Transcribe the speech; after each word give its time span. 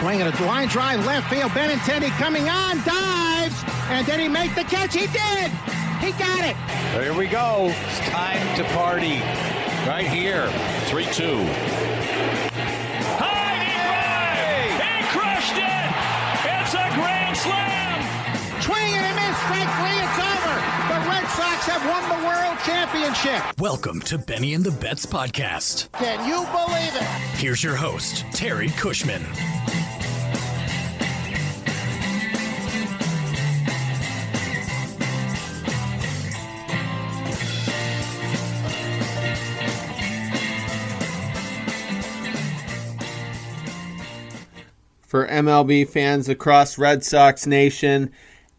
Swinging 0.00 0.26
a 0.26 0.44
line 0.46 0.66
drive 0.68 1.04
left 1.04 1.28
field. 1.28 1.50
Benintendi 1.50 2.08
coming 2.12 2.48
on, 2.48 2.78
dives, 2.84 3.62
and 3.90 4.06
did 4.06 4.18
he 4.18 4.28
make 4.28 4.54
the 4.54 4.64
catch? 4.64 4.94
He 4.94 5.06
did. 5.06 5.50
He 6.00 6.12
got 6.12 6.42
it. 6.42 6.56
Here 6.96 7.12
we 7.12 7.26
go. 7.26 7.66
It's 7.68 7.98
time 8.08 8.40
to 8.56 8.64
party. 8.72 9.20
Right 9.86 10.06
here. 10.06 10.48
3 10.88 11.04
2. 11.04 11.44
High, 13.20 13.60
he 13.60 13.76
drive! 13.76 14.80
He 14.80 15.04
crushed 15.12 15.60
it! 15.60 15.92
It's 16.48 16.72
a 16.72 16.88
grand 16.96 17.36
slam! 17.36 18.00
Swing 18.62 18.96
and 18.96 19.04
a 19.04 19.14
miss. 19.20 19.36
Strike. 19.36 19.68
It's 20.00 20.16
over. 20.16 20.56
The 20.88 20.98
Red 21.12 21.28
Sox 21.36 21.68
have 21.68 21.84
won 21.84 22.08
the 22.08 22.24
World 22.26 22.56
Championship. 22.64 23.60
Welcome 23.60 24.00
to 24.00 24.16
Benny 24.16 24.54
and 24.54 24.64
the 24.64 24.70
Bets 24.70 25.04
podcast. 25.04 25.92
Can 25.92 26.26
you 26.26 26.46
believe 26.56 26.96
it? 26.96 27.06
Here's 27.38 27.62
your 27.62 27.76
host, 27.76 28.24
Terry 28.32 28.70
Cushman. 28.70 29.22
For 45.10 45.26
MLB 45.26 45.88
fans 45.88 46.28
across 46.28 46.78
Red 46.78 47.02
Sox 47.02 47.44
Nation, 47.44 48.12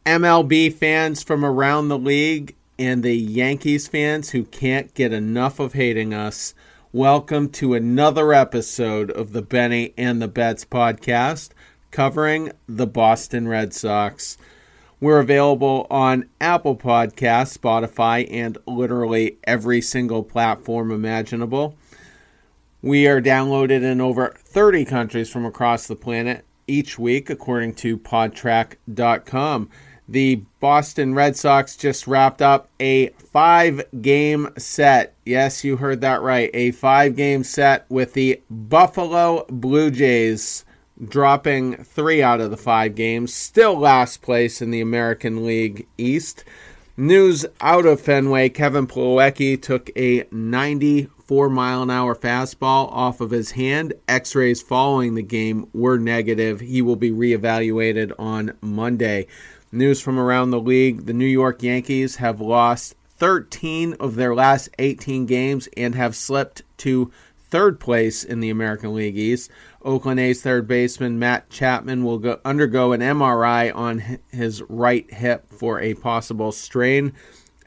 MLB 0.05 0.73
fans 0.73 1.23
from 1.23 1.45
around 1.45 1.87
the 1.87 1.97
league, 1.97 2.57
and 2.77 3.03
the 3.03 3.15
Yankees 3.15 3.87
fans 3.87 4.31
who 4.31 4.43
can't 4.43 4.93
get 4.93 5.13
enough 5.13 5.61
of 5.61 5.71
hating 5.71 6.13
us. 6.13 6.53
Welcome 6.91 7.47
to 7.51 7.73
another 7.73 8.33
episode 8.33 9.11
of 9.11 9.31
the 9.31 9.41
Benny 9.41 9.93
and 9.97 10.21
the 10.21 10.27
Bets 10.27 10.65
podcast 10.65 11.51
covering 11.89 12.51
the 12.67 12.87
Boston 12.87 13.47
Red 13.47 13.73
Sox. 13.73 14.37
We're 14.99 15.21
available 15.21 15.87
on 15.89 16.27
Apple 16.41 16.75
Podcasts, 16.75 17.57
Spotify, 17.57 18.27
and 18.29 18.57
literally 18.67 19.37
every 19.45 19.79
single 19.79 20.21
platform 20.21 20.91
imaginable. 20.91 21.77
We 22.83 23.07
are 23.07 23.21
downloaded 23.21 23.83
in 23.83 24.01
over 24.01 24.33
30 24.37 24.85
countries 24.85 25.29
from 25.29 25.45
across 25.45 25.85
the 25.85 25.95
planet 25.95 26.45
each 26.65 26.97
week, 26.97 27.29
according 27.29 27.75
to 27.75 27.97
podtrac.com. 27.97 29.69
The 30.09 30.43
Boston 30.59 31.13
Red 31.13 31.37
Sox 31.37 31.77
just 31.77 32.07
wrapped 32.07 32.41
up 32.41 32.69
a 32.79 33.09
five 33.09 33.83
game 34.01 34.49
set. 34.57 35.13
Yes, 35.25 35.63
you 35.63 35.77
heard 35.77 36.01
that 36.01 36.21
right. 36.21 36.49
A 36.53 36.71
five 36.71 37.15
game 37.15 37.43
set 37.43 37.85
with 37.87 38.13
the 38.13 38.41
Buffalo 38.49 39.45
Blue 39.47 39.91
Jays 39.91 40.65
dropping 41.01 41.77
three 41.83 42.21
out 42.21 42.41
of 42.41 42.51
the 42.51 42.57
five 42.57 42.95
games. 42.95 43.33
Still 43.33 43.77
last 43.77 44.21
place 44.21 44.61
in 44.61 44.71
the 44.71 44.81
American 44.81 45.45
League 45.45 45.87
East. 45.97 46.43
News 46.97 47.45
out 47.61 47.85
of 47.85 48.01
Fenway 48.01 48.49
Kevin 48.49 48.87
Plawecki 48.87 49.61
took 49.61 49.89
a 49.95 50.25
94 51.31 51.49
mile 51.49 51.81
an 51.83 51.89
hour 51.89 52.13
fastball 52.13 52.91
off 52.91 53.21
of 53.21 53.31
his 53.31 53.51
hand. 53.51 53.93
X 54.05 54.35
rays 54.35 54.61
following 54.61 55.15
the 55.15 55.23
game 55.23 55.65
were 55.71 55.97
negative. 55.97 56.59
He 56.59 56.81
will 56.81 56.97
be 56.97 57.09
reevaluated 57.09 58.11
on 58.19 58.57
Monday. 58.59 59.27
News 59.71 60.01
from 60.01 60.19
around 60.19 60.49
the 60.49 60.59
league 60.59 61.05
the 61.05 61.13
New 61.13 61.23
York 61.23 61.63
Yankees 61.63 62.17
have 62.17 62.41
lost 62.41 62.95
13 63.11 63.93
of 63.93 64.15
their 64.15 64.35
last 64.35 64.71
18 64.77 65.25
games 65.25 65.69
and 65.77 65.95
have 65.95 66.17
slipped 66.17 66.63
to 66.79 67.09
third 67.37 67.79
place 67.79 68.25
in 68.25 68.41
the 68.41 68.49
American 68.49 68.93
League 68.93 69.17
East. 69.17 69.49
Oakland 69.83 70.19
A's 70.19 70.41
third 70.41 70.67
baseman 70.67 71.17
Matt 71.17 71.49
Chapman 71.49 72.03
will 72.03 72.17
go, 72.17 72.41
undergo 72.43 72.91
an 72.91 72.99
MRI 72.99 73.73
on 73.73 74.19
his 74.33 74.61
right 74.63 75.09
hip 75.13 75.47
for 75.49 75.79
a 75.79 75.93
possible 75.93 76.51
strain. 76.51 77.13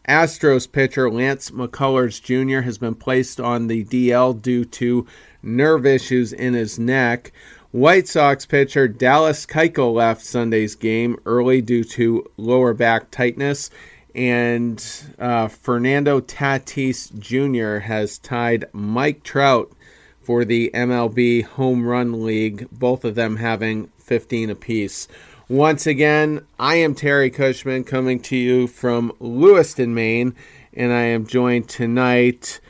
Astros 0.08 0.70
pitcher 0.70 1.10
Lance 1.10 1.50
McCullers 1.50 2.20
Jr. 2.22 2.60
has 2.60 2.78
been 2.78 2.94
placed 2.94 3.40
on 3.40 3.68
the 3.68 3.84
DL 3.84 4.40
due 4.40 4.64
to 4.66 5.06
nerve 5.42 5.86
issues 5.86 6.32
in 6.32 6.54
his 6.54 6.78
neck. 6.78 7.32
White 7.70 8.06
Sox 8.06 8.46
pitcher 8.46 8.86
Dallas 8.86 9.46
Keuchel 9.46 9.94
left 9.94 10.24
Sunday's 10.24 10.74
game 10.74 11.16
early 11.26 11.60
due 11.60 11.84
to 11.84 12.24
lower 12.36 12.74
back 12.74 13.10
tightness, 13.10 13.70
and 14.14 14.84
uh, 15.18 15.48
Fernando 15.48 16.20
Tatis 16.20 17.18
Jr. 17.18 17.84
has 17.84 18.18
tied 18.18 18.66
Mike 18.72 19.24
Trout 19.24 19.72
for 20.20 20.44
the 20.44 20.70
MLB 20.72 21.44
Home 21.44 21.86
Run 21.86 22.24
League, 22.24 22.68
both 22.70 23.04
of 23.04 23.14
them 23.14 23.36
having 23.36 23.88
15 23.98 24.50
apiece. 24.50 25.08
Once 25.48 25.86
again, 25.86 26.46
I 26.58 26.76
am 26.76 26.94
Terry 26.94 27.28
Cushman 27.28 27.84
coming 27.84 28.18
to 28.20 28.36
you 28.36 28.66
from 28.66 29.12
Lewiston, 29.20 29.94
Maine, 29.94 30.34
and 30.72 30.90
I 30.90 31.02
am 31.02 31.26
joined 31.26 31.68
tonight 31.68 32.60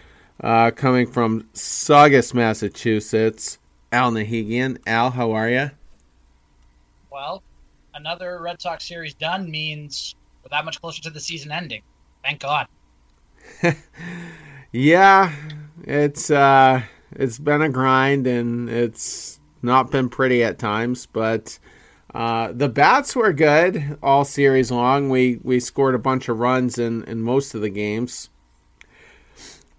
uh, 0.43 0.73
coming 0.73 1.07
from 1.07 1.49
Saugus, 1.53 2.35
Massachusetts, 2.35 3.59
Al 3.93 4.11
Nahigian. 4.11 4.79
Al, 4.89 5.13
how 5.13 5.31
are 5.31 5.49
you? 5.49 5.71
Well, 7.13 7.45
another 7.95 8.41
Red 8.43 8.61
Sox 8.61 8.89
series 8.89 9.15
done 9.15 9.49
means 9.49 10.17
we're 10.43 10.49
that 10.49 10.65
much 10.65 10.81
closer 10.81 11.01
to 11.03 11.11
the 11.11 11.21
season 11.21 11.53
ending. 11.53 11.83
Thank 12.25 12.41
God. 12.41 12.67
yeah, 14.73 15.33
it's 15.85 16.29
uh, 16.29 16.83
it's 17.13 17.39
been 17.39 17.63
a 17.63 17.69
grind 17.69 18.27
and 18.27 18.69
it's 18.69 19.39
not 19.63 19.93
been 19.93 20.09
pretty 20.09 20.43
at 20.43 20.59
times, 20.59 21.07
but 21.07 21.57
uh, 22.15 22.53
the 22.53 22.69
bats 22.69 23.17
were 23.17 23.33
good 23.33 23.99
all 24.03 24.25
series 24.25 24.71
long. 24.71 25.11
We 25.11 25.41
we 25.43 25.59
scored 25.59 25.97
a 25.97 25.99
bunch 25.99 26.29
of 26.29 26.39
runs 26.39 26.79
in, 26.79 27.03
in 27.05 27.21
most 27.23 27.55
of 27.55 27.61
the 27.61 27.71
games, 27.71 28.31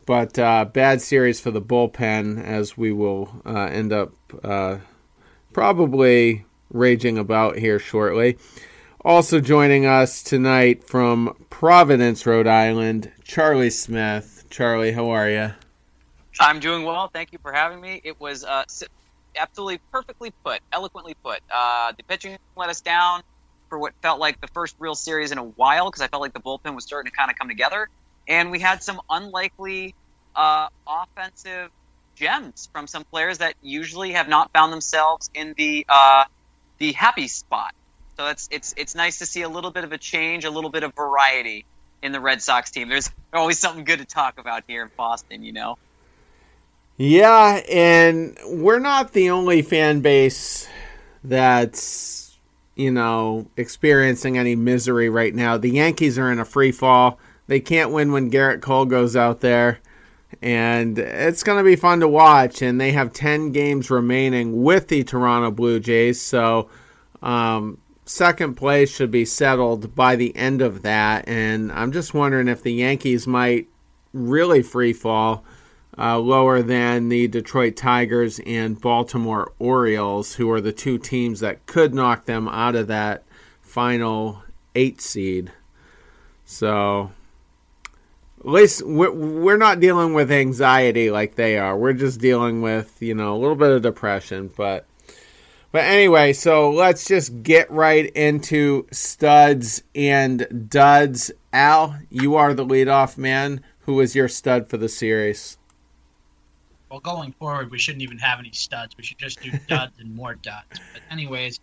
but 0.06 0.38
uh, 0.38 0.66
bad 0.66 1.02
series 1.02 1.40
for 1.40 1.52
the 1.52 1.62
bullpen 1.62 2.44
as 2.44 2.78
we 2.78 2.92
will 2.92 3.42
uh, 3.46 3.70
end 3.72 3.94
up 3.94 4.12
uh, 4.44 4.80
probably 5.54 6.46
raging 6.70 7.18
about 7.18 7.58
here 7.58 7.80
shortly. 7.80 8.38
Also 9.06 9.40
joining 9.40 9.86
us 9.86 10.22
tonight 10.22 10.84
from 10.84 11.38
Providence, 11.50 12.26
Rhode 12.26 12.48
Island, 12.48 13.12
Charlie 13.24 13.70
Smith. 13.70 14.46
Charlie, 14.50 14.92
how 14.92 15.10
are 15.10 15.30
you? 15.30 15.52
I'm 16.40 16.60
doing 16.60 16.84
well. 16.84 17.08
Thank 17.08 17.32
you 17.32 17.40
for 17.42 17.54
having 17.54 17.80
me. 17.80 18.02
It 18.04 18.20
was 18.20 18.44
uh, 18.44 18.66
absolutely 19.38 19.80
perfectly 19.92 20.32
put, 20.44 20.60
eloquently 20.72 21.16
put. 21.24 21.40
Uh, 21.54 21.94
the 21.98 22.04
pitching 22.04 22.38
let 22.56 22.70
us 22.70 22.82
down 22.82 23.22
for 23.70 23.80
what 23.80 23.94
felt 24.02 24.20
like 24.20 24.40
the 24.42 24.48
first 24.48 24.76
real 24.80 24.96
series 24.96 25.32
in 25.32 25.38
a 25.38 25.44
while 25.44 25.90
because 25.90 26.02
I 26.02 26.08
felt 26.08 26.22
like 26.22 26.34
the 26.34 26.40
bullpen 26.40 26.76
was 26.76 26.86
starting 26.86 27.12
to 27.12 27.18
kind 27.18 27.32
of 27.32 27.38
come 27.38 27.48
together. 27.48 27.90
And 28.28 28.52
we 28.52 28.60
had 28.60 28.84
some 28.84 29.02
unlikely 29.10 29.96
uh, 30.36 30.68
offensive 30.88 31.72
gems 32.16 32.70
from 32.72 32.88
some 32.88 33.04
players 33.04 33.40
that 33.40 33.54
usually 33.62 34.14
have 34.14 34.28
not 34.28 34.52
found 34.52 34.72
themselves 34.72 35.30
in 35.34 35.54
the 35.58 35.86
uh, 35.88 36.26
the 36.78 36.94
happy 36.94 37.28
spot. 37.28 37.74
So 38.18 38.28
it's 38.28 38.48
it's 38.52 38.74
it's 38.78 38.96
nice 38.96 39.20
to 39.20 39.26
see 39.26 39.42
a 39.42 39.50
little 39.50 39.72
bit 39.72 39.84
of 39.84 39.92
a 39.92 39.98
change, 39.98 40.46
a 40.46 40.50
little 40.50 40.70
bit 40.70 40.84
of 40.84 40.96
variety 40.96 41.66
in 42.02 42.12
the 42.12 42.20
Red 42.20 42.42
Sox 42.42 42.72
team. 42.72 42.90
There's 42.90 43.12
always 43.34 43.60
something 43.60 43.84
good 43.84 44.00
to 44.00 44.06
talk 44.06 44.40
about 44.40 44.64
here 44.68 44.84
in 44.84 44.92
Boston, 44.96 45.44
you 45.44 45.52
know. 45.52 45.78
Yeah, 46.98 47.62
and 47.70 48.38
we're 48.46 48.80
not 48.80 49.12
the 49.12 49.30
only 49.30 49.62
fan 49.62 50.00
base 50.00 50.68
that's, 51.26 52.38
you 52.76 52.90
know, 52.90 53.48
experiencing 53.58 54.38
any 54.38 54.56
misery 54.56 55.10
right 55.10 55.36
now. 55.36 55.58
The 55.58 55.72
Yankees 55.72 56.18
are 56.18 56.32
in 56.32 56.40
a 56.40 56.46
free 56.46 56.72
fall. 56.72 57.20
They 57.48 57.60
can't 57.60 57.92
win 57.92 58.14
when 58.14 58.32
Gerrit 58.32 58.62
Cole 58.62 58.86
goes 58.86 59.18
out 59.18 59.42
there. 59.42 59.80
And 60.42 60.98
it's 60.98 61.44
going 61.44 61.58
to 61.58 61.64
be 61.64 61.76
fun 61.76 62.00
to 62.00 62.08
watch. 62.08 62.62
And 62.62 62.80
they 62.80 62.94
have 62.94 63.12
10 63.12 63.52
games 63.52 63.90
remaining 63.90 64.64
with 64.64 64.88
the 64.88 65.04
Toronto 65.04 65.52
Blue 65.52 65.82
Jays. 65.82 66.22
So, 66.22 66.70
um, 67.22 67.78
second 68.06 68.56
place 68.56 68.94
should 68.94 69.12
be 69.12 69.26
settled 69.26 69.96
by 69.96 70.16
the 70.16 70.34
end 70.36 70.62
of 70.62 70.84
that. 70.84 71.28
And 71.28 71.74
I'm 71.74 71.92
just 71.92 72.14
wondering 72.14 72.48
if 72.48 72.64
the 72.64 72.74
Yankees 72.74 73.28
might 73.28 73.68
really 74.14 74.64
free 74.64 74.94
fall 74.94 75.44
uh, 75.98 76.20
lower 76.20 76.62
than 76.62 77.10
the 77.10 77.28
Detroit 77.28 77.76
Tigers 77.76 78.40
and 78.46 78.80
Baltimore 78.80 79.52
Orioles, 79.60 80.36
who 80.36 80.50
are 80.52 80.62
the 80.62 80.74
two 80.74 80.98
teams 80.98 81.40
that 81.40 81.66
could 81.66 81.94
knock 81.94 82.26
them 82.26 82.48
out 82.48 82.76
of 82.76 82.88
that 82.88 83.24
final 83.62 84.44
eight 84.76 85.00
seed. 85.02 85.52
So, 86.46 87.12
at 88.46 88.52
least 88.52 88.84
we're, 88.86 89.58
not 89.58 89.80
dealing 89.80 90.14
with 90.14 90.32
anxiety 90.32 91.10
like 91.10 91.36
they 91.36 91.58
are. 91.58 91.76
We're 91.76 91.94
just 91.94 92.20
dealing 92.20 92.62
with, 92.62 93.02
you 93.02 93.16
know, 93.16 93.36
a 93.36 93.40
little 93.40 93.56
bit 93.56 93.72
of 93.72 93.82
depression. 93.82 94.52
But, 94.56 94.86
but 95.72 95.84
anyway, 95.84 96.34
so 96.34 96.70
let's 96.70 97.08
just 97.08 97.42
get 97.42 97.72
right 97.72 98.06
into 98.12 98.86
studs 98.92 99.82
and 99.96 100.68
duds. 100.70 101.32
Al, 101.52 101.98
you 102.12 102.36
are 102.36 102.54
the 102.54 102.66
leadoff 102.66 103.18
man. 103.18 103.64
Who 103.82 104.00
is 104.00 104.16
your 104.16 104.28
stud 104.28 104.68
for 104.70 104.78
the 104.78 104.90
series? 104.90 105.58
Well, 106.96 107.16
going 107.16 107.34
forward, 107.34 107.72
we 107.72 107.78
shouldn't 107.78 108.04
even 108.04 108.20
have 108.20 108.40
any 108.40 108.52
studs. 108.54 108.96
We 108.96 109.04
should 109.04 109.18
just 109.18 109.42
do 109.42 109.52
duds 109.68 110.00
and 110.00 110.16
more 110.16 110.34
duds. 110.34 110.80
But 110.94 111.02
anyways, 111.12 111.60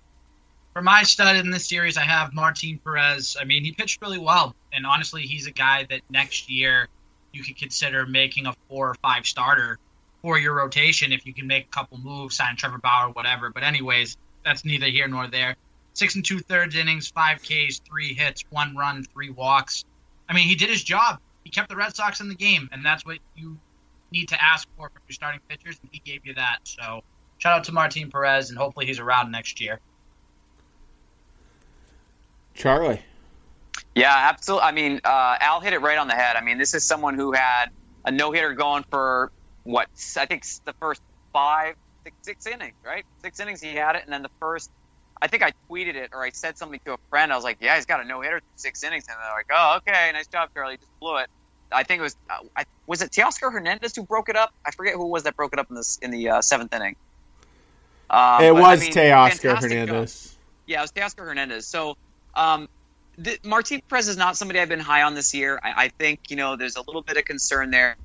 for 0.75 0.83
my 0.83 1.05
stud 1.05 1.37
in 1.37 1.51
this 1.51 1.67
series, 1.67 1.97
I 1.97 2.03
have 2.03 2.35
Martin 2.35 2.79
Perez. 2.85 3.39
I 3.41 3.45
mean, 3.45 3.65
he 3.65 3.73
pitched 3.73 4.03
really 4.03 4.19
well, 4.19 4.55
and 4.75 4.85
honestly, 4.85 5.23
he's 5.23 5.47
a 5.47 5.51
guy 5.51 5.87
that 5.89 6.03
next 6.11 6.51
year 6.51 6.87
you 7.33 7.43
could 7.43 7.57
consider 7.57 8.05
making 8.05 8.45
a 8.45 8.53
four 8.69 8.91
or 8.91 8.95
five 8.97 9.25
starter 9.25 9.79
for 10.21 10.39
your 10.39 10.55
rotation 10.55 11.13
if 11.15 11.25
you 11.25 11.33
can 11.33 11.47
make 11.47 11.65
a 11.65 11.71
couple 11.71 11.97
moves, 11.97 12.37
sign 12.37 12.55
Trevor 12.57 12.77
Bauer, 12.77 13.09
whatever. 13.09 13.49
But 13.49 13.63
anyways, 13.63 14.19
that's 14.45 14.67
neither 14.67 14.87
here 14.87 15.09
nor 15.09 15.29
there. 15.29 15.57
Six 15.95 16.15
and 16.15 16.23
two 16.23 16.41
thirds 16.41 16.77
innings, 16.77 17.09
five 17.09 17.41
Ks, 17.41 17.79
three 17.79 18.13
hits, 18.13 18.45
one 18.51 18.77
run, 18.77 19.03
three 19.15 19.31
walks. 19.31 19.87
I 20.29 20.35
mean, 20.35 20.47
he 20.47 20.57
did 20.57 20.69
his 20.69 20.85
job. 20.85 21.21
He 21.43 21.49
kept 21.49 21.71
the 21.71 21.77
Red 21.77 21.97
Sox 21.97 22.21
in 22.21 22.29
the 22.29 22.35
game, 22.35 22.69
and 22.71 22.85
that's 22.85 23.07
what 23.07 23.17
you 23.35 23.59
need 24.13 24.29
to 24.29 24.43
ask 24.43 24.69
for 24.77 24.89
from 24.89 25.03
your 25.09 25.15
starting 25.15 25.41
pitchers, 25.49 25.79
and 25.83 25.91
he 25.93 26.01
gave 26.05 26.25
you 26.25 26.35
that. 26.35 26.59
So 26.65 27.01
shout 27.39 27.59
out 27.59 27.65
to 27.65 27.73
Martin 27.73 28.11
Perez, 28.11 28.51
and 28.51 28.59
hopefully 28.59 28.87
he's 28.87 29.01
around 29.01 29.33
next 29.33 29.61
year. 29.61 29.81
Charlie. 32.55 33.03
Yeah, 33.95 34.15
absolutely. 34.15 34.65
I 34.65 34.73
mean, 34.73 35.01
uh, 35.05 35.37
Al 35.41 35.61
hit 35.61 35.73
it 35.73 35.81
right 35.81 35.99
on 35.99 36.09
the 36.09 36.15
head. 36.15 36.37
I 36.37 36.43
mean, 36.43 36.59
this 36.59 36.75
is 36.75 36.85
someone 36.85 37.15
who 37.15 37.33
had 37.33 37.67
a 38.05 38.11
no 38.11 38.33
hitter 38.33 38.55
going 38.55 38.85
for 38.91 39.31
what 39.65 39.89
I 40.17 40.27
think 40.27 40.45
the 40.65 40.75
first 40.81 41.01
five, 41.33 41.75
six, 42.05 42.17
six 42.23 42.47
innings, 42.47 42.75
right? 42.85 43.05
Six 43.23 43.41
innings 43.41 43.61
he 43.61 43.75
had 43.75 43.97
it, 43.97 44.05
and 44.05 44.13
then 44.13 44.23
the 44.23 44.31
first, 44.41 44.71
I 45.21 45.29
think 45.29 45.43
I 45.43 45.53
tweeted 45.71 45.95
it 45.95 46.11
or 46.13 46.23
I 46.23 46.31
said 46.31 46.59
something 46.59 46.81
to 46.87 46.95
a 46.95 46.99
friend. 47.11 47.33
I 47.33 47.37
was 47.37 47.45
like, 47.45 47.59
"Yeah, 47.61 47.77
he's 47.77 47.87
got 47.87 48.01
a 48.01 48.05
no 48.05 48.21
hitter, 48.21 48.41
six 48.57 48.83
innings," 48.83 49.05
and 49.09 49.17
they're 49.23 49.35
like, 49.35 49.47
"Oh, 49.51 49.79
okay, 49.79 50.11
nice 50.13 50.27
job, 50.27 50.49
Charlie, 50.55 50.79
just 50.79 50.91
blew 51.01 51.19
it." 51.19 51.29
I 51.75 51.83
think 51.85 52.01
it 52.01 52.03
was, 52.03 52.17
uh, 52.29 52.39
I, 52.57 52.65
was 52.87 53.03
it 53.03 53.11
Teoscar 53.11 53.53
Hernandez 53.53 53.95
who 53.97 54.03
broke 54.05 54.29
it 54.29 54.37
up? 54.37 54.53
I 54.65 54.71
forget 54.71 54.95
who 54.95 55.05
it 55.05 55.09
was 55.09 55.25
that 55.25 55.37
broke 55.37 55.53
it 55.53 55.59
up 55.59 55.71
in 55.71 55.77
this 55.77 55.99
in 56.03 56.11
the 56.11 56.29
uh, 56.29 56.43
seventh 56.43 56.73
inning. 56.75 56.97
Um, 58.11 58.43
it 58.43 58.55
was 58.55 58.81
I 58.81 58.85
mean, 58.85 58.93
Teoscar 58.93 59.61
Hernandez. 59.61 60.23
Job. 60.23 60.39
Yeah, 60.67 60.79
it 60.79 60.83
was 60.83 60.93
Teoscar 60.93 61.25
Hernandez. 61.25 61.67
So 61.67 61.97
um, 62.35 62.69
the, 63.17 63.39
Martin 63.45 63.83
Perez 63.89 64.09
is 64.09 64.17
not 64.17 64.37
somebody 64.37 64.61
I've 64.61 64.69
been 64.69 64.81
high 64.81 65.03
on 65.03 65.15
this 65.15 65.35
year. 65.35 65.59
I, 65.63 65.85
I, 65.85 65.89
think 65.89 66.31
you 66.31 66.37
know 66.37 66.57
there's 66.57 66.77
a 66.77 66.83
little 66.83 67.03
bit 67.03 67.17
of 67.17 67.25
concern 67.25 67.71
there. 67.71 67.97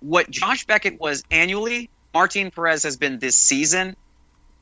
What 0.00 0.30
Josh 0.30 0.66
Beckett 0.66 0.98
was 0.98 1.22
annually, 1.30 1.90
Martin 2.14 2.50
Perez 2.50 2.84
has 2.84 2.96
been 2.96 3.18
this 3.18 3.36
season. 3.36 3.96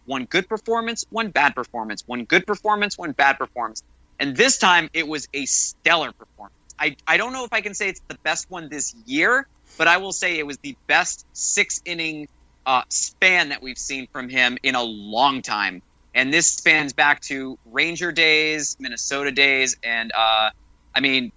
One 0.06 0.24
good 0.24 0.48
performance, 0.48 1.04
one 1.10 1.30
bad 1.30 1.54
performance, 1.54 2.02
one 2.06 2.24
good 2.24 2.46
performance, 2.46 2.96
one 2.96 3.12
bad 3.12 3.38
performance, 3.38 3.82
and 4.18 4.36
this 4.36 4.58
time 4.58 4.90
it 4.92 5.06
was 5.06 5.28
a 5.32 5.44
stellar 5.44 6.12
performance. 6.12 6.54
I, 6.78 6.96
I 7.06 7.16
don't 7.16 7.32
know 7.32 7.44
if 7.44 7.52
I 7.52 7.60
can 7.60 7.74
say 7.74 7.88
it's 7.88 8.02
the 8.08 8.18
best 8.22 8.50
one 8.50 8.68
this 8.68 8.94
year, 9.06 9.46
but 9.76 9.88
I 9.88 9.98
will 9.98 10.12
say 10.12 10.38
it 10.38 10.46
was 10.46 10.58
the 10.58 10.76
best 10.86 11.26
six 11.32 11.80
inning 11.84 12.28
uh, 12.66 12.82
span 12.88 13.50
that 13.50 13.62
we've 13.62 13.78
seen 13.78 14.08
from 14.12 14.28
him 14.28 14.58
in 14.62 14.74
a 14.74 14.82
long 14.82 15.42
time 15.42 15.82
and 16.18 16.32
this 16.32 16.50
spans 16.50 16.92
back 16.92 17.20
to 17.20 17.58
Ranger 17.66 18.10
days, 18.10 18.76
Minnesota 18.80 19.30
days, 19.30 19.76
and 19.84 20.10
uh, 20.12 20.50
I 20.92 21.00
mean, 21.00 21.30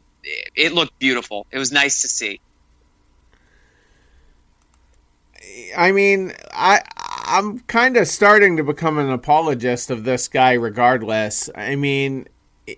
it 0.55 0.73
looked 0.73 0.97
beautiful. 0.97 1.45
It 1.51 1.59
was 1.59 1.71
nice 1.71 2.01
to 2.01 2.07
see. 2.07 2.41
I 5.77 5.91
mean, 5.91 6.33
I 6.51 6.81
I'm 6.97 7.59
kind 7.61 7.95
of 7.95 8.07
starting 8.07 8.57
to 8.57 8.63
become 8.63 8.97
an 8.97 9.11
apologist 9.11 9.91
of 9.91 10.03
this 10.03 10.27
guy. 10.27 10.53
Regardless, 10.53 11.47
I 11.53 11.75
mean, 11.75 12.27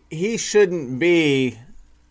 he 0.09 0.35
shouldn't 0.35 0.99
be 0.99 1.57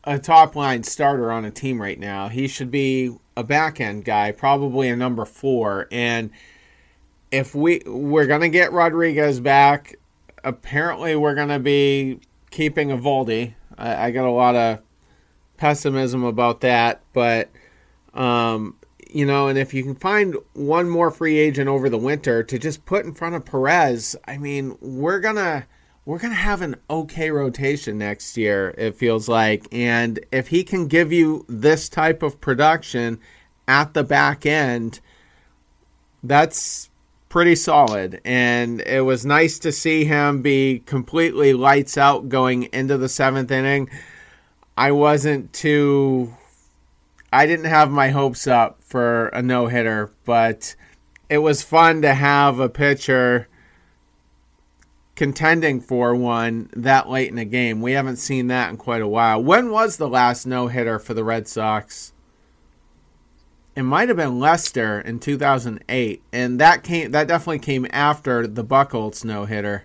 a 0.05 0.19
top 0.19 0.57
line 0.57 0.83
starter 0.83 1.31
on 1.31 1.45
a 1.45 1.51
team 1.51 1.81
right 1.81 1.99
now. 1.99 2.29
He 2.29 2.49
should 2.49 2.71
be 2.71 3.17
a 3.37 3.45
back 3.45 3.81
end 3.81 4.05
guy, 4.05 4.33
probably 4.33 4.89
a 4.89 4.97
number 4.97 5.25
four, 5.25 5.89
and 5.91 6.31
if 7.31 7.55
we 7.55 7.83
we're 7.87 8.27
gonna 8.27 8.49
get 8.49 8.73
Rodriguez 8.73 9.41
back, 9.41 9.97
apparently 10.45 11.17
we're 11.17 11.35
gonna 11.35 11.59
be 11.59 12.21
keeping 12.51 12.89
Eovaldi. 12.89 13.55
I, 13.79 14.07
I 14.07 14.11
got 14.11 14.27
a 14.27 14.31
lot 14.31 14.55
of 14.55 14.81
pessimism 15.57 16.25
about 16.25 16.61
that, 16.61 17.03
but 17.13 17.51
um, 18.15 18.77
you 19.11 19.27
know, 19.27 19.49
and 19.49 19.59
if 19.59 19.73
you 19.73 19.83
can 19.83 19.95
find 19.95 20.37
one 20.53 20.89
more 20.89 21.11
free 21.11 21.39
agent 21.39 21.69
over 21.69 21.89
the 21.89 21.99
winter 21.99 22.43
to 22.43 22.59
just 22.59 22.85
put 22.85 23.05
in 23.05 23.15
front 23.15 23.35
of 23.35 23.45
Perez, 23.45 24.17
I 24.27 24.39
mean, 24.39 24.77
we're 24.81 25.21
gonna 25.21 25.67
we're 26.05 26.19
gonna 26.19 26.35
have 26.35 26.63
an 26.63 26.77
okay 26.91 27.31
rotation 27.31 27.99
next 27.99 28.37
year. 28.37 28.75
It 28.77 28.97
feels 28.97 29.29
like, 29.29 29.67
and 29.73 30.19
if 30.33 30.49
he 30.49 30.65
can 30.65 30.89
give 30.89 31.13
you 31.13 31.45
this 31.49 31.89
type 31.89 32.23
of 32.23 32.41
production 32.41 33.21
at 33.69 33.95
the 33.95 34.03
back 34.03 34.45
end, 34.45 35.01
that's 36.23 36.91
pretty 37.29 37.55
solid. 37.55 38.21
And 38.25 38.81
it 38.81 39.05
was 39.05 39.25
nice 39.25 39.59
to 39.61 39.73
see 39.73 40.05
him 40.05 40.43
be 40.43 40.81
completely 40.81 41.53
lights 41.53 41.97
out 41.97 42.29
going 42.29 42.65
into 42.73 42.99
the 42.99 43.09
seventh 43.09 43.51
inning. 43.51 43.89
I 44.77 44.93
wasn't 44.93 45.53
too. 45.53 46.35
I 47.33 47.47
didn't 47.47 47.67
have 47.67 47.91
my 47.91 48.09
hopes 48.09 48.47
up 48.47 48.83
for 48.83 49.29
a 49.29 49.41
no 49.41 49.69
hitter, 49.69 50.13
but 50.25 50.75
it 51.31 51.39
was 51.39 51.63
fun 51.63 52.03
to 52.03 52.13
have 52.13 52.59
a 52.59 52.69
pitcher 52.69 53.49
contending 55.23 55.81
for 55.81 56.17
one 56.17 56.69
that 56.75 57.09
late 57.09 57.31
in 57.31 57.39
a 57.39 57.45
game. 57.45 57.81
We 57.81 57.93
haven't 57.93 58.17
seen 58.17 58.49
that 58.49 58.71
in 58.71 58.77
quite 58.77 59.03
a 59.03 59.07
while. 59.07 59.41
When 59.41 59.71
was 59.71 59.97
the 59.97 60.09
last 60.09 60.47
no 60.47 60.67
hitter 60.67 60.99
for 60.99 61.15
the 61.15 61.23
Red 61.23 61.47
Sox? 61.47 62.13
it 63.77 63.83
might 63.83 64.09
have 64.09 64.17
been 64.17 64.41
Lester 64.41 65.01
in 65.01 65.21
2008, 65.21 66.23
and 66.33 66.59
that 66.59 66.83
came 66.83 67.13
that 67.13 67.29
definitely 67.29 67.61
came 67.61 67.87
after 67.93 68.49
the 68.49 68.65
Buchholz 68.65 69.25
no 69.25 69.45
hitter. 69.45 69.85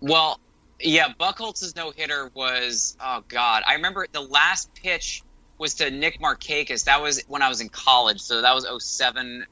Well, 0.00 0.40
yeah, 0.80 1.12
Buchholz's 1.18 1.76
no 1.76 1.92
hitter 1.92 2.28
was 2.34 2.96
oh 3.00 3.22
god, 3.28 3.62
I 3.68 3.74
remember 3.74 4.04
the 4.10 4.20
last 4.20 4.74
pitch 4.74 5.22
was 5.58 5.74
to 5.74 5.92
Nick 5.92 6.20
Markakis. 6.20 6.86
That 6.86 7.00
was 7.00 7.22
when 7.28 7.40
I 7.40 7.48
was 7.48 7.60
in 7.60 7.68
college, 7.68 8.20
so 8.20 8.42
that 8.42 8.52
was 8.52 8.66
07. 8.84 9.46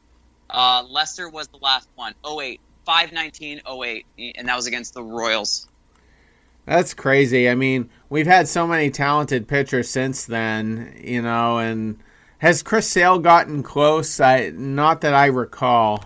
Uh, 0.50 0.82
Lester 0.88 1.28
was 1.28 1.46
the 1.46 1.58
last 1.58 1.88
one, 1.94 2.14
08, 2.28 2.60
519 2.84 3.60
08, 3.66 4.06
and 4.36 4.48
that 4.48 4.56
was 4.56 4.66
against 4.66 4.94
the 4.94 5.02
Royals. 5.02 5.68
That's 6.64 6.94
crazy. 6.94 7.48
I 7.48 7.54
mean, 7.54 7.90
we've 8.08 8.26
had 8.26 8.46
so 8.46 8.66
many 8.66 8.90
talented 8.90 9.48
pitchers 9.48 9.90
since 9.90 10.24
then, 10.24 10.94
you 11.02 11.20
know, 11.20 11.58
and 11.58 11.98
has 12.38 12.62
Chris 12.62 12.88
Sale 12.88 13.18
gotten 13.18 13.62
close? 13.62 14.20
I 14.20 14.50
not 14.50 15.00
that 15.00 15.14
I 15.14 15.26
recall, 15.26 16.04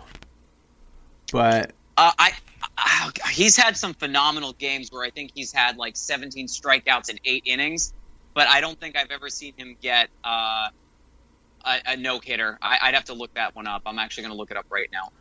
but 1.30 1.72
uh, 1.96 2.12
I, 2.18 2.32
I 2.78 3.10
he's 3.30 3.56
had 3.56 3.76
some 3.76 3.94
phenomenal 3.94 4.54
games 4.54 4.90
where 4.90 5.04
I 5.04 5.10
think 5.10 5.32
he's 5.34 5.52
had 5.52 5.76
like 5.76 5.96
17 5.96 6.46
strikeouts 6.46 7.10
in 7.10 7.18
eight 7.24 7.42
innings, 7.46 7.92
but 8.32 8.48
I 8.48 8.60
don't 8.60 8.78
think 8.80 8.96
I've 8.96 9.10
ever 9.10 9.28
seen 9.28 9.52
him 9.56 9.76
get 9.80 10.08
uh, 10.24 10.68
a, 11.64 11.80
a 11.86 11.96
no 11.96 12.18
hitter. 12.18 12.58
I'd 12.62 12.94
have 12.94 13.06
to 13.06 13.14
look 13.14 13.34
that 13.34 13.54
one 13.54 13.66
up. 13.66 13.82
I'm 13.84 13.98
actually 13.98 14.22
going 14.22 14.32
to 14.32 14.38
look 14.38 14.50
it 14.50 14.56
up 14.56 14.66
right 14.70 14.88
now. 14.92 15.12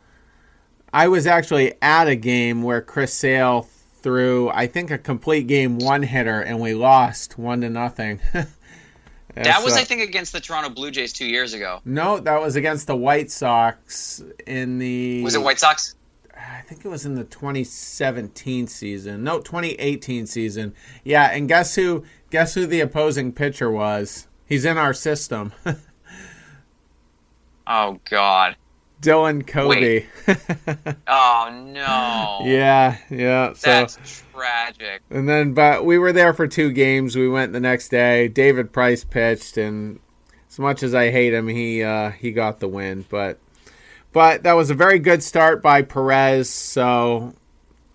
I 0.92 1.08
was 1.08 1.26
actually 1.26 1.74
at 1.82 2.08
a 2.08 2.16
game 2.16 2.62
where 2.62 2.80
Chris 2.80 3.12
Sale 3.12 3.68
threw, 4.02 4.50
I 4.50 4.66
think, 4.66 4.90
a 4.90 4.98
complete 4.98 5.46
game 5.46 5.78
one 5.78 6.02
hitter, 6.02 6.40
and 6.40 6.60
we 6.60 6.74
lost 6.74 7.38
one 7.38 7.60
to 7.62 7.70
nothing. 7.70 8.20
that 9.34 9.64
was, 9.64 9.74
I 9.74 9.84
think, 9.84 10.02
against 10.02 10.32
the 10.32 10.40
Toronto 10.40 10.70
Blue 10.70 10.90
Jays 10.90 11.12
two 11.12 11.26
years 11.26 11.54
ago. 11.54 11.80
No, 11.84 12.18
that 12.20 12.40
was 12.40 12.56
against 12.56 12.86
the 12.86 12.96
White 12.96 13.30
Sox 13.30 14.22
in 14.46 14.78
the. 14.78 15.22
Was 15.22 15.34
it 15.34 15.42
White 15.42 15.58
Sox? 15.58 15.94
I 16.36 16.60
think 16.62 16.84
it 16.84 16.88
was 16.88 17.06
in 17.06 17.14
the 17.14 17.24
2017 17.24 18.66
season. 18.66 19.24
No, 19.24 19.40
2018 19.40 20.26
season. 20.26 20.74
Yeah, 21.02 21.24
and 21.24 21.48
guess 21.48 21.74
who? 21.74 22.04
Guess 22.30 22.54
who 22.54 22.66
the 22.66 22.80
opposing 22.80 23.32
pitcher 23.32 23.70
was? 23.70 24.28
He's 24.46 24.64
in 24.64 24.78
our 24.78 24.94
system. 24.94 25.52
oh 27.66 28.00
God. 28.08 28.56
Dylan 29.00 29.46
Covey. 29.46 30.06
oh 31.06 31.62
no. 31.66 32.40
Yeah, 32.44 32.96
yeah. 33.10 33.52
So, 33.52 33.70
That's 33.70 34.24
tragic. 34.32 35.02
And 35.10 35.28
then, 35.28 35.52
but 35.52 35.84
we 35.84 35.98
were 35.98 36.12
there 36.12 36.32
for 36.32 36.46
two 36.46 36.72
games. 36.72 37.16
We 37.16 37.28
went 37.28 37.52
the 37.52 37.60
next 37.60 37.88
day. 37.88 38.28
David 38.28 38.72
Price 38.72 39.04
pitched, 39.04 39.58
and 39.58 40.00
as 40.48 40.58
much 40.58 40.82
as 40.82 40.94
I 40.94 41.10
hate 41.10 41.34
him, 41.34 41.48
he 41.48 41.82
uh, 41.82 42.10
he 42.10 42.32
got 42.32 42.60
the 42.60 42.68
win. 42.68 43.04
But 43.08 43.38
but 44.12 44.42
that 44.44 44.54
was 44.54 44.70
a 44.70 44.74
very 44.74 44.98
good 44.98 45.22
start 45.22 45.62
by 45.62 45.82
Perez. 45.82 46.48
So 46.48 47.34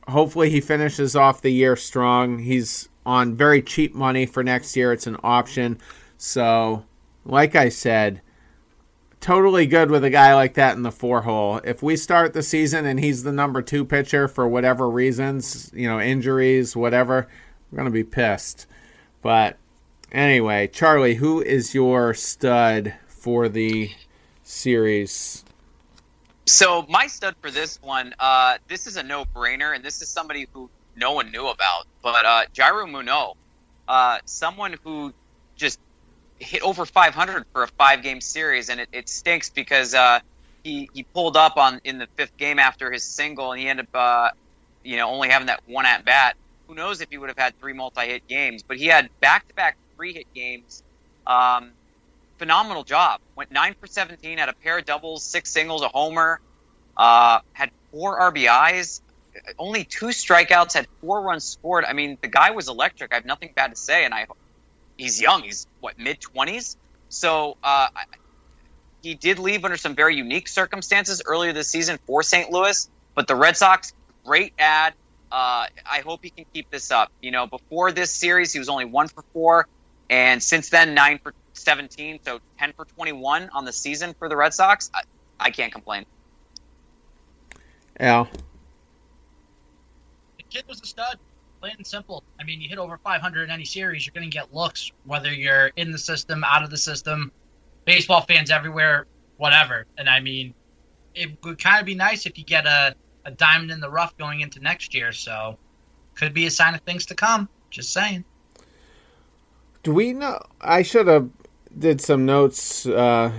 hopefully 0.07 0.49
he 0.49 0.61
finishes 0.61 1.15
off 1.15 1.41
the 1.41 1.51
year 1.51 1.75
strong. 1.75 2.39
He's 2.39 2.89
on 3.05 3.35
very 3.35 3.63
cheap 3.63 3.95
money 3.95 4.27
for 4.27 4.43
next 4.43 4.75
year. 4.77 4.93
It's 4.93 5.07
an 5.07 5.17
option. 5.23 5.79
So, 6.17 6.85
like 7.25 7.55
I 7.55 7.69
said 7.69 8.21
totally 9.21 9.67
good 9.67 9.89
with 9.89 10.03
a 10.03 10.09
guy 10.09 10.33
like 10.33 10.55
that 10.55 10.75
in 10.75 10.81
the 10.81 10.91
four 10.91 11.21
hole. 11.21 11.61
If 11.63 11.81
we 11.81 11.95
start 11.95 12.33
the 12.33 12.43
season 12.43 12.85
and 12.85 12.99
he's 12.99 13.23
the 13.23 13.31
number 13.31 13.61
two 13.61 13.85
pitcher 13.85 14.27
for 14.27 14.47
whatever 14.47 14.89
reasons, 14.89 15.71
you 15.73 15.87
know, 15.87 16.01
injuries, 16.01 16.75
whatever, 16.75 17.27
we're 17.71 17.77
going 17.77 17.85
to 17.85 17.91
be 17.91 18.03
pissed. 18.03 18.65
But 19.21 19.57
anyway, 20.11 20.67
Charlie, 20.67 21.15
who 21.15 21.41
is 21.41 21.73
your 21.73 22.13
stud 22.13 22.95
for 23.07 23.47
the 23.47 23.91
series? 24.43 25.45
So 26.47 26.85
my 26.89 27.07
stud 27.07 27.35
for 27.39 27.51
this 27.51 27.79
one, 27.81 28.13
uh, 28.19 28.57
this 28.67 28.87
is 28.87 28.97
a 28.97 29.03
no-brainer, 29.03 29.73
and 29.73 29.85
this 29.85 30.01
is 30.01 30.09
somebody 30.09 30.47
who 30.51 30.69
no 30.95 31.13
one 31.13 31.31
knew 31.31 31.47
about, 31.47 31.85
but 32.01 32.25
uh, 32.25 32.45
Yairo 32.53 32.89
Munoz, 32.89 33.35
uh, 33.87 34.17
someone 34.25 34.75
who 34.83 35.13
just 35.55 35.79
hit 36.41 36.63
over 36.63 36.85
500 36.85 37.45
for 37.53 37.63
a 37.63 37.67
five-game 37.67 38.19
series, 38.19 38.69
and 38.69 38.79
it, 38.79 38.89
it 38.91 39.09
stinks 39.09 39.49
because 39.49 39.93
uh, 39.93 40.19
he 40.63 40.89
he 40.93 41.03
pulled 41.03 41.37
up 41.37 41.57
on 41.57 41.79
in 41.83 41.99
the 41.99 42.07
fifth 42.15 42.35
game 42.37 42.59
after 42.59 42.91
his 42.91 43.03
single, 43.03 43.51
and 43.51 43.61
he 43.61 43.67
ended 43.67 43.87
up, 43.93 43.95
uh, 43.95 44.29
you 44.83 44.97
know, 44.97 45.09
only 45.09 45.29
having 45.29 45.47
that 45.47 45.61
one 45.67 45.85
at 45.85 46.03
bat. 46.03 46.35
Who 46.67 46.75
knows 46.75 47.01
if 47.01 47.09
he 47.09 47.17
would 47.17 47.29
have 47.29 47.37
had 47.37 47.59
three 47.59 47.73
multi-hit 47.73 48.27
games? 48.27 48.63
But 48.63 48.77
he 48.77 48.87
had 48.87 49.09
back-to-back 49.19 49.77
three-hit 49.95 50.33
games. 50.33 50.83
Um, 51.27 51.71
phenomenal 52.37 52.83
job. 52.83 53.19
Went 53.35 53.51
nine 53.51 53.75
for 53.79 53.87
17, 53.87 54.37
had 54.37 54.49
a 54.49 54.53
pair 54.53 54.77
of 54.77 54.85
doubles, 54.85 55.23
six 55.23 55.51
singles, 55.51 55.81
a 55.81 55.89
homer. 55.89 56.39
Uh, 56.97 57.39
had 57.53 57.71
four 57.91 58.19
RBIs, 58.19 59.01
only 59.57 59.83
two 59.83 60.07
strikeouts, 60.07 60.73
had 60.73 60.87
four 61.01 61.21
runs 61.21 61.43
scored. 61.43 61.85
I 61.85 61.93
mean, 61.93 62.17
the 62.21 62.27
guy 62.27 62.51
was 62.51 62.67
electric. 62.67 63.11
I 63.11 63.15
have 63.15 63.25
nothing 63.25 63.51
bad 63.55 63.71
to 63.71 63.75
say, 63.75 64.05
and 64.05 64.13
I 64.13 64.25
he's 65.01 65.19
young. 65.19 65.43
He's 65.43 65.67
what 65.79 65.97
mid 65.97 66.21
twenties. 66.21 66.77
So 67.09 67.57
uh, 67.63 67.87
he 69.01 69.15
did 69.15 69.39
leave 69.39 69.65
under 69.65 69.77
some 69.77 69.95
very 69.95 70.15
unique 70.15 70.47
circumstances 70.47 71.21
earlier 71.25 71.53
this 71.53 71.67
season 71.67 71.99
for 72.05 72.23
St. 72.23 72.51
Louis. 72.51 72.89
But 73.15 73.27
the 73.27 73.35
Red 73.35 73.57
Sox, 73.57 73.93
great 74.23 74.53
ad. 74.57 74.93
Uh, 75.31 75.65
I 75.85 76.01
hope 76.05 76.21
he 76.23 76.29
can 76.29 76.45
keep 76.53 76.69
this 76.69 76.91
up. 76.91 77.11
You 77.21 77.31
know, 77.31 77.47
before 77.47 77.91
this 77.91 78.11
series, 78.11 78.53
he 78.53 78.59
was 78.59 78.69
only 78.69 78.85
one 78.85 79.07
for 79.07 79.23
four, 79.33 79.67
and 80.09 80.43
since 80.43 80.69
then, 80.69 80.93
nine 80.93 81.19
for 81.23 81.33
17, 81.53 82.19
so 82.23 82.39
10 82.59 82.73
for 82.73 82.85
21 82.85 83.49
on 83.53 83.65
the 83.65 83.71
season 83.71 84.13
for 84.13 84.27
the 84.27 84.35
Red 84.35 84.53
Sox. 84.53 84.91
I, 84.93 85.01
I 85.39 85.49
can't 85.51 85.71
complain. 85.71 86.05
Al. 87.99 88.29
The 90.37 90.43
kid 90.49 90.65
was 90.67 90.81
a 90.81 90.85
stud, 90.85 91.17
plain 91.61 91.75
and 91.77 91.85
simple. 91.85 92.23
I 92.39 92.43
mean, 92.43 92.59
you 92.59 92.67
hit 92.67 92.79
over 92.79 92.97
500 92.97 93.43
in 93.43 93.51
any 93.51 93.65
series, 93.65 94.05
you're 94.05 94.13
going 94.13 94.29
to 94.29 94.35
get 94.35 94.53
looks, 94.53 94.91
whether 95.05 95.31
you're 95.31 95.67
in 95.75 95.91
the 95.91 95.97
system, 95.99 96.43
out 96.43 96.63
of 96.63 96.71
the 96.71 96.77
system, 96.77 97.31
baseball 97.85 98.21
fans 98.21 98.49
everywhere, 98.49 99.05
whatever. 99.37 99.85
And 99.97 100.09
I 100.09 100.21
mean, 100.21 100.55
it 101.13 101.37
would 101.43 101.59
kind 101.59 101.79
of 101.79 101.85
be 101.85 101.93
nice 101.93 102.25
if 102.25 102.37
you 102.39 102.43
get 102.43 102.65
a, 102.65 102.95
a 103.25 103.31
diamond 103.31 103.69
in 103.69 103.79
the 103.79 103.89
rough 103.89 104.17
going 104.17 104.41
into 104.41 104.59
next 104.59 104.95
year. 104.95 105.11
So, 105.11 105.57
could 106.15 106.33
be 106.33 106.47
a 106.47 106.51
sign 106.51 106.73
of 106.73 106.81
things 106.81 107.05
to 107.07 107.15
come. 107.15 107.47
Just 107.69 107.93
saying. 107.93 108.25
Do 109.83 109.93
we 109.93 110.13
know? 110.13 110.43
I 110.59 110.81
should 110.81 111.07
have 111.07 111.29
did 111.77 112.01
some 112.01 112.25
notes 112.25 112.85
uh, 112.85 113.31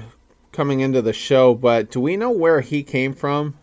coming 0.53 0.81
into 0.81 1.03
the 1.03 1.13
show, 1.13 1.55
but 1.55 1.91
do 1.91 2.01
we 2.01 2.17
know 2.17 2.31
where 2.31 2.61
he 2.61 2.83
came 2.83 3.15
from? 3.15 3.59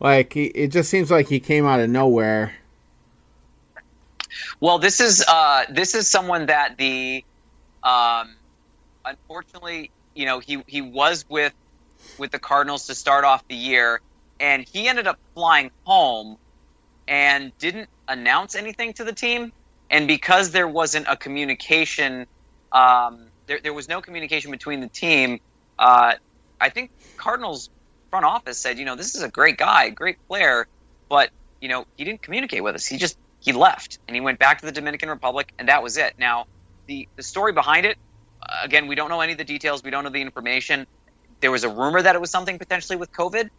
Like, 0.00 0.36
it 0.36 0.68
just 0.68 0.90
seems 0.90 1.10
like 1.10 1.28
he 1.28 1.38
came 1.38 1.66
out 1.66 1.80
of 1.80 1.90
nowhere. 1.90 2.54
Well, 4.62 4.78
this 4.78 5.00
is 5.00 5.24
uh, 5.26 5.64
this 5.70 5.96
is 5.96 6.06
someone 6.06 6.46
that 6.46 6.76
the 6.78 7.24
um, 7.82 8.36
unfortunately, 9.04 9.90
you 10.14 10.24
know, 10.24 10.38
he 10.38 10.62
he 10.68 10.80
was 10.80 11.24
with 11.28 11.52
with 12.16 12.30
the 12.30 12.38
Cardinals 12.38 12.86
to 12.86 12.94
start 12.94 13.24
off 13.24 13.42
the 13.48 13.56
year, 13.56 14.00
and 14.38 14.64
he 14.72 14.86
ended 14.86 15.08
up 15.08 15.18
flying 15.34 15.72
home 15.82 16.36
and 17.08 17.50
didn't 17.58 17.88
announce 18.06 18.54
anything 18.54 18.92
to 18.92 19.04
the 19.04 19.12
team. 19.12 19.50
And 19.90 20.06
because 20.06 20.52
there 20.52 20.68
wasn't 20.68 21.06
a 21.08 21.16
communication, 21.16 22.26
um, 22.70 23.26
there, 23.48 23.58
there 23.60 23.74
was 23.74 23.88
no 23.88 24.00
communication 24.00 24.52
between 24.52 24.78
the 24.78 24.88
team. 24.88 25.40
Uh, 25.76 26.12
I 26.60 26.68
think 26.68 26.92
Cardinals 27.16 27.68
front 28.10 28.26
office 28.26 28.58
said, 28.58 28.78
you 28.78 28.84
know, 28.84 28.94
this 28.94 29.16
is 29.16 29.24
a 29.24 29.28
great 29.28 29.56
guy, 29.56 29.90
great 29.90 30.18
player, 30.28 30.68
but 31.08 31.30
you 31.60 31.68
know, 31.68 31.84
he 31.96 32.04
didn't 32.04 32.22
communicate 32.22 32.62
with 32.62 32.76
us. 32.76 32.86
He 32.86 32.96
just 32.96 33.18
he 33.42 33.52
left 33.52 33.98
and 34.06 34.14
he 34.14 34.20
went 34.20 34.38
back 34.38 34.60
to 34.60 34.66
the 34.66 34.72
Dominican 34.72 35.08
Republic, 35.08 35.52
and 35.58 35.68
that 35.68 35.82
was 35.82 35.96
it. 35.96 36.14
Now, 36.18 36.46
the 36.86 37.08
the 37.16 37.22
story 37.22 37.52
behind 37.52 37.84
it, 37.86 37.98
uh, 38.40 38.60
again, 38.62 38.86
we 38.86 38.94
don't 38.94 39.10
know 39.10 39.20
any 39.20 39.32
of 39.32 39.38
the 39.38 39.44
details. 39.44 39.82
We 39.82 39.90
don't 39.90 40.04
know 40.04 40.10
the 40.10 40.22
information. 40.22 40.86
There 41.40 41.50
was 41.50 41.64
a 41.64 41.68
rumor 41.68 42.00
that 42.00 42.14
it 42.14 42.20
was 42.20 42.30
something 42.30 42.58
potentially 42.58 42.96
with 42.96 43.12
COVID, 43.12 43.50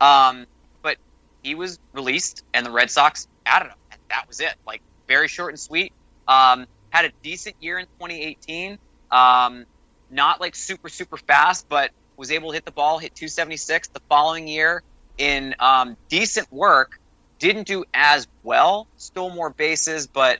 um, 0.00 0.46
but 0.82 0.98
he 1.42 1.54
was 1.54 1.78
released, 1.94 2.44
and 2.52 2.66
the 2.66 2.70
Red 2.70 2.90
Sox 2.90 3.26
added 3.46 3.68
him, 3.68 3.78
and 3.90 4.00
that 4.10 4.28
was 4.28 4.40
it. 4.40 4.54
Like 4.66 4.82
very 5.08 5.28
short 5.28 5.52
and 5.52 5.58
sweet. 5.58 5.92
Um, 6.28 6.66
had 6.90 7.06
a 7.06 7.12
decent 7.22 7.56
year 7.60 7.78
in 7.78 7.86
2018. 7.98 8.78
Um, 9.10 9.64
not 10.10 10.40
like 10.40 10.54
super 10.54 10.90
super 10.90 11.16
fast, 11.16 11.66
but 11.68 11.90
was 12.16 12.30
able 12.30 12.50
to 12.50 12.54
hit 12.54 12.66
the 12.66 12.72
ball, 12.72 12.98
hit 12.98 13.14
276 13.14 13.88
the 13.88 14.00
following 14.08 14.46
year 14.48 14.82
in 15.16 15.54
um, 15.60 15.96
decent 16.08 16.52
work. 16.52 17.00
Didn't 17.44 17.66
do 17.66 17.84
as 17.92 18.26
well, 18.42 18.88
stole 18.96 19.28
more 19.28 19.50
bases, 19.50 20.06
but 20.06 20.38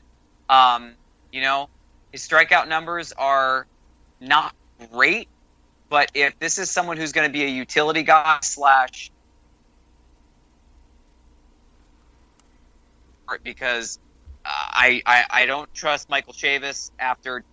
um, 0.49 0.95
you 1.31 1.39
know 1.39 1.69
his 2.11 2.27
strikeout 2.27 2.67
numbers 2.67 3.11
are 3.11 3.67
not 4.19 4.55
great. 4.91 5.27
But 5.87 6.09
if 6.15 6.39
this 6.39 6.57
is 6.57 6.71
someone 6.71 6.97
who's 6.97 7.11
going 7.11 7.27
to 7.27 7.31
be 7.31 7.43
a 7.43 7.47
utility 7.47 8.01
guy 8.01 8.39
slash 8.41 9.11
because 13.43 13.99
uh, 14.43 14.49
I, 14.49 15.03
I 15.05 15.25
I 15.29 15.45
don't 15.45 15.71
trust 15.75 16.09
Michael 16.09 16.33
Chavis 16.33 16.89
after. 16.97 17.43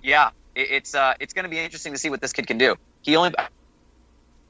Yeah, 0.00 0.30
it, 0.54 0.68
it's 0.70 0.94
uh 0.94 1.14
it's 1.18 1.34
going 1.34 1.42
to 1.42 1.48
be 1.48 1.58
interesting 1.58 1.92
to 1.92 1.98
see 1.98 2.08
what 2.08 2.20
this 2.20 2.32
kid 2.32 2.46
can 2.46 2.56
do. 2.56 2.76
He 3.02 3.16
only, 3.16 3.34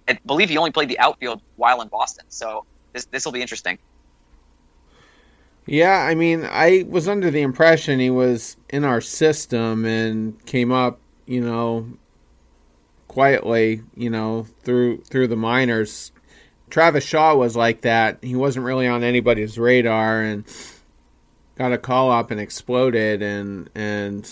I 0.09 0.19
believe, 0.25 0.49
he 0.49 0.57
only 0.57 0.71
played 0.71 0.89
the 0.89 0.99
outfield 0.99 1.43
while 1.57 1.81
in 1.83 1.89
Boston, 1.89 2.27
so 2.29 2.65
this 2.93 3.07
this 3.07 3.25
will 3.25 3.33
be 3.33 3.43
interesting. 3.43 3.79
Yeah, 5.67 5.99
I 5.99 6.15
mean, 6.15 6.47
I 6.49 6.85
was 6.89 7.09
under 7.09 7.31
the 7.31 7.43
impression 7.43 7.99
he 7.99 8.11
was 8.11 8.57
in 8.71 8.85
our 8.85 9.01
system 9.01 9.85
and 9.85 10.45
came 10.47 10.71
up, 10.71 11.01
you 11.27 11.41
know, 11.41 11.89
quietly, 13.09 13.83
you 13.97 14.11
know, 14.11 14.47
through 14.63 15.03
through 15.03 15.27
the 15.27 15.37
minors 15.37 16.13
Travis 16.71 17.05
Shaw 17.05 17.35
was 17.35 17.57
like 17.57 17.83
that. 17.83 18.19
He 18.23 18.35
wasn't 18.35 18.67
really 18.67 18.87
on 18.87 19.03
anybody's 19.03 19.59
radar 19.59 20.23
and 20.23 20.45
got 21.57 21.73
a 21.73 21.79
call 21.79 22.11
up 22.11 22.31
and 22.31 22.41
exploded 22.41 23.23
and 23.23 23.71
and 23.75 24.31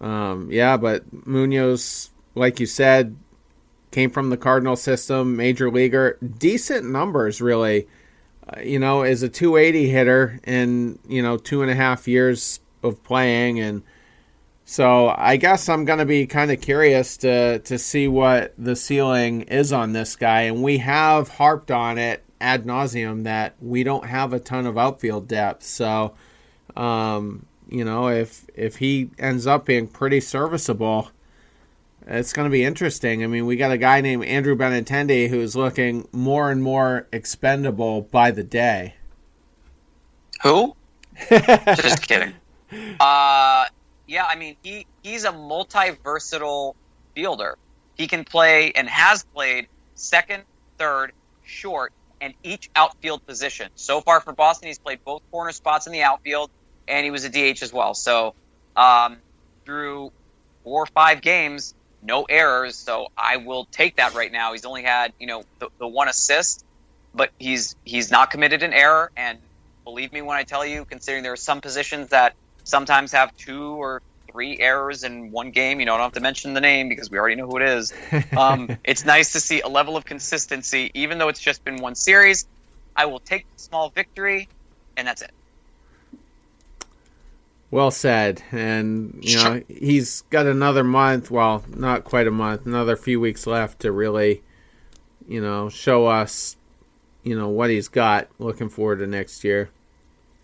um, 0.00 0.48
yeah, 0.50 0.76
but 0.76 1.04
Munoz, 1.26 2.10
like 2.34 2.60
you 2.60 2.66
said, 2.66 3.16
came 3.98 4.10
from 4.10 4.30
the 4.30 4.36
Cardinal 4.36 4.76
system, 4.76 5.34
major 5.34 5.72
leaguer, 5.72 6.18
decent 6.38 6.88
numbers 6.88 7.40
really. 7.40 7.88
Uh, 8.48 8.60
you 8.60 8.78
know, 8.78 9.02
as 9.02 9.24
a 9.24 9.28
280 9.28 9.88
hitter 9.88 10.38
in 10.44 11.00
you 11.08 11.20
know 11.20 11.36
two 11.36 11.62
and 11.62 11.70
a 11.70 11.74
half 11.74 12.06
years 12.06 12.60
of 12.84 13.02
playing 13.02 13.58
and 13.58 13.82
so 14.64 15.08
I 15.08 15.36
guess 15.36 15.68
I'm 15.68 15.84
going 15.84 15.98
to 15.98 16.04
be 16.04 16.26
kind 16.26 16.52
of 16.52 16.60
curious 16.60 17.16
to 17.18 17.58
to 17.58 17.76
see 17.76 18.06
what 18.06 18.54
the 18.56 18.76
ceiling 18.76 19.42
is 19.42 19.72
on 19.72 19.92
this 19.92 20.14
guy, 20.14 20.42
and 20.42 20.62
we 20.62 20.78
have 20.78 21.28
harped 21.28 21.72
on 21.72 21.98
it 21.98 22.22
ad 22.40 22.66
nauseum 22.66 23.24
that 23.24 23.56
we 23.60 23.82
don't 23.82 24.06
have 24.06 24.32
a 24.32 24.38
ton 24.38 24.66
of 24.66 24.78
outfield 24.78 25.26
depth. 25.26 25.64
So, 25.64 26.14
um, 26.76 27.46
you 27.68 27.84
know, 27.84 28.08
if 28.10 28.46
if 28.54 28.76
he 28.76 29.10
ends 29.18 29.48
up 29.48 29.64
being 29.64 29.88
pretty 29.88 30.20
serviceable, 30.20 31.10
it's 32.08 32.32
going 32.32 32.46
to 32.46 32.50
be 32.50 32.64
interesting. 32.64 33.22
I 33.22 33.26
mean, 33.26 33.46
we 33.46 33.56
got 33.56 33.70
a 33.70 33.78
guy 33.78 34.00
named 34.00 34.24
Andrew 34.24 34.56
Benintendi 34.56 35.28
who's 35.28 35.54
looking 35.54 36.08
more 36.12 36.50
and 36.50 36.62
more 36.62 37.06
expendable 37.12 38.02
by 38.02 38.30
the 38.30 38.42
day. 38.42 38.94
Who? 40.42 40.74
Just 41.28 42.08
kidding. 42.08 42.32
Uh, 43.00 43.66
yeah, 44.06 44.26
I 44.28 44.36
mean 44.36 44.56
he 44.62 44.86
he's 45.02 45.24
a 45.24 45.32
multi 45.32 45.90
versatile 46.02 46.76
fielder. 47.14 47.56
He 47.96 48.06
can 48.06 48.24
play 48.24 48.72
and 48.72 48.88
has 48.88 49.24
played 49.24 49.68
second, 49.94 50.44
third, 50.78 51.12
short, 51.44 51.92
and 52.20 52.34
each 52.42 52.70
outfield 52.76 53.26
position. 53.26 53.70
So 53.74 54.00
far 54.00 54.20
for 54.20 54.32
Boston, 54.32 54.68
he's 54.68 54.78
played 54.78 55.04
both 55.04 55.22
corner 55.30 55.52
spots 55.52 55.86
in 55.86 55.92
the 55.92 56.02
outfield, 56.02 56.50
and 56.86 57.04
he 57.04 57.10
was 57.10 57.24
a 57.24 57.28
DH 57.28 57.62
as 57.62 57.72
well. 57.72 57.94
So 57.94 58.34
um, 58.76 59.18
through 59.64 60.12
four 60.62 60.82
or 60.84 60.86
five 60.86 61.20
games, 61.20 61.74
no 62.02 62.24
errors. 62.24 62.76
So 62.76 63.08
I 63.16 63.38
will 63.38 63.66
take 63.66 63.96
that 63.96 64.14
right 64.14 64.30
now. 64.30 64.52
He's 64.52 64.64
only 64.64 64.82
had 64.82 65.12
you 65.18 65.26
know 65.26 65.44
the, 65.58 65.68
the 65.78 65.88
one 65.88 66.08
assist, 66.08 66.64
but 67.14 67.30
he's 67.38 67.76
he's 67.84 68.10
not 68.10 68.30
committed 68.30 68.62
an 68.62 68.72
error. 68.72 69.10
And 69.16 69.38
believe 69.84 70.12
me 70.12 70.22
when 70.22 70.36
I 70.36 70.44
tell 70.44 70.64
you, 70.64 70.84
considering 70.84 71.22
there 71.22 71.32
are 71.32 71.36
some 71.36 71.60
positions 71.60 72.10
that 72.10 72.34
sometimes 72.64 73.12
have 73.12 73.36
two 73.36 73.80
or 73.80 74.02
three 74.30 74.58
errors 74.58 75.04
in 75.04 75.30
one 75.30 75.50
game. 75.50 75.80
You 75.80 75.86
know, 75.86 75.94
I 75.94 75.96
don't 75.98 76.06
have 76.06 76.12
to 76.14 76.20
mention 76.20 76.54
the 76.54 76.60
name 76.60 76.88
because 76.88 77.10
we 77.10 77.18
already 77.18 77.36
know 77.36 77.46
who 77.46 77.56
it 77.58 77.68
is. 77.68 77.92
Um, 78.36 78.78
it's 78.84 79.04
nice 79.04 79.32
to 79.32 79.40
see 79.40 79.62
a 79.62 79.68
level 79.68 79.96
of 79.96 80.04
consistency, 80.04 80.90
even 80.94 81.18
though 81.18 81.28
it's 81.28 81.40
just 81.40 81.64
been 81.64 81.76
one 81.76 81.94
series. 81.96 82.46
I 82.94 83.06
will 83.06 83.18
take 83.18 83.46
the 83.56 83.62
small 83.62 83.90
victory, 83.90 84.48
and 84.96 85.08
that's 85.08 85.22
it. 85.22 85.32
Well 87.70 87.90
said. 87.90 88.42
And, 88.50 89.18
you 89.20 89.36
know, 89.36 89.62
he's 89.68 90.22
got 90.30 90.46
another 90.46 90.84
month, 90.84 91.30
well, 91.30 91.64
not 91.68 92.04
quite 92.04 92.26
a 92.26 92.30
month, 92.30 92.66
another 92.66 92.96
few 92.96 93.20
weeks 93.20 93.46
left 93.46 93.80
to 93.80 93.92
really, 93.92 94.42
you 95.26 95.40
know, 95.40 95.68
show 95.68 96.06
us, 96.06 96.56
you 97.22 97.38
know, 97.38 97.48
what 97.48 97.70
he's 97.70 97.88
got. 97.88 98.28
Looking 98.38 98.68
forward 98.68 99.00
to 99.00 99.06
next 99.06 99.44
year. 99.44 99.70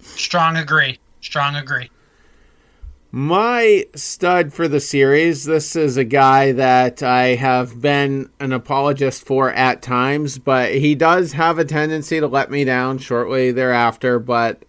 Strong 0.01 0.57
agree. 0.57 0.99
Strong 1.21 1.57
agree. 1.57 1.91
My 3.11 3.87
stud 3.95 4.53
for 4.53 4.67
the 4.67 4.81
series, 4.81 5.45
this 5.45 5.77
is 5.77 5.97
a 5.97 6.05
guy 6.05 6.51
that 6.51 7.01
I 7.01 7.37
have 7.37 7.81
been 7.81 8.29
an 8.41 8.53
apologist 8.53 9.25
for 9.25 9.53
at 9.53 9.83
times, 9.83 10.41
but 10.41 10.75
he 10.75 10.97
does 10.97 11.33
have 11.35 11.61
a 11.61 11.65
tendency 11.65 12.19
to 12.19 12.27
let 12.27 12.51
me 12.51 12.65
down 12.65 12.99
shortly 12.99 13.53
thereafter, 13.53 14.19
but 14.19 14.65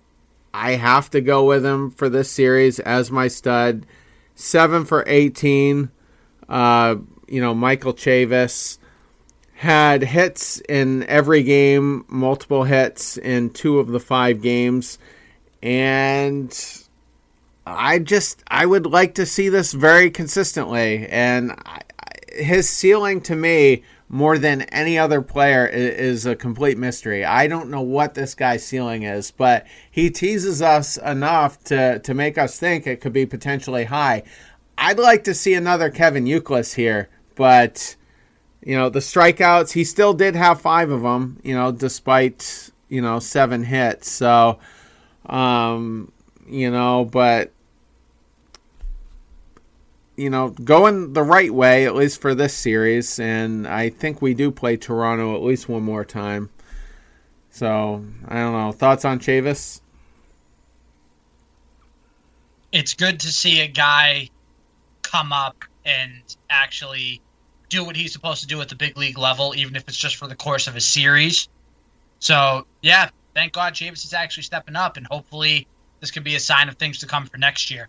I 0.56 0.72
have 0.72 1.10
to 1.10 1.20
go 1.20 1.44
with 1.44 1.66
him 1.66 1.92
for 1.92 2.08
this 2.08 2.32
series 2.32 2.80
as 2.80 3.12
my 3.12 3.28
stud. 3.28 3.86
Seven 4.36 4.86
for 4.86 5.04
18. 5.06 5.92
Uh, 6.48 6.96
you 7.28 7.42
know, 7.42 7.54
Michael 7.54 7.94
Chavis 7.94 8.78
had 9.54 10.02
hits 10.02 10.62
in 10.62 11.04
every 11.08 11.44
game, 11.44 12.06
multiple 12.08 12.64
hits 12.64 13.18
in 13.18 13.50
two 13.50 13.80
of 13.80 13.90
the 13.90 14.00
five 14.00 14.42
games. 14.42 14.98
And 15.62 16.58
I 17.66 18.00
just, 18.00 18.42
I 18.48 18.66
would 18.66 18.86
like 18.86 19.16
to 19.16 19.26
see 19.26 19.50
this 19.50 19.74
very 19.74 20.10
consistently. 20.10 21.06
And 21.08 21.52
I, 21.52 21.82
his 22.32 22.70
ceiling 22.70 23.20
to 23.22 23.36
me 23.36 23.84
more 24.16 24.38
than 24.38 24.62
any 24.62 24.98
other 24.98 25.22
player 25.22 25.68
is 25.68 26.26
a 26.26 26.38
complete 26.38 26.78
mystery. 26.78 27.26
I 27.26 27.48
don't 27.48 27.70
know 27.70 27.82
what 27.82 28.14
this 28.14 28.34
guy's 28.34 28.66
ceiling 28.66 29.04
is, 29.04 29.32
but 29.32 29.68
he 29.92 30.10
teases 30.10 30.62
us 30.62 30.96
enough 30.96 31.62
to, 31.66 32.00
to 32.00 32.14
make 32.14 32.38
us 32.38 32.58
think 32.58 32.88
it 32.88 33.02
could 33.02 33.12
be 33.12 33.26
potentially 33.26 33.84
high. 33.84 34.24
I'd 34.78 35.00
like 35.00 35.26
to 35.26 35.34
see 35.34 35.54
another 35.54 35.90
Kevin 35.90 36.24
Youkilis 36.24 36.76
here, 36.76 37.10
but 37.36 37.98
you 38.62 38.78
know 38.78 38.88
the 38.88 39.00
strikeouts. 39.00 39.74
He 39.74 39.84
still 39.84 40.14
did 40.14 40.34
have 40.36 40.62
five 40.62 40.92
of 40.92 41.02
them, 41.02 41.42
you 41.44 41.54
know, 41.54 41.74
despite 41.74 42.72
you 42.88 43.02
know 43.02 43.20
seven 43.20 43.66
hits. 43.66 44.10
So, 44.10 44.60
um, 45.26 46.10
you 46.48 46.72
know, 46.72 47.04
but 47.04 47.52
you 50.18 50.30
know, 50.30 50.50
going 50.50 51.14
the 51.14 51.24
right 51.24 51.54
way, 51.54 51.86
at 51.86 51.96
least 51.96 52.22
for 52.22 52.36
this 52.36 52.54
series. 52.54 53.20
And 53.20 53.68
I 53.68 53.90
think 53.90 54.22
we 54.22 54.34
do 54.34 54.52
play 54.52 54.78
Toronto 54.78 55.36
at 55.36 55.44
least 55.44 55.68
one 55.70 55.84
more 55.84 56.06
time. 56.06 56.50
So, 57.52 58.06
I 58.28 58.36
don't 58.36 58.54
know. 58.54 58.72
Thoughts 58.72 59.06
on 59.06 59.20
Chavis? 59.20 59.82
It's 62.72 62.94
good 62.94 63.22
to 63.22 63.28
see 63.28 63.62
a 63.62 63.68
guy 63.68 64.30
come 65.02 65.32
up 65.32 65.64
and 65.86 66.12
actually 66.50 67.22
do 67.70 67.84
what 67.86 67.96
he's 67.96 68.12
supposed 68.12 68.42
to 68.42 68.48
do 68.48 68.60
at 68.62 68.70
the 68.70 68.76
big 68.76 68.98
league 68.98 69.18
level, 69.18 69.54
even 69.56 69.76
if 69.76 69.88
it's 69.88 69.98
just 69.98 70.18
for 70.18 70.28
the 70.28 70.36
course 70.36 70.68
of 70.68 70.76
a 70.76 70.82
series. 70.82 71.48
So, 72.20 72.66
yeah, 72.82 73.10
thank 73.34 73.54
God 73.54 73.74
Chavis 73.74 74.04
is 74.04 74.14
actually 74.14 74.44
stepping 74.44 74.76
up, 74.76 74.98
and 74.98 75.08
hopefully 75.08 75.68
this 76.00 76.12
could 76.12 76.24
be 76.24 76.36
a 76.36 76.40
sign 76.40 76.70
of 76.70 76.76
things 76.76 77.00
to 77.00 77.08
come 77.08 77.26
for 77.26 77.38
next 77.38 77.72
year. 77.72 77.88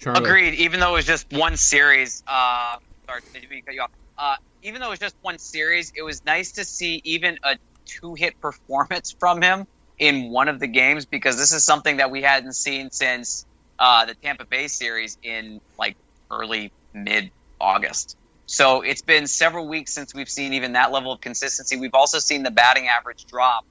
Charlie. 0.00 0.24
Agreed. 0.24 0.54
Even 0.54 0.80
though 0.80 0.90
it 0.90 0.98
was 0.98 1.06
just 1.06 1.30
one 1.32 1.56
series, 1.56 2.22
uh, 2.26 2.76
sorry, 3.06 3.20
did 3.32 3.66
cut 3.66 3.74
you 3.74 3.82
off? 3.82 3.90
Uh, 4.16 4.36
even 4.62 4.80
though 4.80 4.88
it 4.88 4.90
was 4.90 4.98
just 4.98 5.16
one 5.20 5.38
series, 5.38 5.92
it 5.96 6.02
was 6.02 6.24
nice 6.24 6.52
to 6.52 6.64
see 6.64 7.00
even 7.04 7.38
a 7.42 7.56
two-hit 7.86 8.40
performance 8.40 9.14
from 9.18 9.42
him 9.42 9.66
in 9.98 10.30
one 10.30 10.48
of 10.48 10.58
the 10.58 10.66
games 10.66 11.06
because 11.06 11.36
this 11.36 11.52
is 11.52 11.64
something 11.64 11.98
that 11.98 12.10
we 12.10 12.22
hadn't 12.22 12.54
seen 12.54 12.90
since 12.90 13.44
uh, 13.78 14.06
the 14.06 14.14
Tampa 14.14 14.46
Bay 14.46 14.68
series 14.68 15.18
in 15.22 15.60
like 15.78 15.96
early 16.30 16.72
mid 16.94 17.30
August. 17.60 18.16
So 18.46 18.80
it's 18.80 19.02
been 19.02 19.26
several 19.26 19.68
weeks 19.68 19.92
since 19.92 20.14
we've 20.14 20.28
seen 20.28 20.54
even 20.54 20.72
that 20.72 20.90
level 20.90 21.12
of 21.12 21.20
consistency. 21.20 21.76
We've 21.76 21.94
also 21.94 22.18
seen 22.18 22.42
the 22.42 22.50
batting 22.50 22.88
average 22.88 23.26
drop. 23.26 23.64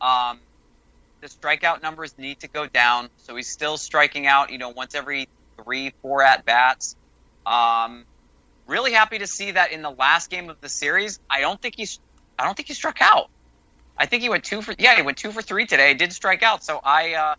Um, 0.00 0.40
the 1.22 1.28
strikeout 1.28 1.82
numbers 1.82 2.18
need 2.18 2.40
to 2.40 2.48
go 2.48 2.66
down. 2.66 3.08
So 3.16 3.34
he's 3.36 3.48
still 3.48 3.78
striking 3.78 4.26
out, 4.26 4.50
you 4.50 4.58
know, 4.58 4.70
once 4.70 4.94
every 4.94 5.28
three, 5.62 5.92
four 6.02 6.22
at 6.22 6.44
bats. 6.44 6.96
Um, 7.44 8.04
really 8.66 8.92
happy 8.92 9.18
to 9.18 9.26
see 9.26 9.52
that 9.52 9.72
in 9.72 9.82
the 9.82 9.90
last 9.90 10.30
game 10.30 10.50
of 10.50 10.60
the 10.60 10.68
series. 10.68 11.20
I 11.28 11.40
don't 11.40 11.60
think 11.60 11.76
he's. 11.76 12.00
I 12.38 12.44
don't 12.44 12.56
think 12.56 12.68
he 12.68 12.74
struck 12.74 12.98
out. 13.00 13.30
I 13.96 14.06
think 14.06 14.22
he 14.22 14.28
went 14.28 14.44
two 14.44 14.62
for. 14.62 14.74
Yeah, 14.78 14.96
he 14.96 15.02
went 15.02 15.18
two 15.18 15.32
for 15.32 15.42
three 15.42 15.66
today. 15.66 15.94
Did 15.94 16.12
strike 16.12 16.42
out. 16.42 16.64
So 16.64 16.80
I. 16.82 17.14
Uh, 17.14 17.34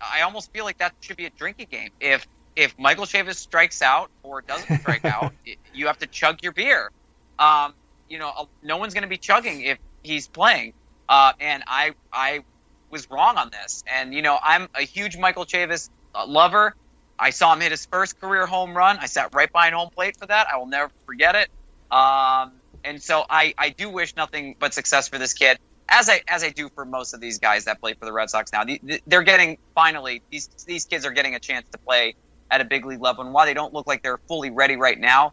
I 0.00 0.22
almost 0.22 0.52
feel 0.52 0.64
like 0.64 0.78
that 0.78 0.94
should 1.00 1.16
be 1.16 1.26
a 1.26 1.30
drinking 1.30 1.68
game. 1.70 1.90
If 2.00 2.26
if 2.56 2.78
Michael 2.78 3.04
Chavis 3.04 3.36
strikes 3.36 3.82
out 3.82 4.10
or 4.22 4.42
doesn't 4.42 4.78
strike 4.80 5.04
out, 5.04 5.32
you 5.74 5.86
have 5.86 5.98
to 5.98 6.06
chug 6.06 6.42
your 6.42 6.52
beer. 6.52 6.90
Um, 7.38 7.74
you 8.08 8.18
know, 8.18 8.48
no 8.62 8.76
one's 8.78 8.94
going 8.94 9.02
to 9.02 9.08
be 9.08 9.18
chugging 9.18 9.62
if 9.62 9.78
he's 10.02 10.28
playing. 10.28 10.72
Uh, 11.08 11.32
and 11.40 11.62
I 11.66 11.94
I 12.12 12.44
was 12.90 13.10
wrong 13.10 13.36
on 13.36 13.50
this. 13.50 13.84
And 13.86 14.14
you 14.14 14.22
know, 14.22 14.38
I'm 14.42 14.68
a 14.74 14.82
huge 14.82 15.16
Michael 15.16 15.44
Chavis 15.44 15.90
uh, 16.14 16.26
lover. 16.26 16.74
I 17.18 17.30
saw 17.30 17.52
him 17.52 17.60
hit 17.60 17.72
his 17.72 17.86
first 17.86 18.20
career 18.20 18.46
home 18.46 18.76
run. 18.76 18.98
I 18.98 19.06
sat 19.06 19.34
right 19.34 19.50
behind 19.50 19.74
home 19.74 19.90
plate 19.90 20.16
for 20.16 20.26
that. 20.26 20.46
I 20.52 20.56
will 20.58 20.66
never 20.66 20.90
forget 21.06 21.34
it. 21.34 21.48
Um, 21.90 22.52
and 22.84 23.02
so 23.02 23.24
I, 23.28 23.54
I 23.58 23.70
do 23.70 23.90
wish 23.90 24.14
nothing 24.16 24.56
but 24.58 24.74
success 24.74 25.08
for 25.08 25.18
this 25.18 25.32
kid, 25.32 25.58
as 25.88 26.08
I 26.08 26.22
as 26.28 26.44
I 26.44 26.50
do 26.50 26.68
for 26.68 26.84
most 26.84 27.14
of 27.14 27.20
these 27.20 27.38
guys 27.38 27.64
that 27.64 27.80
play 27.80 27.94
for 27.94 28.04
the 28.04 28.12
Red 28.12 28.30
Sox 28.30 28.52
now. 28.52 28.64
They're 29.06 29.22
getting 29.22 29.58
finally 29.74 30.22
these 30.30 30.48
these 30.66 30.84
kids 30.84 31.04
are 31.06 31.10
getting 31.10 31.34
a 31.34 31.40
chance 31.40 31.66
to 31.72 31.78
play 31.78 32.14
at 32.50 32.60
a 32.60 32.64
big 32.64 32.84
league 32.86 33.00
level, 33.00 33.24
and 33.24 33.34
while 33.34 33.46
they 33.46 33.54
don't 33.54 33.74
look 33.74 33.86
like 33.86 34.02
they're 34.02 34.20
fully 34.28 34.50
ready 34.50 34.76
right 34.76 34.98
now, 34.98 35.32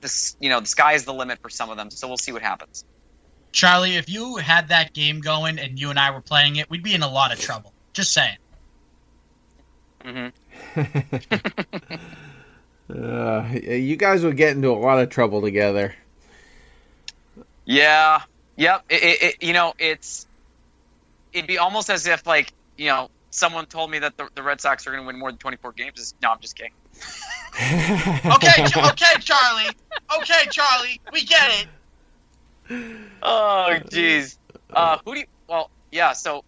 this 0.00 0.36
you 0.40 0.48
know 0.48 0.60
the 0.60 0.66
sky 0.66 0.94
is 0.94 1.04
the 1.04 1.14
limit 1.14 1.40
for 1.42 1.50
some 1.50 1.70
of 1.70 1.76
them. 1.76 1.90
So 1.90 2.08
we'll 2.08 2.16
see 2.16 2.32
what 2.32 2.42
happens. 2.42 2.84
Charlie, 3.52 3.96
if 3.96 4.08
you 4.08 4.36
had 4.36 4.68
that 4.68 4.92
game 4.92 5.20
going 5.20 5.58
and 5.58 5.78
you 5.78 5.90
and 5.90 5.98
I 5.98 6.12
were 6.12 6.20
playing 6.20 6.56
it, 6.56 6.70
we'd 6.70 6.84
be 6.84 6.94
in 6.94 7.02
a 7.02 7.10
lot 7.10 7.32
of 7.32 7.40
trouble. 7.40 7.72
Just 7.92 8.12
saying. 8.12 8.36
Mm-hmm. 10.04 10.28
Uh, 12.90 13.48
you 13.62 13.96
guys 13.96 14.24
would 14.24 14.36
get 14.36 14.56
into 14.56 14.70
a 14.70 14.78
lot 14.78 15.00
of 15.00 15.08
trouble 15.08 15.42
together. 15.42 15.94
Yeah. 17.64 18.22
Yep. 18.56 18.84
It, 18.88 19.02
it, 19.02 19.22
it, 19.22 19.42
you 19.42 19.52
know, 19.52 19.74
it's 19.78 20.26
it'd 21.32 21.46
be 21.46 21.58
almost 21.58 21.90
as 21.90 22.06
if 22.06 22.26
like 22.26 22.52
you 22.76 22.86
know 22.86 23.10
someone 23.30 23.66
told 23.66 23.90
me 23.90 24.00
that 24.00 24.16
the, 24.16 24.28
the 24.34 24.42
Red 24.42 24.60
Sox 24.60 24.86
are 24.86 24.90
going 24.90 25.02
to 25.02 25.06
win 25.06 25.18
more 25.18 25.30
than 25.30 25.38
24 25.38 25.72
games. 25.72 26.14
No, 26.22 26.30
I'm 26.30 26.40
just 26.40 26.56
kidding. 26.56 26.72
okay, 27.56 28.64
okay, 28.64 29.20
Charlie. 29.20 29.70
Okay, 30.18 30.46
Charlie. 30.50 31.00
We 31.12 31.24
get 31.24 31.50
it. 31.50 31.68
Oh, 33.22 33.78
jeez. 33.86 34.36
Uh, 34.72 34.98
who 35.04 35.14
do 35.14 35.20
you? 35.20 35.26
Well, 35.48 35.70
yeah. 35.90 36.12
So, 36.12 36.44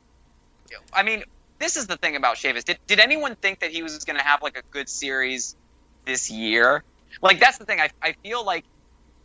I 0.93 1.03
mean, 1.03 1.25
this 1.63 1.77
is 1.77 1.87
the 1.87 1.97
thing 1.97 2.17
about 2.17 2.37
Chavis. 2.37 2.65
Did, 2.65 2.79
did 2.89 2.99
anyone 2.99 3.37
think 3.37 3.61
that 3.61 3.71
he 3.71 3.83
was 3.83 4.05
going 4.05 4.19
to 4.19 4.25
have 4.25 4.43
like 4.43 4.59
a 4.59 4.63
good 4.71 4.89
series 4.89 5.57
this 6.05 6.31
year? 6.31 6.83
Like 7.23 7.39
that's 7.39 7.59
the 7.59 7.65
thing. 7.65 7.81
I, 7.81 7.91
I 8.03 8.15
feel 8.23 8.45
like 8.45 8.65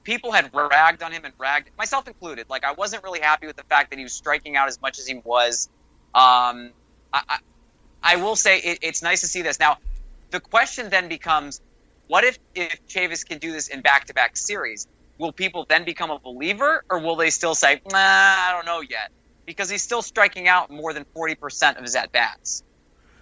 people 0.04 0.32
had 0.32 0.52
ragged 0.54 1.02
on 1.02 1.12
him 1.12 1.26
and 1.26 1.34
ragged 1.40 1.72
myself 1.78 2.08
included. 2.08 2.48
Like 2.50 2.64
I 2.64 2.74
wasn't 2.74 3.04
really 3.04 3.22
happy 3.22 3.48
with 3.48 3.56
the 3.56 3.64
fact 3.64 3.90
that 3.90 3.98
he 3.98 4.04
was 4.04 4.14
striking 4.14 4.56
out 4.56 4.68
as 4.68 4.80
much 4.80 5.00
as 5.00 5.08
he 5.08 5.16
was. 5.16 5.68
Um, 6.14 6.72
I, 7.12 7.24
I, 7.28 7.38
I 8.04 8.16
will 8.18 8.36
say 8.36 8.60
it, 8.60 8.80
it's 8.84 9.02
nice 9.02 9.22
to 9.22 9.28
see 9.28 9.42
this. 9.42 9.60
Now, 9.60 9.78
the 10.30 10.40
question 10.40 10.90
then 10.90 11.08
becomes, 11.10 11.60
what 12.08 12.24
if 12.24 12.38
if 12.54 12.86
Chavis 12.88 13.28
can 13.28 13.40
do 13.40 13.52
this 13.52 13.68
in 13.68 13.82
back 13.82 14.06
to 14.06 14.14
back 14.14 14.38
series? 14.38 14.88
Will 15.18 15.32
people 15.32 15.66
then 15.68 15.84
become 15.86 16.12
a 16.12 16.20
believer, 16.20 16.84
or 16.88 17.00
will 17.00 17.16
they 17.16 17.32
still 17.32 17.56
say, 17.56 17.82
Nah, 17.92 17.98
I 17.98 18.52
don't 18.54 18.68
know 18.68 18.82
yet? 18.82 19.12
Because 19.48 19.70
he's 19.70 19.82
still 19.82 20.04
striking 20.04 20.48
out 20.48 20.70
more 20.70 20.94
than 20.94 21.06
40% 21.16 21.78
of 21.78 21.84
his 21.84 21.96
at 21.96 22.12
bats. 22.12 22.62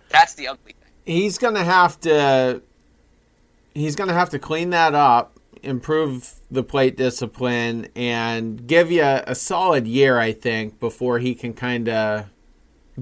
That's 0.09 0.33
the 0.33 0.49
ugly 0.49 0.73
thing. 0.73 0.91
He's 1.05 1.37
going 1.37 1.53
to 1.53 1.63
have 1.63 1.97
to 2.01 2.61
he's 3.73 3.95
going 3.95 4.07
to 4.07 4.13
have 4.13 4.31
to 4.31 4.39
clean 4.39 4.71
that 4.71 4.95
up, 4.95 5.39
improve 5.61 6.33
the 6.49 6.63
plate 6.63 6.97
discipline 6.97 7.87
and 7.95 8.65
give 8.65 8.91
you 8.91 9.03
a 9.03 9.35
solid 9.35 9.87
year 9.87 10.17
I 10.17 10.33
think 10.33 10.79
before 10.79 11.19
he 11.19 11.35
can 11.35 11.53
kind 11.53 11.87
of 11.87 12.25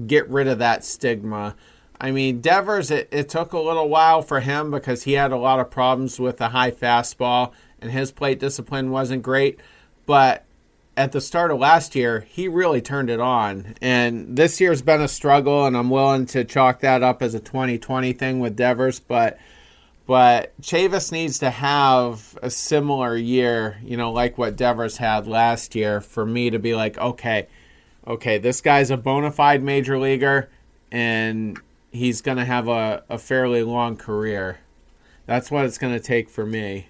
get 0.06 0.28
rid 0.28 0.46
of 0.46 0.58
that 0.58 0.84
stigma. 0.84 1.56
I 2.00 2.10
mean, 2.10 2.40
Devers, 2.40 2.90
it, 2.90 3.08
it 3.10 3.28
took 3.28 3.52
a 3.52 3.58
little 3.58 3.88
while 3.88 4.20
for 4.20 4.40
him 4.40 4.70
because 4.70 5.04
he 5.04 5.12
had 5.12 5.32
a 5.32 5.36
lot 5.36 5.60
of 5.60 5.70
problems 5.70 6.20
with 6.20 6.36
the 6.36 6.50
high 6.50 6.72
fastball 6.72 7.52
and 7.80 7.90
his 7.90 8.12
plate 8.12 8.38
discipline 8.38 8.90
wasn't 8.90 9.22
great. 9.22 9.60
But 10.04 10.43
at 10.96 11.12
the 11.12 11.20
start 11.20 11.50
of 11.50 11.58
last 11.58 11.94
year, 11.94 12.20
he 12.28 12.48
really 12.48 12.80
turned 12.80 13.10
it 13.10 13.20
on. 13.20 13.74
And 13.80 14.36
this 14.36 14.60
year's 14.60 14.82
been 14.82 15.00
a 15.00 15.08
struggle, 15.08 15.66
and 15.66 15.76
I'm 15.76 15.90
willing 15.90 16.26
to 16.26 16.44
chalk 16.44 16.80
that 16.80 17.02
up 17.02 17.22
as 17.22 17.34
a 17.34 17.40
2020 17.40 18.12
thing 18.12 18.40
with 18.40 18.56
Devers. 18.56 19.00
But 19.00 19.38
but 20.06 20.52
Chavis 20.60 21.10
needs 21.12 21.38
to 21.38 21.50
have 21.50 22.38
a 22.42 22.50
similar 22.50 23.16
year, 23.16 23.78
you 23.82 23.96
know, 23.96 24.12
like 24.12 24.36
what 24.36 24.56
Devers 24.56 24.98
had 24.98 25.26
last 25.26 25.74
year, 25.74 26.00
for 26.02 26.26
me 26.26 26.50
to 26.50 26.58
be 26.58 26.74
like, 26.74 26.98
okay, 26.98 27.46
okay, 28.06 28.36
this 28.38 28.60
guy's 28.60 28.90
a 28.90 28.98
bona 28.98 29.30
fide 29.30 29.62
major 29.62 29.98
leaguer. 29.98 30.50
and 30.92 31.58
he's 31.94 32.20
going 32.20 32.36
to 32.36 32.44
have 32.44 32.68
a, 32.68 33.04
a 33.08 33.16
fairly 33.16 33.62
long 33.62 33.96
career. 33.96 34.58
That's 35.26 35.50
what 35.50 35.64
it's 35.64 35.78
going 35.78 35.94
to 35.94 36.00
take 36.00 36.28
for 36.28 36.44
me. 36.44 36.88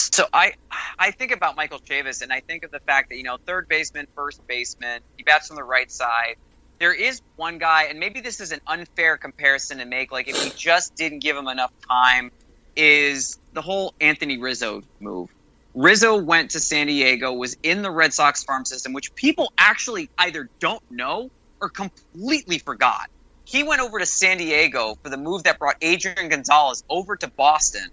So 0.00 0.26
I 0.32 0.54
I 0.98 1.10
think 1.10 1.32
about 1.32 1.56
Michael 1.56 1.78
Chavis 1.78 2.22
and 2.22 2.32
I 2.32 2.40
think 2.40 2.64
of 2.64 2.70
the 2.70 2.80
fact 2.80 3.10
that 3.10 3.16
you 3.16 3.22
know 3.22 3.36
third 3.44 3.68
baseman, 3.68 4.06
first 4.14 4.46
baseman, 4.46 5.02
he 5.16 5.22
bats 5.22 5.48
from 5.48 5.56
the 5.56 5.64
right 5.64 5.90
side. 5.90 6.36
There 6.78 6.94
is 6.94 7.20
one 7.36 7.58
guy, 7.58 7.84
and 7.84 8.00
maybe 8.00 8.22
this 8.22 8.40
is 8.40 8.52
an 8.52 8.60
unfair 8.66 9.18
comparison 9.18 9.78
to 9.78 9.84
make. 9.84 10.10
Like 10.10 10.28
if 10.28 10.42
we 10.42 10.50
just 10.56 10.94
didn't 10.94 11.18
give 11.18 11.36
him 11.36 11.46
enough 11.46 11.72
time, 11.86 12.30
is 12.76 13.38
the 13.52 13.62
whole 13.62 13.94
Anthony 14.00 14.38
Rizzo 14.38 14.82
move. 15.00 15.28
Rizzo 15.74 16.16
went 16.16 16.52
to 16.52 16.60
San 16.60 16.86
Diego, 16.86 17.32
was 17.32 17.56
in 17.62 17.82
the 17.82 17.90
Red 17.90 18.12
Sox 18.12 18.42
farm 18.42 18.64
system, 18.64 18.92
which 18.92 19.14
people 19.14 19.52
actually 19.56 20.10
either 20.18 20.48
don't 20.58 20.82
know 20.90 21.30
or 21.60 21.68
completely 21.68 22.58
forgot. 22.58 23.08
He 23.44 23.62
went 23.62 23.80
over 23.80 23.98
to 23.98 24.06
San 24.06 24.38
Diego 24.38 24.96
for 25.02 25.10
the 25.10 25.16
move 25.16 25.44
that 25.44 25.58
brought 25.58 25.76
Adrian 25.80 26.28
Gonzalez 26.28 26.82
over 26.88 27.16
to 27.16 27.28
Boston 27.28 27.90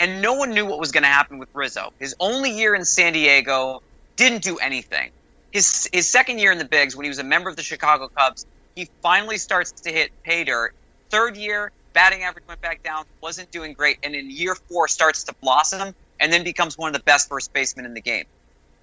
and 0.00 0.22
no 0.22 0.32
one 0.32 0.50
knew 0.50 0.64
what 0.64 0.80
was 0.80 0.90
going 0.90 1.02
to 1.02 1.08
happen 1.08 1.38
with 1.38 1.50
Rizzo. 1.54 1.92
His 2.00 2.16
only 2.18 2.50
year 2.50 2.74
in 2.74 2.86
San 2.86 3.12
Diego 3.12 3.82
didn't 4.16 4.42
do 4.42 4.56
anything. 4.56 5.10
His 5.52 5.88
his 5.92 6.08
second 6.08 6.38
year 6.38 6.50
in 6.50 6.58
the 6.58 6.64
bigs, 6.64 6.96
when 6.96 7.04
he 7.04 7.10
was 7.10 7.18
a 7.18 7.24
member 7.24 7.50
of 7.50 7.56
the 7.56 7.62
Chicago 7.62 8.08
Cubs, 8.08 8.46
he 8.74 8.88
finally 9.02 9.36
starts 9.36 9.72
to 9.82 9.92
hit 9.92 10.10
pay 10.22 10.44
dirt. 10.44 10.74
Third 11.10 11.36
year, 11.36 11.70
batting 11.92 12.22
average 12.22 12.46
went 12.48 12.60
back 12.60 12.82
down, 12.82 13.04
wasn't 13.20 13.50
doing 13.50 13.74
great, 13.74 13.98
and 14.02 14.14
in 14.14 14.30
year 14.30 14.54
four 14.54 14.88
starts 14.88 15.24
to 15.24 15.34
blossom, 15.40 15.94
and 16.18 16.32
then 16.32 16.44
becomes 16.44 16.78
one 16.78 16.88
of 16.88 16.94
the 16.94 17.04
best 17.04 17.28
first 17.28 17.52
basemen 17.52 17.84
in 17.84 17.94
the 17.94 18.00
game. 18.00 18.24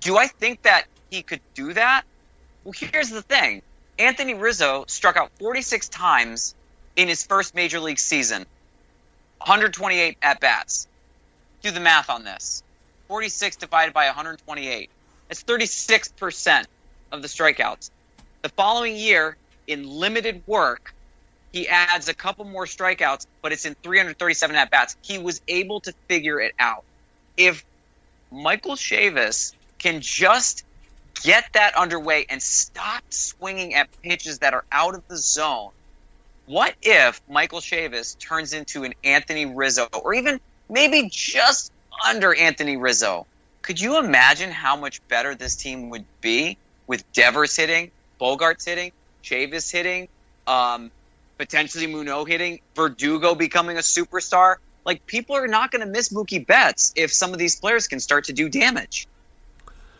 Do 0.02 0.18
I 0.18 0.28
think 0.28 0.62
that 0.64 0.86
he 1.10 1.24
could 1.24 1.42
do 1.56 1.74
that? 1.74 2.04
Well, 2.64 2.74
here's 2.74 3.10
the 3.10 3.24
thing: 3.24 3.64
Anthony 3.98 4.36
Rizzo 4.36 4.86
struck 4.88 5.18
out 5.18 5.32
46 5.40 5.90
times 5.90 6.54
in 6.96 7.08
his 7.08 7.26
first 7.26 7.56
major 7.56 7.80
league 7.80 8.00
season, 8.00 8.46
128 9.40 10.18
at 10.22 10.40
bats 10.42 10.88
do 11.62 11.72
the 11.72 11.80
math 11.80 12.10
on 12.10 12.24
this. 12.24 12.64
46 13.08 13.58
divided 13.58 13.94
by 13.94 14.06
128. 14.06 14.90
That's 15.28 15.44
36% 15.44 16.66
of 17.12 17.22
the 17.22 17.28
strikeouts. 17.28 17.90
The 18.42 18.50
following 18.50 18.96
year, 18.96 19.38
in 19.66 19.88
limited 19.88 20.42
work, 20.46 20.94
he 21.52 21.68
adds 21.68 22.08
a 22.08 22.14
couple 22.14 22.46
more 22.46 22.66
strikeouts, 22.66 23.26
but 23.42 23.52
it's 23.52 23.66
in 23.66 23.76
337 23.82 24.56
at 24.56 24.70
bats. 24.70 24.96
He 25.02 25.18
was 25.18 25.42
able 25.48 25.82
to 25.82 25.94
figure 26.08 26.40
it 26.40 26.54
out. 26.60 26.84
If 27.36 27.66
Michael 28.32 28.76
Chavis 28.76 29.54
can 29.80 30.02
just 30.02 30.64
get 31.24 31.46
that 31.54 31.76
underway 31.76 32.26
and 32.30 32.42
stop 32.42 33.04
swinging 33.10 33.74
at 33.74 33.90
pitches 34.02 34.40
that 34.40 34.54
are 34.54 34.66
out 34.72 34.96
of 34.96 35.08
the 35.08 35.18
zone, 35.18 35.72
what 36.46 36.76
if 36.82 37.22
Michael 37.30 37.60
Chavis 37.60 38.18
turns 38.18 38.54
into 38.54 38.84
an 38.84 38.94
Anthony 39.04 39.46
Rizzo 39.46 39.88
or 39.92 40.14
even 40.14 40.40
maybe 40.70 41.10
just 41.12 41.72
under 42.06 42.34
Anthony 42.34 42.78
Rizzo. 42.78 43.26
Could 43.62 43.80
you 43.82 44.00
imagine 44.00 44.52
how 44.52 44.76
much 44.78 45.06
better 45.08 45.36
this 45.36 45.56
team 45.56 45.90
would 45.90 46.06
be 46.22 46.58
with 46.86 47.10
Devers 47.12 47.56
hitting, 47.56 47.92
Bogaerts 48.20 48.66
hitting, 48.66 48.92
Chavis 49.24 49.72
hitting, 49.72 50.08
um, 50.46 50.92
potentially 51.38 51.88
Munoz 51.88 52.28
hitting, 52.28 52.62
Verdugo 52.76 53.36
becoming 53.36 53.78
a 53.78 53.82
superstar? 53.82 54.56
Like 54.86 55.06
people 55.06 55.36
are 55.36 55.48
not 55.48 55.72
going 55.72 55.86
to 55.86 55.92
miss 55.92 56.10
Mookie 56.10 56.46
Betts 56.46 56.94
if 56.96 57.12
some 57.12 57.34
of 57.34 57.40
these 57.40 57.60
players 57.60 57.88
can 57.88 58.00
start 58.00 58.26
to 58.26 58.34
do 58.34 58.48
damage. 58.48 59.08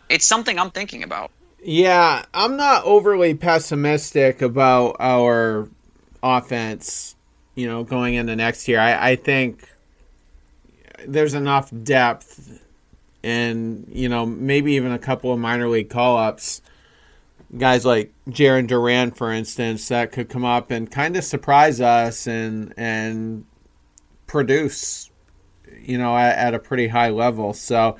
It's 0.08 0.24
something 0.24 0.58
I'm 0.58 0.70
thinking 0.70 1.02
about. 1.02 1.30
Yeah, 1.62 2.24
I'm 2.32 2.56
not 2.56 2.84
overly 2.84 3.34
pessimistic 3.34 4.40
about 4.40 4.96
our 5.00 5.68
offense, 6.22 7.16
you 7.54 7.66
know, 7.66 7.84
going 7.84 8.14
into 8.14 8.34
next 8.36 8.68
year. 8.68 8.80
I, 8.80 9.10
I 9.10 9.16
think 9.16 9.68
there's 11.06 11.34
enough 11.34 11.70
depth 11.82 12.62
and 13.22 13.86
you 13.92 14.08
know 14.08 14.24
maybe 14.26 14.72
even 14.72 14.92
a 14.92 14.98
couple 14.98 15.32
of 15.32 15.38
minor 15.38 15.68
league 15.68 15.90
call 15.90 16.16
ups 16.16 16.62
guys 17.56 17.84
like 17.84 18.12
Jarren 18.28 18.66
Duran 18.66 19.10
for 19.10 19.32
instance 19.32 19.88
that 19.88 20.12
could 20.12 20.28
come 20.28 20.44
up 20.44 20.70
and 20.70 20.90
kind 20.90 21.16
of 21.16 21.24
surprise 21.24 21.80
us 21.80 22.26
and 22.26 22.74
and 22.76 23.44
produce 24.26 25.10
you 25.80 25.98
know 25.98 26.16
at, 26.16 26.36
at, 26.36 26.54
a 26.54 26.58
pretty 26.58 26.88
high 26.88 27.10
level. 27.10 27.52
So 27.52 27.96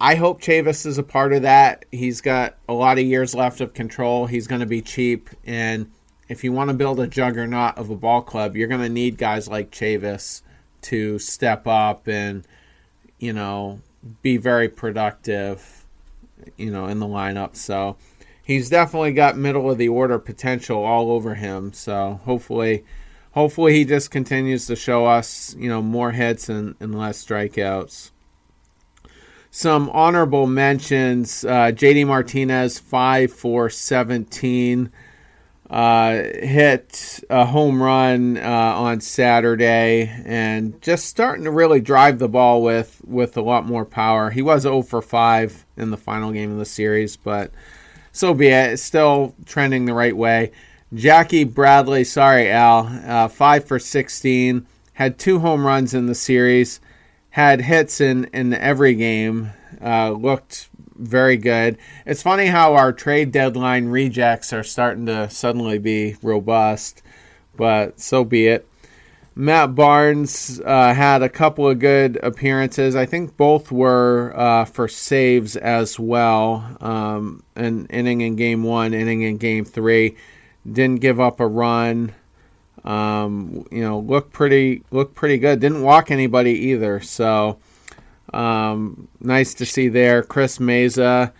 I 0.00 0.14
hope 0.14 0.40
Chavis 0.40 0.86
is 0.86 0.96
a 0.96 1.02
part 1.02 1.32
of 1.32 1.42
that. 1.42 1.84
He's 1.90 2.20
got 2.20 2.56
a 2.68 2.72
lot 2.72 2.98
of 2.98 3.04
years 3.04 3.34
left 3.34 3.60
of 3.60 3.74
control. 3.74 4.26
He's 4.26 4.46
going 4.46 4.60
to 4.60 4.66
be 4.66 4.80
cheap. 4.80 5.28
And 5.44 5.90
if 6.28 6.44
you 6.44 6.52
want 6.52 6.70
to 6.70 6.74
build 6.74 7.00
a 7.00 7.06
juggernaut 7.06 7.76
of 7.76 7.90
a 7.90 7.96
ball 7.96 8.22
club 8.22 8.56
you're 8.56 8.68
going 8.68 8.82
to 8.82 8.88
need 8.88 9.16
guys 9.16 9.48
like 9.48 9.70
Chavis 9.70 10.42
to 10.82 11.18
step 11.18 11.66
up 11.66 12.08
and 12.08 12.46
you 13.18 13.32
know 13.32 13.80
be 14.22 14.36
very 14.36 14.68
productive 14.68 15.84
you 16.56 16.70
know 16.70 16.86
in 16.86 16.98
the 16.98 17.06
lineup. 17.06 17.56
So 17.56 17.96
he's 18.42 18.70
definitely 18.70 19.12
got 19.12 19.36
middle 19.36 19.70
of 19.70 19.78
the 19.78 19.88
order 19.88 20.18
potential 20.18 20.82
all 20.82 21.10
over 21.10 21.34
him. 21.34 21.72
So 21.72 22.20
hopefully 22.24 22.84
hopefully 23.32 23.74
he 23.74 23.84
just 23.84 24.10
continues 24.10 24.66
to 24.66 24.76
show 24.76 25.06
us 25.06 25.54
you 25.58 25.68
know 25.68 25.82
more 25.82 26.12
hits 26.12 26.48
and, 26.48 26.74
and 26.80 26.96
less 26.96 27.24
strikeouts. 27.24 28.10
Some 29.50 29.88
honorable 29.90 30.46
mentions 30.46 31.44
uh, 31.44 31.72
jd 31.72 32.06
martinez 32.06 32.78
5 32.78 33.32
for 33.32 33.70
17 33.70 34.92
uh, 35.70 36.12
hit 36.12 37.22
a 37.28 37.44
home 37.44 37.82
run 37.82 38.38
uh, 38.38 38.40
on 38.42 39.00
Saturday 39.00 40.10
and 40.24 40.80
just 40.80 41.06
starting 41.06 41.44
to 41.44 41.50
really 41.50 41.80
drive 41.80 42.18
the 42.18 42.28
ball 42.28 42.62
with 42.62 43.00
with 43.06 43.36
a 43.36 43.42
lot 43.42 43.66
more 43.66 43.84
power. 43.84 44.30
He 44.30 44.40
was 44.40 44.62
0 44.62 44.82
for 44.82 45.02
5 45.02 45.66
in 45.76 45.90
the 45.90 45.96
final 45.96 46.32
game 46.32 46.50
of 46.50 46.58
the 46.58 46.64
series, 46.64 47.16
but 47.16 47.50
so 48.12 48.32
be 48.32 48.48
it. 48.48 48.72
It's 48.72 48.82
still 48.82 49.34
trending 49.44 49.84
the 49.84 49.94
right 49.94 50.16
way. 50.16 50.52
Jackie 50.94 51.44
Bradley, 51.44 52.02
sorry 52.04 52.50
Al, 52.50 52.86
uh, 53.06 53.28
5 53.28 53.64
for 53.64 53.78
16, 53.78 54.66
had 54.94 55.18
two 55.18 55.38
home 55.40 55.66
runs 55.66 55.92
in 55.92 56.06
the 56.06 56.14
series, 56.14 56.80
had 57.30 57.60
hits 57.60 58.00
in 58.00 58.24
in 58.32 58.54
every 58.54 58.94
game. 58.94 59.50
Uh, 59.84 60.12
looked 60.12 60.70
very 60.98 61.36
good. 61.36 61.78
It's 62.04 62.22
funny 62.22 62.46
how 62.46 62.74
our 62.74 62.92
trade 62.92 63.32
deadline 63.32 63.86
rejects 63.86 64.52
are 64.52 64.64
starting 64.64 65.06
to 65.06 65.30
suddenly 65.30 65.78
be 65.78 66.16
robust, 66.22 67.02
but 67.56 68.00
so 68.00 68.24
be 68.24 68.48
it. 68.48 68.68
Matt 69.34 69.76
Barnes 69.76 70.60
uh, 70.64 70.92
had 70.92 71.22
a 71.22 71.28
couple 71.28 71.68
of 71.68 71.78
good 71.78 72.18
appearances. 72.24 72.96
I 72.96 73.06
think 73.06 73.36
both 73.36 73.70
were 73.70 74.32
uh, 74.34 74.64
for 74.64 74.88
saves 74.88 75.54
as 75.54 75.96
well. 75.96 76.76
Um, 76.80 77.44
an 77.54 77.86
inning 77.86 78.20
in 78.20 78.34
game 78.34 78.64
one, 78.64 78.92
inning 78.92 79.22
in 79.22 79.36
game 79.36 79.64
three. 79.64 80.16
Didn't 80.70 81.00
give 81.00 81.20
up 81.20 81.38
a 81.38 81.46
run. 81.46 82.14
Um, 82.82 83.64
you 83.70 83.80
know, 83.80 84.00
looked 84.00 84.32
pretty 84.32 84.82
looked 84.90 85.14
pretty 85.14 85.38
good. 85.38 85.60
Didn't 85.60 85.82
walk 85.82 86.10
anybody 86.10 86.52
either. 86.70 86.98
So 86.98 87.60
um, 88.32 89.08
nice 89.20 89.54
to 89.54 89.66
see 89.66 89.88
there. 89.88 90.22
Chris 90.22 90.58
Mazza, 90.58 91.32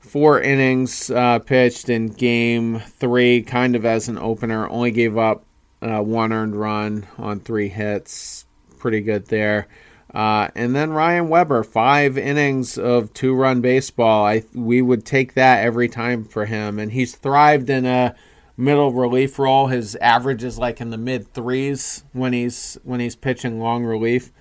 four 0.00 0.40
innings 0.40 1.10
uh, 1.10 1.38
pitched 1.40 1.88
in 1.88 2.08
game 2.08 2.80
three, 2.80 3.42
kind 3.42 3.76
of 3.76 3.84
as 3.84 4.08
an 4.08 4.18
opener. 4.18 4.68
Only 4.68 4.90
gave 4.90 5.16
up 5.16 5.44
uh, 5.82 6.00
one 6.00 6.32
earned 6.32 6.56
run 6.56 7.06
on 7.18 7.40
three 7.40 7.68
hits. 7.68 8.46
Pretty 8.78 9.00
good 9.00 9.26
there. 9.26 9.68
Uh, 10.14 10.48
and 10.54 10.74
then 10.74 10.90
Ryan 10.92 11.28
Weber, 11.28 11.62
five 11.62 12.16
innings 12.16 12.78
of 12.78 13.12
two 13.12 13.34
run 13.34 13.60
baseball. 13.60 14.24
I 14.24 14.44
we 14.54 14.80
would 14.80 15.04
take 15.04 15.34
that 15.34 15.64
every 15.64 15.88
time 15.88 16.24
for 16.24 16.46
him, 16.46 16.78
and 16.78 16.92
he's 16.92 17.14
thrived 17.14 17.68
in 17.68 17.84
a 17.84 18.14
middle 18.56 18.92
relief 18.92 19.38
role. 19.38 19.66
His 19.66 19.94
average 19.96 20.42
is 20.42 20.58
like 20.58 20.80
in 20.80 20.90
the 20.90 20.96
mid 20.96 21.34
threes 21.34 22.04
when 22.12 22.32
he's 22.32 22.78
when 22.82 23.00
he's 23.00 23.16
pitching 23.16 23.60
long 23.60 23.84
relief 23.84 24.32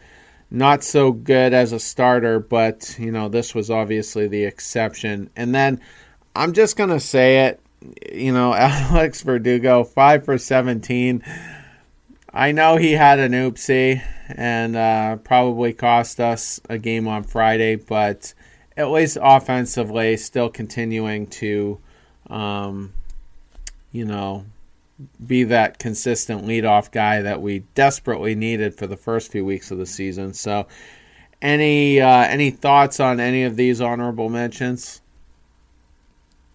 not 0.56 0.84
so 0.84 1.12
good 1.12 1.54
as 1.54 1.74
a 1.74 1.80
starter, 1.80 2.39
but 2.39 2.96
you 2.98 3.12
know, 3.12 3.28
this 3.28 3.54
was 3.54 3.70
obviously 3.70 4.28
the 4.28 4.46
exception. 4.46 5.30
And 5.36 5.54
then 5.54 5.82
I'm 6.34 6.54
just 6.54 6.78
going 6.78 6.91
to 6.91 7.00
say 7.00 7.46
it, 7.46 7.60
you 8.12 8.32
know, 8.32 8.54
Alex 8.58 9.22
Verdugo, 9.22 9.84
5 9.84 10.26
for 10.26 10.38
17. 10.38 11.24
I 12.34 12.52
know 12.54 12.78
he 12.78 12.94
had 12.94 13.20
an 13.20 13.34
oopsie 13.34 14.02
and 14.30 14.76
uh, 14.76 15.18
probably 15.18 15.74
cost 15.74 16.20
us 16.20 16.60
a 16.70 16.78
game 16.78 17.08
on 17.08 17.24
Friday, 17.24 17.76
but 17.76 18.34
at 18.78 18.89
least 18.89 19.18
offensively, 19.22 20.18
still 20.18 20.50
continuing 20.50 21.28
to, 21.28 21.80
um, 22.30 22.94
you 23.91 24.06
know, 24.06 24.46
be 25.26 25.44
that 25.46 25.80
consistent 25.80 26.46
leadoff 26.46 26.92
guy 26.92 27.22
that 27.22 27.42
we 27.42 27.60
desperately 27.76 28.36
needed 28.36 28.76
for 28.76 28.88
the 28.88 28.98
first 28.98 29.32
few 29.32 29.44
weeks 29.46 29.72
of 29.72 29.78
the 29.78 29.86
season. 29.86 30.34
So, 30.34 30.68
any 31.42 32.00
uh, 32.00 32.08
any 32.08 32.52
thoughts 32.52 33.00
on 33.00 33.20
any 33.20 33.44
of 33.44 33.56
these 33.56 33.82
honorable 33.82 34.30
mentions? 34.30 35.02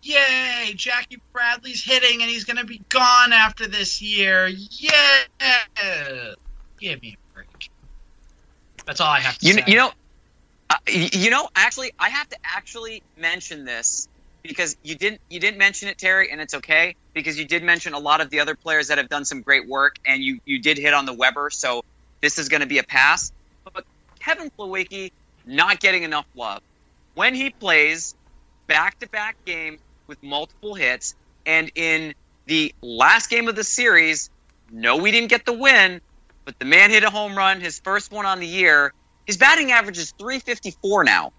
Yay! 0.03 0.72
Jackie 0.76 1.20
Bradley's 1.33 1.85
hitting, 1.85 2.22
and 2.22 2.31
he's 2.31 2.44
going 2.44 2.57
to 2.57 2.64
be 2.64 2.81
gone 2.88 3.33
after 3.35 3.66
this 3.68 4.00
year. 4.00 4.48
Yeah! 4.48 6.33
Give 6.81 7.03
me 7.03 7.18
a 7.18 7.35
break. 7.35 7.70
That's 8.87 9.00
all 9.00 9.09
I 9.11 9.20
have 9.20 9.37
to 9.38 9.46
You, 9.46 9.53
say. 9.55 9.64
you 9.66 9.76
know, 9.76 9.90
uh, 10.70 10.76
you 10.88 11.29
know, 11.31 11.48
actually, 11.55 11.92
I 11.98 12.09
have 12.09 12.29
to 12.31 12.37
actually 12.42 13.03
mention 13.18 13.66
this 13.66 14.09
because 14.42 14.76
you 14.83 14.94
didn't 14.94 15.20
you 15.29 15.40
didn't 15.40 15.59
mention 15.59 15.88
it, 15.88 15.98
Terry, 15.98 16.31
and 16.31 16.40
it's 16.40 16.55
okay 16.55 16.96
because 17.14 17.38
you 17.38 17.44
did 17.44 17.62
mention 17.62 17.94
a 17.94 17.98
lot 17.98 18.20
of 18.20 18.31
the 18.31 18.40
other 18.40 18.55
players 18.55 18.88
that 18.88 18.98
have 18.98 19.09
done 19.09 19.24
some 19.24 19.42
great 19.42 19.68
work, 19.68 19.96
and 20.07 20.22
you 20.22 20.40
you 20.44 20.61
did 20.61 20.79
hit 20.79 20.94
on 20.94 21.07
the 21.07 21.12
Weber, 21.12 21.50
so 21.50 21.85
this 22.20 22.38
is 22.38 22.48
going 22.48 22.61
to 22.61 22.66
be 22.66 22.79
a 22.79 22.83
pass. 22.83 23.33
But 23.72 23.85
Kevin 24.20 24.50
Plawecki 24.59 25.12
not 25.46 25.81
getting 25.81 26.03
enough 26.03 26.26
love 26.35 26.62
when 27.14 27.35
he 27.35 27.50
plays 27.50 28.14
back-to-back 28.66 29.37
games 29.44 29.81
with 30.07 30.22
multiple 30.22 30.74
hits, 30.74 31.14
and 31.44 31.70
in 31.74 32.14
the 32.46 32.74
last 32.83 33.31
game 33.31 33.48
of 33.48 33.57
the 33.57 33.64
series, 33.64 34.31
no, 34.70 34.96
we 34.96 35.11
didn't 35.11 35.29
get 35.29 35.44
the 35.44 35.53
win, 35.53 36.00
but 36.44 36.59
the 36.59 36.64
man 36.64 36.90
hit 36.90 37.03
a 37.03 37.11
home 37.11 37.37
run, 37.37 37.61
his 37.61 37.81
first 37.81 38.12
one 38.12 38.26
on 38.26 38.40
the 38.40 38.46
year. 38.46 38.92
His 39.26 39.37
batting 39.37 39.72
average 39.72 39.98
is 39.98 40.12
354 40.12 41.05
now. 41.05 41.33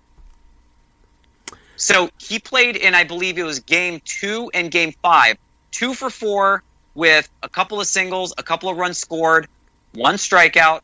So 1.82 2.12
he 2.20 2.38
played 2.38 2.76
in, 2.76 2.94
I 2.94 3.06
believe 3.06 3.39
it 3.39 3.44
was 3.44 3.62
game 3.62 4.02
two 4.06 4.52
and 4.54 4.70
game 4.70 4.94
five, 5.02 5.38
two 5.72 5.96
for 5.96 6.12
four 6.12 6.62
with 6.94 7.28
a 7.41 7.50
couple 7.50 7.82
of 7.82 7.88
singles, 7.88 8.36
a 8.38 8.44
couple 8.44 8.70
of 8.70 8.78
runs 8.78 9.00
scored, 9.00 9.48
one 9.94 10.17
strikeout. 10.17 10.82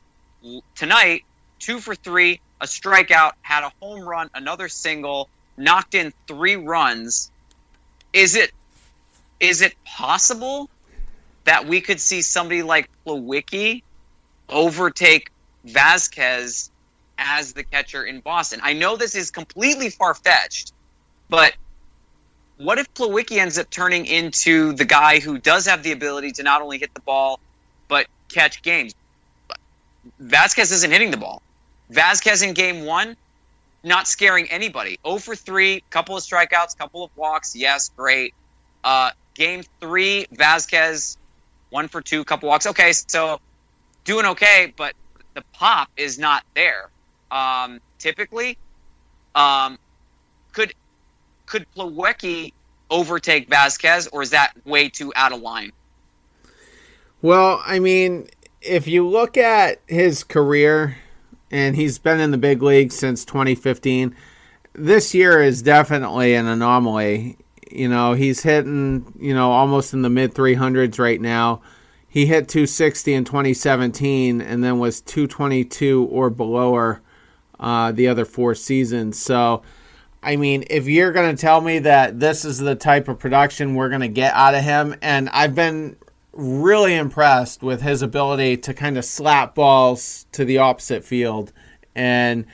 Tonight, 0.74 1.24
two 1.60 1.80
for 1.80 1.94
three, 1.94 2.42
a 2.60 2.66
strikeout, 2.66 3.34
had 3.44 3.64
a 3.64 3.72
home 3.80 4.10
run, 4.10 4.32
another 4.34 4.70
single, 4.70 5.30
knocked 5.56 5.94
in 5.94 6.14
three 6.28 6.56
runs. 6.56 7.32
Is 8.12 8.36
it 8.36 8.52
is 9.40 9.62
it 9.62 9.76
possible 9.86 10.68
that 11.44 11.68
we 11.68 11.80
could 11.80 12.00
see 12.00 12.24
somebody 12.24 12.64
like 12.64 12.90
Plawecki 13.06 13.84
overtake 14.50 15.32
Vazquez 15.64 16.72
as 17.20 17.54
the 17.54 17.64
catcher 17.64 18.04
in 18.04 18.20
Boston? 18.22 18.62
I 18.64 18.74
know 18.74 18.98
this 18.98 19.14
is 19.14 19.30
completely 19.30 19.92
far 19.92 20.16
fetched, 20.16 20.74
but 21.30 21.54
what 22.58 22.80
if 22.80 22.94
Plawecki 22.94 23.38
ends 23.38 23.58
up 23.58 23.70
turning 23.70 24.06
into 24.06 24.74
the 24.74 24.86
guy 24.86 25.20
who 25.20 25.38
does 25.38 25.68
have 25.68 25.84
the 25.84 25.92
ability 25.92 26.32
to 26.34 26.44
not 26.44 26.62
only 26.62 26.80
hit 26.80 26.94
the 26.94 27.02
ball 27.02 27.40
but 27.88 28.08
catch 28.30 28.62
games? 28.62 28.96
Vazquez 30.22 30.72
isn't 30.72 30.92
hitting 30.92 31.12
the 31.12 31.18
ball. 31.18 31.42
Vazquez 31.92 32.44
in 32.44 32.54
game 32.54 32.86
one, 32.86 33.16
not 33.84 34.08
scaring 34.08 34.50
anybody. 34.50 35.00
0 35.06 35.20
for 35.20 35.36
3, 35.36 35.84
couple 35.90 36.18
of 36.18 36.24
strikeouts, 36.24 36.78
couple 36.78 37.04
of 37.04 37.12
walks. 37.16 37.56
Yes, 37.56 37.92
great. 37.96 38.34
Uh, 38.84 39.12
game 39.34 39.64
three, 39.80 40.28
Vazquez, 40.34 41.18
one 41.70 41.88
for 41.88 42.02
two, 42.02 42.24
couple 42.24 42.50
walks. 42.50 42.68
Okay, 42.68 42.92
so 42.94 43.40
doing 44.04 44.26
okay, 44.26 44.74
but 44.76 44.94
the 45.34 45.44
pop 45.54 45.90
is 45.98 46.18
not 46.18 46.44
there. 46.56 46.90
Um, 47.30 47.80
typically, 48.00 48.58
um, 49.36 49.78
could 50.54 50.74
could 51.48 51.66
Plawecki 51.76 52.54
overtake 52.92 53.50
Vazquez, 53.50 54.08
or 54.14 54.22
is 54.22 54.30
that 54.30 54.54
way 54.66 54.90
too 54.90 55.12
out 55.16 55.32
of 55.32 55.42
line? 55.42 55.72
Well, 57.22 57.62
I 57.66 57.80
mean, 57.80 58.28
if 58.62 58.88
you 58.88 59.08
look 59.08 59.38
at 59.38 59.82
his 59.88 60.24
career, 60.24 60.98
and 61.50 61.76
he's 61.76 61.98
been 61.98 62.20
in 62.20 62.32
the 62.32 62.38
big 62.38 62.62
league 62.62 62.92
since 62.92 63.26
2015, 63.26 64.16
this 64.74 65.14
year 65.16 65.42
is 65.42 65.62
definitely 65.62 66.36
an 66.36 66.46
anomaly. 66.46 67.38
You 67.72 67.90
know, 67.90 68.14
he's 68.14 68.44
hitting, 68.44 69.14
you 69.20 69.34
know, 69.34 69.52
almost 69.52 69.94
in 69.94 70.02
the 70.02 70.10
mid 70.10 70.34
300s 70.34 71.00
right 71.00 71.20
now. 71.20 71.62
He 72.08 72.26
hit 72.26 72.48
260 72.48 73.14
in 73.14 73.26
2017 73.26 74.42
and 74.42 74.64
then 74.64 74.80
was 74.80 75.02
222 75.02 76.06
or 76.06 76.30
below 76.30 76.98
uh, 77.60 77.92
the 77.92 78.08
other 78.08 78.26
four 78.26 78.56
seasons. 78.56 79.20
So, 79.20 79.62
I 80.28 80.36
mean, 80.36 80.66
if 80.70 80.90
you're 80.90 81.14
going 81.14 81.34
to 81.34 81.42
tell 81.42 81.62
me 81.62 81.80
that 81.80 82.20
this 82.20 82.44
is 82.44 82.58
the 82.58 82.76
type 82.76 83.08
of 83.08 83.18
production 83.18 83.76
we're 83.76 83.88
going 83.88 84.02
to 84.02 84.10
get 84.10 84.34
out 84.34 84.56
of 84.56 84.62
him, 84.62 84.94
and 85.02 85.30
I've 85.30 85.56
been 85.56 85.96
really 86.34 86.96
impressed 86.96 87.64
with 87.64 87.82
his 87.82 88.02
ability 88.02 88.58
to 88.58 88.74
kind 88.74 88.98
of 88.98 89.06
slap 89.06 89.56
balls 89.56 90.26
to 90.34 90.44
the 90.44 90.58
opposite 90.58 91.06
field. 91.06 91.54
And 91.96 92.46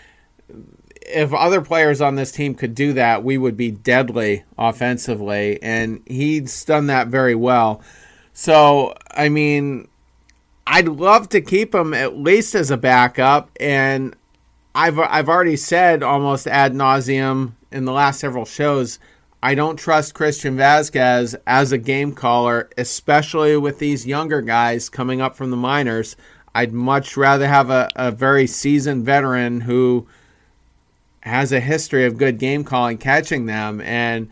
if 1.02 1.34
other 1.34 1.62
players 1.62 2.00
on 2.00 2.14
this 2.14 2.32
team 2.32 2.54
could 2.54 2.76
do 2.76 2.94
that, 2.94 3.24
we 3.24 3.40
would 3.40 3.58
be 3.58 3.72
deadly 3.72 4.44
offensively. 4.56 5.60
And 5.64 6.04
he's 6.06 6.64
done 6.66 6.86
that 6.88 7.08
very 7.08 7.34
well. 7.34 7.82
So, 8.34 8.94
I 9.10 9.30
mean, 9.30 9.88
I'd 10.68 10.88
love 10.88 11.28
to 11.30 11.42
keep 11.42 11.74
him 11.74 11.96
at 11.96 12.16
least 12.16 12.54
as 12.54 12.70
a 12.70 12.78
backup. 12.78 13.50
And 13.60 14.16
I've, 14.76 15.00
I've 15.00 15.28
already 15.28 15.56
said 15.56 16.04
almost 16.04 16.46
ad 16.46 16.74
nauseum 16.76 17.54
in 17.74 17.86
the 17.86 17.92
last 17.92 18.20
several 18.20 18.46
shows. 18.46 19.00
I 19.42 19.56
don't 19.56 19.76
trust 19.76 20.14
Christian 20.14 20.56
Vazquez 20.56 21.36
as 21.46 21.72
a 21.72 21.78
game 21.78 22.14
caller, 22.14 22.70
especially 22.78 23.58
with 23.58 23.80
these 23.80 24.08
younger 24.08 24.42
guys 24.42 24.88
coming 24.88 25.20
up 25.20 25.36
from 25.36 25.52
the 25.52 25.58
minors. 25.58 26.16
I'd 26.56 26.72
much 26.72 27.18
rather 27.18 27.48
have 27.48 27.70
a, 27.70 27.90
a 27.96 28.12
very 28.12 28.48
seasoned 28.48 29.04
veteran 29.04 29.62
who 29.62 30.08
has 31.22 31.52
a 31.52 31.60
history 31.60 32.06
of 32.06 32.18
good 32.18 32.38
game 32.38 32.64
calling 32.64 32.98
catching 32.98 33.46
them. 33.46 33.82
And 33.82 34.30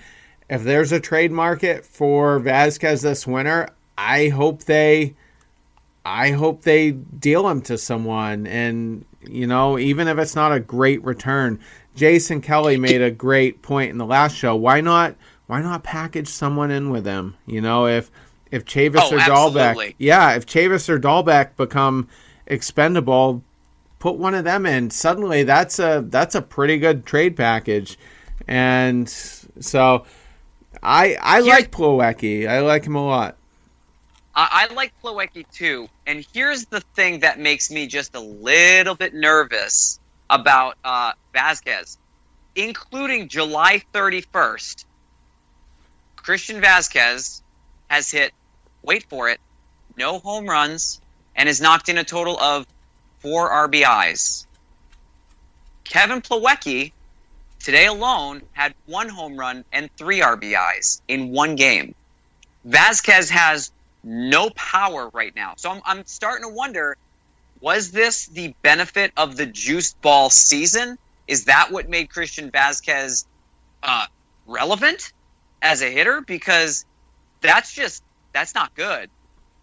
if 0.49 0.63
there's 0.63 0.91
a 0.91 0.99
trade 0.99 1.31
market 1.31 1.85
for 1.85 2.39
Vazquez 2.39 3.01
this 3.01 3.25
winter, 3.25 3.69
I 3.97 4.29
hope 4.29 4.63
they 4.63 5.15
I 6.03 6.31
hope 6.31 6.63
they 6.63 6.91
deal 6.91 7.47
him 7.47 7.61
to 7.63 7.77
someone 7.77 8.47
and 8.47 9.05
you 9.27 9.45
know, 9.45 9.77
even 9.77 10.07
if 10.07 10.17
it's 10.17 10.35
not 10.35 10.51
a 10.51 10.59
great 10.59 11.03
return. 11.03 11.59
Jason 11.95 12.41
Kelly 12.41 12.77
made 12.77 13.01
a 13.01 13.11
great 13.11 13.61
point 13.61 13.91
in 13.91 13.97
the 13.97 14.05
last 14.05 14.35
show. 14.35 14.55
Why 14.55 14.81
not 14.81 15.15
why 15.47 15.61
not 15.61 15.83
package 15.83 16.27
someone 16.29 16.71
in 16.71 16.89
with 16.89 17.05
him? 17.05 17.35
You 17.45 17.61
know, 17.61 17.87
if 17.87 18.09
if 18.51 18.65
Chavis 18.65 18.99
Oh, 19.01 19.15
or 19.15 19.19
absolutely. 19.19 19.89
Dalbec 19.89 19.95
yeah, 19.97 20.35
if 20.35 20.45
Chavis 20.45 20.89
or 20.89 20.99
Dalbec 20.99 21.55
become 21.57 22.07
expendable, 22.47 23.43
put 23.99 24.15
one 24.15 24.33
of 24.33 24.43
them 24.43 24.65
in. 24.65 24.89
Suddenly 24.89 25.43
that's 25.43 25.79
a 25.79 26.05
that's 26.07 26.35
a 26.35 26.41
pretty 26.41 26.77
good 26.77 27.05
trade 27.05 27.35
package. 27.35 27.97
And 28.47 29.07
so 29.09 30.05
I 30.81 31.17
I 31.21 31.39
like 31.41 31.71
Plawecki. 31.71 32.47
I 32.47 32.61
like 32.61 32.85
him 32.85 32.95
a 32.95 33.05
lot. 33.05 33.37
I, 34.33 34.67
I 34.69 34.73
like 34.73 34.93
Plawecki 35.03 35.45
too, 35.51 35.89
and 36.07 36.25
here's 36.33 36.65
the 36.65 36.79
thing 36.95 37.19
that 37.19 37.37
makes 37.37 37.69
me 37.69 37.87
just 37.87 38.15
a 38.15 38.21
little 38.21 38.95
bit 38.95 39.13
nervous 39.13 39.99
about 40.31 40.77
uh, 40.83 41.11
Vazquez, 41.35 41.97
including 42.55 43.27
July 43.27 43.83
31st. 43.93 44.85
Christian 46.15 46.61
Vazquez 46.61 47.41
has 47.89 48.09
hit, 48.09 48.31
wait 48.81 49.03
for 49.03 49.29
it, 49.29 49.39
no 49.97 50.19
home 50.19 50.45
runs, 50.45 51.01
and 51.35 51.47
has 51.47 51.59
knocked 51.59 51.89
in 51.89 51.97
a 51.97 52.03
total 52.03 52.39
of 52.39 52.65
four 53.19 53.49
RBIs. 53.49 54.45
Kevin 55.83 56.21
Plawecki 56.21 56.93
today 57.59 57.85
alone 57.87 58.41
had 58.53 58.73
one 58.85 59.09
home 59.09 59.35
run 59.35 59.65
and 59.73 59.89
three 59.97 60.21
RBIs 60.21 61.01
in 61.07 61.31
one 61.31 61.55
game. 61.55 61.93
Vazquez 62.65 63.29
has 63.29 63.71
no 64.03 64.49
power 64.51 65.09
right 65.09 65.35
now. 65.35 65.53
So 65.57 65.69
I'm, 65.69 65.81
I'm 65.83 66.05
starting 66.05 66.47
to 66.47 66.55
wonder 66.55 66.95
was 67.61 67.91
this 67.91 68.25
the 68.25 68.53
benefit 68.63 69.13
of 69.15 69.37
the 69.37 69.45
juice 69.45 69.93
ball 69.93 70.29
season? 70.29 70.97
Is 71.27 71.45
that 71.45 71.71
what 71.71 71.87
made 71.87 72.09
Christian 72.09 72.51
Vazquez 72.51 73.25
uh, 73.83 74.07
relevant 74.47 75.13
as 75.61 75.81
a 75.81 75.89
hitter? 75.89 76.21
Because 76.21 76.85
that's 77.39 77.73
just, 77.73 78.03
that's 78.33 78.55
not 78.55 78.73
good. 78.75 79.09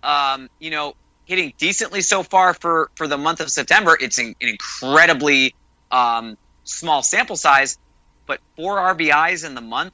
Um, 0.03 0.49
you 0.61 0.71
know, 0.71 0.95
hitting 1.25 1.53
decently 1.59 2.01
so 2.01 2.23
far 2.23 2.55
for, 2.55 2.91
for 2.95 3.09
the 3.09 3.19
month 3.19 3.41
of 3.41 3.51
September, 3.51 3.99
it's 4.01 4.19
an, 4.19 4.37
an 4.41 4.49
incredibly 4.49 5.55
um, 5.91 6.39
small 6.65 7.03
sample 7.03 7.37
size, 7.37 7.79
but 8.27 8.41
four 8.57 8.77
RBIs 8.77 9.45
in 9.45 9.55
the 9.55 9.61
month, 9.61 9.93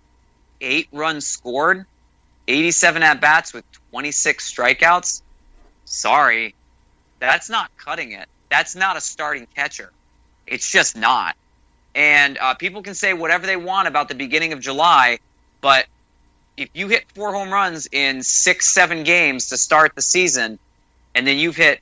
eight 0.61 0.89
runs 0.93 1.27
scored, 1.27 1.87
87 2.47 3.03
at 3.03 3.21
bats 3.23 3.55
with 3.55 3.65
26 3.91 4.53
strikeouts. 4.53 5.23
Sorry, 5.87 6.55
that's 7.27 7.51
not 7.51 7.71
cutting 7.77 8.13
it. 8.13 8.29
That's 8.51 8.77
not 8.77 8.97
a 8.97 9.01
starting 9.01 9.47
catcher. 9.55 9.91
It's 10.47 10.71
just 10.71 10.97
not. 10.97 11.37
And 11.95 12.39
uh, 12.39 12.55
people 12.55 12.83
can 12.83 12.95
say 12.95 13.13
whatever 13.13 13.47
they 13.47 13.57
want 13.57 13.89
about 13.89 14.09
the 14.09 14.15
beginning 14.15 14.53
of 14.53 14.61
July, 14.61 15.19
but 15.61 15.87
if 16.57 16.69
you 16.75 16.89
hit 16.89 17.05
four 17.15 17.33
home 17.33 17.51
runs 17.53 17.89
in 17.91 18.23
six, 18.23 18.69
seven 18.69 19.05
games 19.05 19.49
to 19.49 19.57
start 19.57 19.95
the 19.95 20.03
season, 20.03 20.59
and 21.15 21.27
then 21.27 21.39
you've 21.39 21.57
hit 21.57 21.81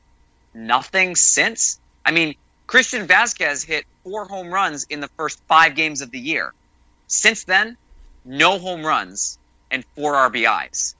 nothing 0.54 1.16
since, 1.16 1.78
I 2.04 2.10
mean, 2.10 2.34
Christian 2.66 3.06
Vazquez 3.06 3.64
hit 3.64 3.84
four 4.04 4.24
home 4.26 4.52
runs 4.52 4.84
in 4.84 5.00
the 5.00 5.08
first 5.08 5.40
five 5.48 5.74
games 5.74 6.00
of 6.00 6.10
the 6.10 6.18
year. 6.18 6.52
Since 7.06 7.44
then, 7.44 7.76
no 8.24 8.58
home 8.58 8.84
runs 8.84 9.38
and 9.70 9.84
four 9.94 10.14
RBIs. 10.14 10.94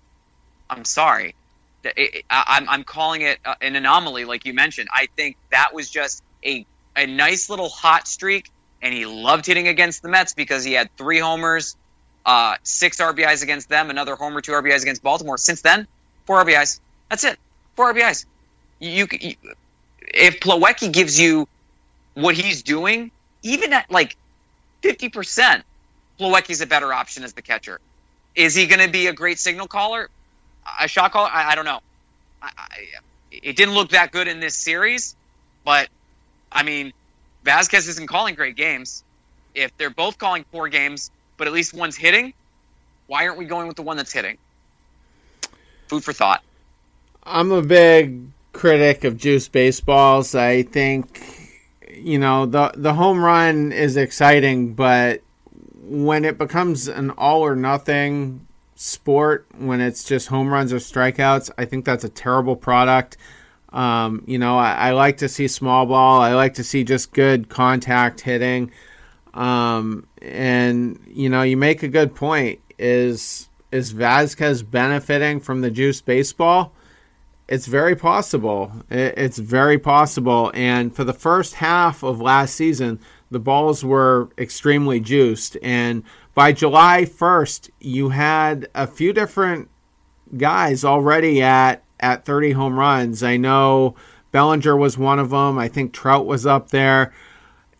I'm 0.68 0.84
sorry. 0.84 1.34
I, 1.84 2.64
am 2.68 2.84
calling 2.84 3.22
it 3.22 3.38
uh, 3.44 3.54
an 3.60 3.76
anomaly, 3.76 4.24
like 4.24 4.46
you 4.46 4.54
mentioned. 4.54 4.88
I 4.92 5.08
think 5.16 5.36
that 5.50 5.74
was 5.74 5.90
just 5.90 6.22
a, 6.44 6.66
a 6.96 7.06
nice 7.06 7.50
little 7.50 7.68
hot 7.68 8.06
streak, 8.06 8.50
and 8.80 8.94
he 8.94 9.06
loved 9.06 9.46
hitting 9.46 9.68
against 9.68 10.02
the 10.02 10.08
Mets 10.08 10.34
because 10.34 10.64
he 10.64 10.72
had 10.72 10.94
three 10.96 11.18
homers, 11.18 11.76
uh, 12.24 12.56
six 12.62 12.98
RBIs 12.98 13.42
against 13.42 13.68
them, 13.68 13.90
another 13.90 14.16
homer, 14.16 14.40
two 14.40 14.52
RBIs 14.52 14.82
against 14.82 15.02
Baltimore. 15.02 15.38
Since 15.38 15.62
then, 15.62 15.86
four 16.26 16.44
RBIs. 16.44 16.80
That's 17.08 17.24
it. 17.24 17.38
Four 17.76 17.92
RBIs. 17.92 18.26
You, 18.78 19.06
you 19.20 19.34
if 20.00 20.40
Plawecki 20.40 20.92
gives 20.92 21.18
you 21.18 21.48
what 22.14 22.34
he's 22.34 22.62
doing, 22.62 23.10
even 23.42 23.72
at 23.72 23.90
like 23.90 24.16
50%, 24.82 25.62
Plawecki's 26.18 26.60
a 26.60 26.66
better 26.66 26.92
option 26.92 27.24
as 27.24 27.32
the 27.32 27.42
catcher. 27.42 27.80
Is 28.34 28.54
he 28.54 28.66
going 28.66 28.84
to 28.84 28.90
be 28.90 29.06
a 29.06 29.12
great 29.12 29.38
signal 29.38 29.66
caller? 29.66 30.08
A 30.80 30.88
shot 30.88 31.12
caller? 31.12 31.28
I, 31.32 31.52
I 31.52 31.54
don't 31.54 31.64
know. 31.64 31.80
I, 32.40 32.50
I, 32.56 32.66
it 33.30 33.56
didn't 33.56 33.74
look 33.74 33.90
that 33.90 34.12
good 34.12 34.28
in 34.28 34.40
this 34.40 34.56
series, 34.56 35.16
but 35.64 35.88
I 36.50 36.62
mean, 36.62 36.92
Vazquez 37.44 37.88
isn't 37.88 38.06
calling 38.06 38.34
great 38.34 38.56
games. 38.56 39.04
If 39.54 39.76
they're 39.76 39.90
both 39.90 40.18
calling 40.18 40.44
poor 40.50 40.68
games, 40.68 41.10
but 41.36 41.46
at 41.46 41.52
least 41.52 41.74
one's 41.74 41.96
hitting, 41.96 42.32
why 43.06 43.26
aren't 43.26 43.38
we 43.38 43.44
going 43.44 43.68
with 43.68 43.76
the 43.76 43.82
one 43.82 43.96
that's 43.96 44.12
hitting? 44.12 44.38
Food 45.88 46.04
for 46.04 46.12
thought. 46.12 46.42
I'm 47.24 47.52
a 47.52 47.62
big 47.62 48.28
critic 48.52 49.04
of 49.04 49.16
juice 49.16 49.48
baseballs. 49.48 50.34
I 50.34 50.62
think 50.62 51.20
you 51.90 52.18
know 52.18 52.46
the 52.46 52.72
the 52.74 52.94
home 52.94 53.22
run 53.22 53.72
is 53.72 53.96
exciting, 53.96 54.74
but 54.74 55.22
when 55.82 56.24
it 56.24 56.38
becomes 56.38 56.88
an 56.88 57.10
all 57.10 57.42
or 57.42 57.54
nothing 57.54 58.46
sport, 58.82 59.46
when 59.58 59.80
it's 59.80 60.02
just 60.02 60.26
home 60.26 60.48
runs 60.48 60.72
or 60.72 60.78
strikeouts, 60.78 61.50
I 61.56 61.64
think 61.66 61.84
that's 61.84 62.02
a 62.02 62.08
terrible 62.08 62.56
product. 62.56 63.16
Um, 63.72 64.24
you 64.26 64.38
know, 64.38 64.58
I, 64.58 64.72
I, 64.72 64.90
like 64.90 65.18
to 65.18 65.28
see 65.28 65.48
small 65.48 65.86
ball. 65.86 66.20
I 66.20 66.34
like 66.34 66.54
to 66.54 66.64
see 66.64 66.84
just 66.84 67.12
good 67.12 67.48
contact 67.48 68.20
hitting. 68.20 68.72
Um, 69.32 70.06
and 70.20 70.98
you 71.06 71.30
know, 71.30 71.42
you 71.42 71.56
make 71.56 71.82
a 71.82 71.88
good 71.88 72.14
point. 72.14 72.60
Is 72.78 73.48
is 73.70 73.94
Vazquez 73.94 74.68
benefiting 74.68 75.40
from 75.40 75.60
the 75.60 75.70
juice 75.70 76.02
baseball? 76.02 76.74
It's 77.48 77.66
very 77.66 77.96
possible. 77.96 78.72
It's 78.90 79.38
very 79.38 79.78
possible. 79.78 80.50
And 80.54 80.94
for 80.94 81.04
the 81.04 81.14
first 81.14 81.54
half 81.54 82.02
of 82.02 82.20
last 82.20 82.54
season, 82.54 82.98
the 83.30 83.38
balls 83.38 83.84
were 83.84 84.28
extremely 84.38 85.00
juiced. 85.00 85.56
And 85.62 86.04
by 86.34 86.52
July 86.52 87.04
1st, 87.04 87.70
you 87.80 88.10
had 88.10 88.68
a 88.74 88.86
few 88.86 89.12
different 89.12 89.68
guys 90.36 90.84
already 90.84 91.42
at, 91.42 91.82
at 92.00 92.24
30 92.24 92.52
home 92.52 92.78
runs. 92.78 93.22
I 93.22 93.36
know 93.36 93.94
Bellinger 94.30 94.76
was 94.76 94.96
one 94.96 95.18
of 95.18 95.30
them. 95.30 95.58
I 95.58 95.68
think 95.68 95.92
Trout 95.92 96.26
was 96.26 96.46
up 96.46 96.70
there. 96.70 97.12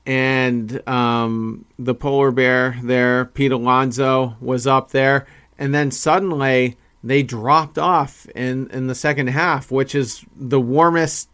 And 0.05 0.87
um, 0.89 1.65
the 1.79 1.95
polar 1.95 2.31
bear 2.31 2.79
there, 2.83 3.27
Pete 3.27 3.53
Alonso, 3.53 4.37
was 4.41 4.67
up 4.67 4.91
there. 4.91 5.27
And 5.59 5.75
then 5.75 5.91
suddenly 5.91 6.77
they 7.03 7.23
dropped 7.23 7.79
off 7.79 8.27
in, 8.35 8.69
in 8.71 8.87
the 8.87 8.95
second 8.95 9.29
half, 9.29 9.71
which 9.71 9.95
is 9.95 10.25
the 10.37 10.61
warmest 10.61 11.29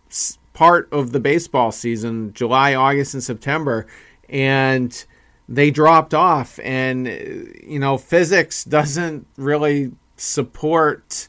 part 0.52 0.88
of 0.92 1.12
the 1.12 1.20
baseball 1.20 1.72
season 1.72 2.32
July, 2.32 2.74
August, 2.74 3.14
and 3.14 3.22
September. 3.22 3.86
And 4.28 5.04
they 5.48 5.70
dropped 5.70 6.14
off. 6.14 6.58
And, 6.62 7.08
uh, 7.08 7.10
you 7.66 7.78
know, 7.78 7.98
physics 7.98 8.64
doesn't 8.64 9.26
really 9.36 9.92
support 10.16 11.28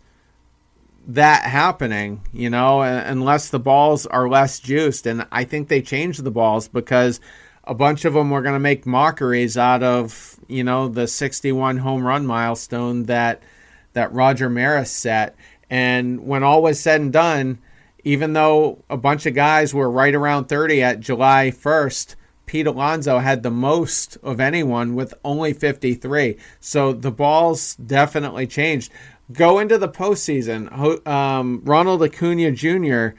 that 1.07 1.43
happening, 1.43 2.21
you 2.31 2.49
know, 2.49 2.81
unless 2.81 3.49
the 3.49 3.59
balls 3.59 4.05
are 4.05 4.29
less 4.29 4.59
juiced. 4.59 5.07
And 5.07 5.25
I 5.31 5.43
think 5.43 5.67
they 5.67 5.81
changed 5.81 6.23
the 6.23 6.31
balls 6.31 6.67
because 6.67 7.19
a 7.63 7.73
bunch 7.73 8.05
of 8.05 8.13
them 8.13 8.29
were 8.29 8.41
going 8.41 8.53
to 8.53 8.59
make 8.59 8.85
mockeries 8.85 9.57
out 9.57 9.81
of, 9.81 10.39
you 10.47 10.63
know, 10.63 10.87
the 10.87 11.07
61 11.07 11.77
home 11.77 12.03
run 12.03 12.25
milestone 12.25 13.03
that 13.03 13.41
that 13.93 14.13
Roger 14.13 14.49
Maris 14.49 14.91
set. 14.91 15.35
And 15.69 16.21
when 16.27 16.43
all 16.43 16.61
was 16.61 16.79
said 16.79 17.01
and 17.01 17.11
done, 17.13 17.59
even 18.03 18.33
though 18.33 18.83
a 18.89 18.97
bunch 18.97 19.25
of 19.25 19.33
guys 19.33 19.73
were 19.73 19.89
right 19.89 20.13
around 20.13 20.45
30 20.45 20.83
at 20.83 20.99
July 20.99 21.51
1st, 21.55 22.15
Pete 22.49 22.65
Alonso 22.65 23.19
had 23.19 23.43
the 23.43 23.51
most 23.51 24.17
of 24.23 24.39
anyone 24.39 24.95
with 24.95 25.13
only 25.23 25.53
53. 25.53 26.35
So 26.59 26.93
the 26.93 27.11
balls 27.11 27.75
definitely 27.75 28.47
changed. 28.47 28.91
Go 29.31 29.59
into 29.59 29.77
the 29.77 29.87
postseason. 29.87 31.07
Um, 31.07 31.61
Ronald 31.63 32.01
Acuna 32.01 32.51
Jr. 32.51 33.09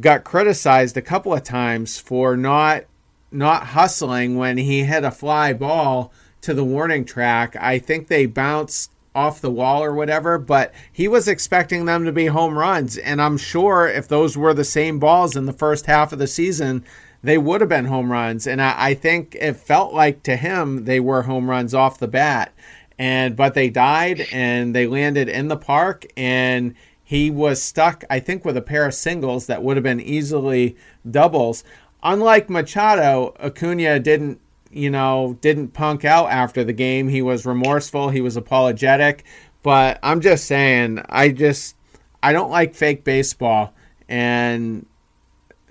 got 0.00 0.24
criticized 0.24 0.96
a 0.96 1.02
couple 1.02 1.32
of 1.32 1.44
times 1.44 2.00
for 2.00 2.36
not 2.36 2.86
not 3.30 3.62
hustling 3.66 4.36
when 4.36 4.56
he 4.56 4.82
hit 4.82 5.04
a 5.04 5.12
fly 5.12 5.52
ball 5.52 6.12
to 6.40 6.52
the 6.52 6.64
warning 6.64 7.04
track. 7.04 7.54
I 7.60 7.78
think 7.78 8.08
they 8.08 8.26
bounced 8.26 8.90
off 9.14 9.40
the 9.40 9.52
wall 9.52 9.84
or 9.84 9.94
whatever, 9.94 10.36
but 10.36 10.74
he 10.92 11.06
was 11.06 11.28
expecting 11.28 11.84
them 11.84 12.04
to 12.06 12.12
be 12.12 12.26
home 12.26 12.58
runs. 12.58 12.98
And 12.98 13.22
I'm 13.22 13.38
sure 13.38 13.86
if 13.86 14.08
those 14.08 14.36
were 14.36 14.52
the 14.52 14.64
same 14.64 14.98
balls 14.98 15.36
in 15.36 15.46
the 15.46 15.52
first 15.52 15.86
half 15.86 16.12
of 16.12 16.18
the 16.18 16.26
season, 16.26 16.84
they 17.22 17.38
would 17.38 17.60
have 17.60 17.70
been 17.70 17.86
home 17.86 18.12
runs. 18.12 18.46
And 18.46 18.60
I, 18.62 18.74
I 18.76 18.94
think 18.94 19.36
it 19.40 19.56
felt 19.56 19.92
like 19.92 20.22
to 20.24 20.36
him 20.36 20.84
they 20.84 21.00
were 21.00 21.22
home 21.22 21.50
runs 21.50 21.74
off 21.74 21.98
the 21.98 22.08
bat. 22.08 22.52
And 22.98 23.36
but 23.36 23.54
they 23.54 23.70
died 23.70 24.26
and 24.32 24.74
they 24.74 24.86
landed 24.86 25.28
in 25.28 25.48
the 25.48 25.56
park 25.56 26.06
and 26.16 26.74
he 27.04 27.30
was 27.30 27.62
stuck, 27.62 28.04
I 28.10 28.20
think, 28.20 28.44
with 28.44 28.56
a 28.56 28.62
pair 28.62 28.84
of 28.84 28.92
singles 28.92 29.46
that 29.46 29.62
would 29.62 29.76
have 29.76 29.84
been 29.84 30.00
easily 30.00 30.76
doubles. 31.08 31.64
Unlike 32.02 32.50
Machado, 32.50 33.34
Acuna 33.40 33.98
didn't 33.98 34.40
you 34.70 34.90
know, 34.90 35.38
didn't 35.40 35.68
punk 35.68 36.04
out 36.04 36.30
after 36.30 36.62
the 36.62 36.72
game. 36.72 37.08
He 37.08 37.22
was 37.22 37.46
remorseful, 37.46 38.10
he 38.10 38.20
was 38.20 38.36
apologetic. 38.36 39.24
But 39.62 39.98
I'm 40.02 40.20
just 40.20 40.44
saying, 40.44 41.02
I 41.08 41.30
just 41.30 41.76
I 42.22 42.32
don't 42.32 42.50
like 42.50 42.74
fake 42.74 43.04
baseball 43.04 43.74
and 44.08 44.86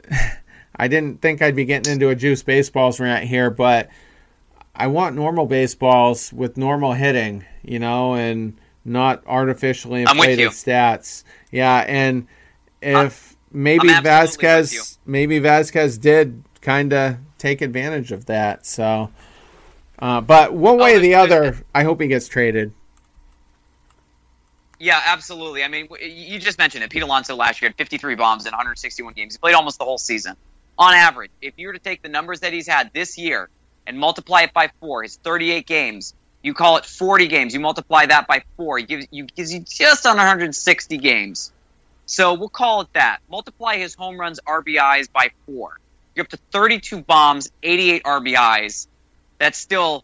I 0.78 0.88
didn't 0.88 1.22
think 1.22 1.42
I'd 1.42 1.56
be 1.56 1.66
getting 1.66 1.94
into 1.94 2.10
a 2.10 2.16
juice 2.16 2.44
baseballs 2.44 3.00
rant 3.00 3.26
here, 3.26 3.50
but 3.50 3.90
I 4.76 4.88
want 4.88 5.16
normal 5.16 5.48
baseballs 5.48 6.32
with 6.32 6.56
normal 6.56 6.94
hitting, 6.94 7.46
you 7.64 7.80
know, 7.80 8.14
and 8.14 8.56
not 8.86 9.24
artificially 9.26 10.04
inflated 10.04 10.50
stats. 10.50 11.24
Yeah, 11.52 11.84
and 11.88 12.28
if 12.82 13.36
I'm, 13.52 13.62
maybe 13.64 13.90
I'm 13.90 14.04
Vazquez 14.04 14.98
maybe 15.06 15.40
Vazquez 15.40 16.00
did 16.00 16.44
kind 16.62 16.94
of 16.94 17.18
take 17.38 17.62
advantage 17.62 18.12
of 18.12 18.26
that. 18.26 18.66
So, 18.66 19.12
uh, 19.98 20.22
but 20.22 20.54
one 20.54 20.78
way 20.78 20.94
oh, 20.94 20.98
or 20.98 21.00
the 21.00 21.16
other, 21.16 21.58
I 21.74 21.84
hope 21.84 22.02
he 22.02 22.08
gets 22.08 22.28
traded. 22.28 22.72
Yeah, 24.80 25.02
absolutely. 25.08 25.64
I 25.64 25.70
mean, 25.70 25.88
you 26.00 26.38
just 26.38 26.60
mentioned 26.60 26.84
it. 26.84 26.92
Pete 26.92 27.02
Alonso 27.02 27.36
last 27.36 27.62
year 27.62 27.70
had 27.70 27.78
53 27.78 28.14
bombs 28.14 28.46
in 28.46 28.52
161 28.52 29.14
games. 29.14 29.34
He 29.34 29.40
played 29.40 29.56
almost 29.56 29.80
the 29.80 29.86
whole 29.86 29.98
season. 29.98 30.36
On 30.80 30.94
average, 30.94 31.32
if 31.42 31.54
you 31.58 31.68
were 31.68 31.74
to 31.74 31.80
take 31.80 32.02
the 32.02 32.10
numbers 32.10 32.42
that 32.42 32.54
he's 32.54 32.68
had 32.68 32.92
this 32.94 33.18
year 33.18 33.50
and 33.86 33.98
multiply 33.98 34.42
it 34.44 34.54
by 34.54 34.70
four, 34.80 35.04
his 35.04 35.18
38 35.18 35.66
games, 35.66 36.14
you 36.44 36.54
call 36.54 36.78
it 36.78 36.86
40 36.86 37.28
games. 37.28 37.54
You 37.54 37.60
multiply 37.60 38.06
that 38.06 38.28
by 38.28 38.44
four, 38.56 38.78
he 38.78 38.86
gives 38.86 39.08
you 39.12 39.26
gives 39.26 39.54
you 39.54 39.62
just 39.62 40.06
on 40.06 40.18
160 40.18 40.98
games. 40.98 41.52
So 42.06 42.36
we'll 42.36 42.50
call 42.50 42.82
it 42.82 42.94
that. 42.94 43.20
Multiply 43.30 43.78
his 43.78 43.96
home 43.96 44.20
runs, 44.20 44.40
RBIs 44.48 45.12
by 45.12 45.32
four. 45.46 45.80
You're 46.16 46.24
up 46.24 46.30
to 46.30 46.40
32 46.52 47.02
bombs, 47.02 47.52
88 47.64 48.04
RBIs. 48.04 48.88
That's 49.40 49.58
still 49.58 50.04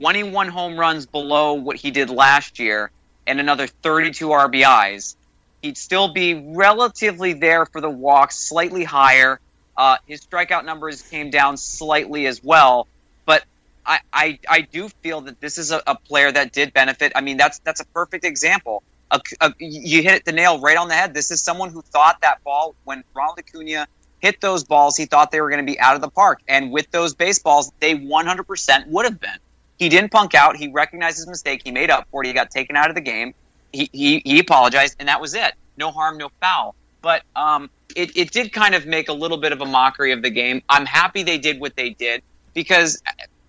21 0.00 0.48
home 0.48 0.78
runs 0.78 1.06
below 1.06 1.54
what 1.54 1.76
he 1.76 1.90
did 1.90 2.10
last 2.10 2.58
year 2.58 2.90
and 3.26 3.40
another 3.40 3.66
32 3.66 4.28
RBIs. 4.28 5.16
He'd 5.62 5.78
still 5.78 6.12
be 6.12 6.34
relatively 6.34 7.32
there 7.32 7.64
for 7.64 7.80
the 7.80 7.88
walks, 7.88 8.36
slightly 8.36 8.84
higher. 8.84 9.40
Uh, 9.76 9.96
his 10.06 10.20
strikeout 10.20 10.64
numbers 10.64 11.02
came 11.02 11.30
down 11.30 11.56
slightly 11.56 12.26
as 12.26 12.42
well, 12.42 12.86
but 13.26 13.44
I, 13.84 14.00
I, 14.12 14.38
I 14.48 14.60
do 14.60 14.88
feel 15.02 15.22
that 15.22 15.40
this 15.40 15.58
is 15.58 15.72
a, 15.72 15.82
a, 15.86 15.96
player 15.96 16.30
that 16.30 16.52
did 16.52 16.72
benefit. 16.72 17.12
I 17.14 17.20
mean, 17.20 17.36
that's 17.36 17.58
that's 17.60 17.80
a 17.80 17.86
perfect 17.86 18.24
example. 18.24 18.82
A, 19.10 19.20
a, 19.40 19.52
you 19.58 20.02
hit 20.02 20.24
the 20.24 20.32
nail 20.32 20.60
right 20.60 20.76
on 20.76 20.88
the 20.88 20.94
head. 20.94 21.12
This 21.12 21.30
is 21.30 21.40
someone 21.40 21.70
who 21.70 21.82
thought 21.82 22.20
that 22.22 22.42
ball 22.44 22.74
when 22.84 23.04
Ronald 23.14 23.38
Acuna 23.38 23.86
hit 24.24 24.40
those 24.40 24.64
balls, 24.64 24.96
he 24.96 25.04
thought 25.04 25.30
they 25.30 25.40
were 25.42 25.50
going 25.50 25.64
to 25.64 25.70
be 25.70 25.78
out 25.78 25.96
of 25.96 26.00
the 26.00 26.08
park. 26.08 26.40
And 26.48 26.72
with 26.72 26.90
those 26.90 27.14
baseballs, 27.14 27.70
they 27.78 27.94
100% 27.94 28.86
would 28.86 29.04
have 29.04 29.20
been. 29.20 29.38
He 29.78 29.90
didn't 29.90 30.12
punk 30.12 30.34
out. 30.34 30.56
He 30.56 30.68
recognized 30.68 31.18
his 31.18 31.26
mistake. 31.26 31.60
He 31.62 31.70
made 31.70 31.90
up 31.90 32.08
for 32.10 32.24
it. 32.24 32.28
He 32.28 32.32
got 32.32 32.50
taken 32.50 32.74
out 32.74 32.88
of 32.88 32.94
the 32.94 33.02
game. 33.02 33.34
He, 33.70 33.90
he, 33.92 34.22
he 34.24 34.38
apologized, 34.38 34.96
and 34.98 35.08
that 35.08 35.20
was 35.20 35.34
it. 35.34 35.52
No 35.76 35.90
harm, 35.90 36.16
no 36.16 36.30
foul. 36.40 36.74
But 37.04 37.22
um, 37.36 37.68
it, 37.94 38.16
it 38.16 38.30
did 38.30 38.50
kind 38.50 38.74
of 38.74 38.86
make 38.86 39.10
a 39.10 39.12
little 39.12 39.36
bit 39.36 39.52
of 39.52 39.60
a 39.60 39.66
mockery 39.66 40.12
of 40.12 40.22
the 40.22 40.30
game. 40.30 40.62
I'm 40.70 40.86
happy 40.86 41.22
they 41.22 41.36
did 41.36 41.60
what 41.60 41.76
they 41.76 41.90
did 41.90 42.22
because 42.54 43.02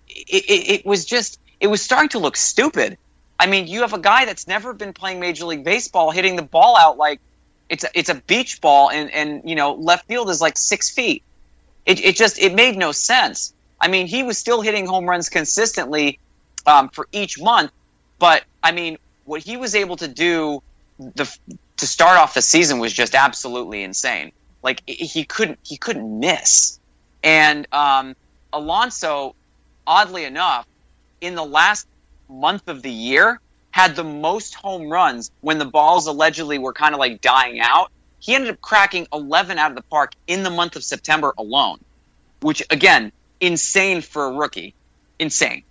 it, 0.06 0.44
it, 0.44 0.70
it 0.74 0.86
was 0.86 1.06
just, 1.06 1.40
it 1.58 1.68
was 1.68 1.80
starting 1.80 2.10
to 2.10 2.18
look 2.18 2.36
stupid. 2.36 2.98
I 3.40 3.46
mean, 3.46 3.66
you 3.66 3.80
have 3.80 3.94
a 3.94 3.98
guy 3.98 4.26
that's 4.26 4.46
never 4.46 4.74
been 4.74 4.92
playing 4.92 5.20
Major 5.20 5.46
League 5.46 5.64
Baseball 5.64 6.10
hitting 6.10 6.36
the 6.36 6.42
ball 6.42 6.76
out 6.76 6.98
like 6.98 7.20
it's 7.68 7.84
a, 7.84 7.88
it's 7.94 8.10
a 8.10 8.14
beach 8.14 8.60
ball, 8.60 8.90
and 8.90 9.10
and 9.10 9.48
you 9.48 9.56
know 9.56 9.74
left 9.74 10.06
field 10.06 10.30
is 10.30 10.40
like 10.40 10.56
six 10.56 10.90
feet. 10.90 11.22
It 11.84 12.04
it 12.04 12.16
just 12.16 12.38
it 12.38 12.54
made 12.54 12.76
no 12.76 12.92
sense. 12.92 13.52
I 13.80 13.88
mean, 13.88 14.06
he 14.06 14.22
was 14.22 14.38
still 14.38 14.60
hitting 14.60 14.86
home 14.86 15.06
runs 15.06 15.28
consistently 15.28 16.18
um, 16.66 16.88
for 16.88 17.08
each 17.12 17.40
month, 17.40 17.72
but 18.18 18.44
I 18.62 18.72
mean, 18.72 18.98
what 19.24 19.42
he 19.42 19.56
was 19.56 19.74
able 19.74 19.96
to 19.96 20.08
do 20.08 20.62
the 20.98 21.36
to 21.78 21.86
start 21.86 22.18
off 22.18 22.34
the 22.34 22.42
season 22.42 22.78
was 22.78 22.92
just 22.92 23.14
absolutely 23.14 23.82
insane. 23.82 24.32
Like 24.62 24.82
he 24.86 25.24
couldn't 25.24 25.58
he 25.62 25.76
couldn't 25.76 26.18
miss, 26.18 26.80
and 27.22 27.66
um, 27.72 28.16
Alonso, 28.52 29.34
oddly 29.86 30.24
enough, 30.24 30.66
in 31.20 31.34
the 31.34 31.44
last 31.44 31.86
month 32.28 32.68
of 32.68 32.82
the 32.82 32.90
year, 32.90 33.40
had 33.70 33.94
the 33.94 34.04
most 34.04 34.54
home 34.54 34.88
runs 34.88 35.30
when 35.40 35.58
the 35.58 35.64
balls 35.64 36.06
allegedly 36.06 36.58
were 36.58 36.72
kind 36.72 36.94
of 36.94 36.98
like 36.98 37.20
dying 37.20 37.60
out. 37.60 37.92
He 38.18 38.34
ended 38.34 38.50
up 38.50 38.60
cracking 38.60 39.06
11 39.12 39.58
out 39.58 39.70
of 39.70 39.76
the 39.76 39.82
park 39.82 40.14
in 40.26 40.42
the 40.42 40.50
month 40.50 40.74
of 40.74 40.82
September 40.82 41.32
alone, 41.38 41.78
which 42.40 42.62
again, 42.70 43.12
insane 43.40 44.00
for 44.00 44.24
a 44.26 44.32
rookie. 44.32 44.74
Insane. 45.18 45.62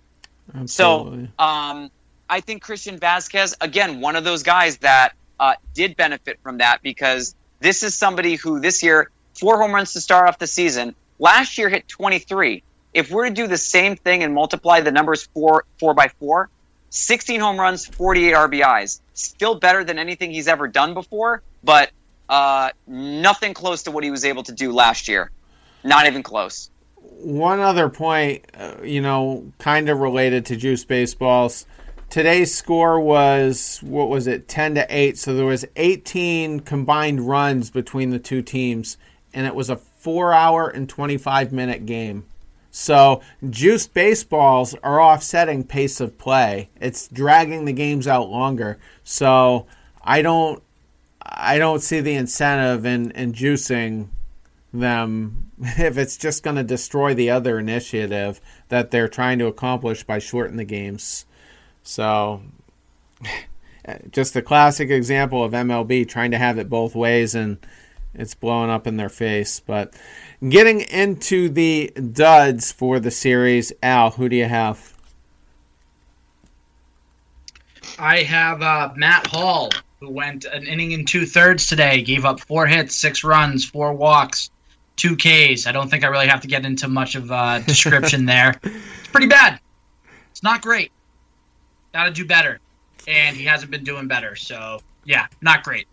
Absolutely. 0.54 1.28
So, 1.38 1.44
um, 1.44 1.90
I 2.30 2.40
think 2.40 2.62
Christian 2.62 2.98
Vazquez, 2.98 3.54
again, 3.60 4.00
one 4.00 4.16
of 4.16 4.24
those 4.24 4.42
guys 4.42 4.78
that 4.78 5.14
uh, 5.38 5.54
did 5.74 5.96
benefit 5.96 6.38
from 6.42 6.58
that 6.58 6.82
because 6.82 7.34
this 7.60 7.82
is 7.82 7.94
somebody 7.94 8.36
who 8.36 8.60
this 8.60 8.82
year, 8.82 9.10
four 9.34 9.58
home 9.58 9.74
runs 9.74 9.92
to 9.94 10.00
start 10.00 10.28
off 10.28 10.38
the 10.38 10.46
season. 10.46 10.94
Last 11.18 11.58
year 11.58 11.68
hit 11.68 11.88
23. 11.88 12.62
If 12.94 13.10
we're 13.10 13.28
to 13.28 13.34
do 13.34 13.46
the 13.46 13.58
same 13.58 13.96
thing 13.96 14.22
and 14.22 14.34
multiply 14.34 14.80
the 14.80 14.92
numbers 14.92 15.28
four, 15.34 15.64
four 15.78 15.94
by 15.94 16.08
four, 16.08 16.48
16 16.90 17.40
home 17.40 17.58
runs, 17.58 17.86
48 17.86 18.34
RBIs. 18.34 19.00
Still 19.14 19.56
better 19.56 19.84
than 19.84 19.98
anything 19.98 20.30
he's 20.30 20.48
ever 20.48 20.68
done 20.68 20.94
before, 20.94 21.42
but 21.62 21.90
uh, 22.28 22.70
nothing 22.86 23.54
close 23.54 23.84
to 23.84 23.90
what 23.90 24.04
he 24.04 24.10
was 24.10 24.24
able 24.24 24.42
to 24.44 24.52
do 24.52 24.72
last 24.72 25.08
year. 25.08 25.30
Not 25.84 26.06
even 26.06 26.22
close. 26.22 26.70
One 26.96 27.60
other 27.60 27.88
point, 27.88 28.44
uh, 28.58 28.76
you 28.82 29.00
know, 29.00 29.52
kind 29.58 29.88
of 29.88 30.00
related 30.00 30.46
to 30.46 30.56
juice 30.56 30.84
baseballs. 30.84 31.66
Today's 32.08 32.54
score 32.54 33.00
was 33.00 33.80
what 33.82 34.08
was 34.08 34.26
it, 34.26 34.48
10 34.48 34.76
to 34.76 34.86
8. 34.88 35.18
So 35.18 35.34
there 35.34 35.44
was 35.44 35.64
18 35.76 36.60
combined 36.60 37.28
runs 37.28 37.70
between 37.70 38.10
the 38.10 38.18
two 38.18 38.42
teams 38.42 38.96
and 39.34 39.46
it 39.46 39.54
was 39.54 39.68
a 39.68 39.76
4 39.76 40.32
hour 40.32 40.68
and 40.68 40.88
25 40.88 41.52
minute 41.52 41.84
game. 41.84 42.24
So 42.70 43.22
juiced 43.48 43.94
baseballs 43.94 44.74
are 44.82 45.00
offsetting 45.00 45.64
pace 45.64 46.00
of 46.00 46.18
play. 46.18 46.68
It's 46.80 47.08
dragging 47.08 47.64
the 47.64 47.72
games 47.72 48.06
out 48.06 48.28
longer. 48.28 48.78
So 49.02 49.66
I 50.02 50.22
don't 50.22 50.62
I 51.22 51.58
don't 51.58 51.82
see 51.82 52.00
the 52.00 52.14
incentive 52.14 52.86
in, 52.86 53.10
in 53.12 53.32
juicing 53.32 54.08
them 54.72 55.50
if 55.60 55.98
it's 55.98 56.16
just 56.16 56.42
going 56.42 56.56
to 56.56 56.62
destroy 56.62 57.14
the 57.14 57.30
other 57.30 57.58
initiative 57.58 58.40
that 58.68 58.90
they're 58.90 59.08
trying 59.08 59.38
to 59.38 59.46
accomplish 59.46 60.04
by 60.04 60.18
shortening 60.18 60.58
the 60.58 60.64
games. 60.64 61.24
So 61.86 62.42
just 64.10 64.36
a 64.36 64.42
classic 64.42 64.90
example 64.90 65.44
of 65.44 65.52
MLB 65.52 66.08
trying 66.08 66.32
to 66.32 66.38
have 66.38 66.58
it 66.58 66.68
both 66.68 66.94
ways 66.94 67.34
and 67.34 67.58
it's 68.14 68.34
blowing 68.34 68.70
up 68.70 68.86
in 68.86 68.96
their 68.96 69.08
face. 69.08 69.60
But 69.60 69.94
getting 70.46 70.80
into 70.80 71.48
the 71.48 71.90
duds 71.90 72.72
for 72.72 72.98
the 72.98 73.10
series, 73.10 73.72
Al, 73.82 74.10
who 74.10 74.28
do 74.28 74.36
you 74.36 74.46
have? 74.46 74.94
I 77.98 78.22
have 78.22 78.62
uh, 78.62 78.90
Matt 78.96 79.26
Hall, 79.28 79.70
who 80.00 80.10
went 80.10 80.44
an 80.44 80.66
inning 80.66 80.92
and 80.92 81.06
two 81.06 81.24
thirds 81.24 81.66
today, 81.66 82.02
gave 82.02 82.24
up 82.24 82.40
four 82.40 82.66
hits, 82.66 82.94
six 82.94 83.22
runs, 83.22 83.64
four 83.64 83.92
walks, 83.92 84.50
two 84.96 85.16
Ks. 85.16 85.66
I 85.66 85.72
don't 85.72 85.88
think 85.88 86.04
I 86.04 86.08
really 86.08 86.26
have 86.26 86.40
to 86.40 86.48
get 86.48 86.66
into 86.66 86.88
much 86.88 87.14
of 87.14 87.30
a 87.30 87.62
description 87.66 88.26
there. 88.26 88.60
It's 88.64 89.12
pretty 89.12 89.28
bad. 89.28 89.60
It's 90.32 90.42
not 90.42 90.60
great. 90.60 90.90
Got 91.96 92.04
to 92.04 92.10
do 92.10 92.26
better, 92.26 92.60
and 93.08 93.34
he 93.34 93.44
hasn't 93.44 93.70
been 93.70 93.84
doing 93.84 94.06
better. 94.06 94.36
So 94.36 94.80
yeah, 95.04 95.26
not 95.40 95.62
great 95.62 95.86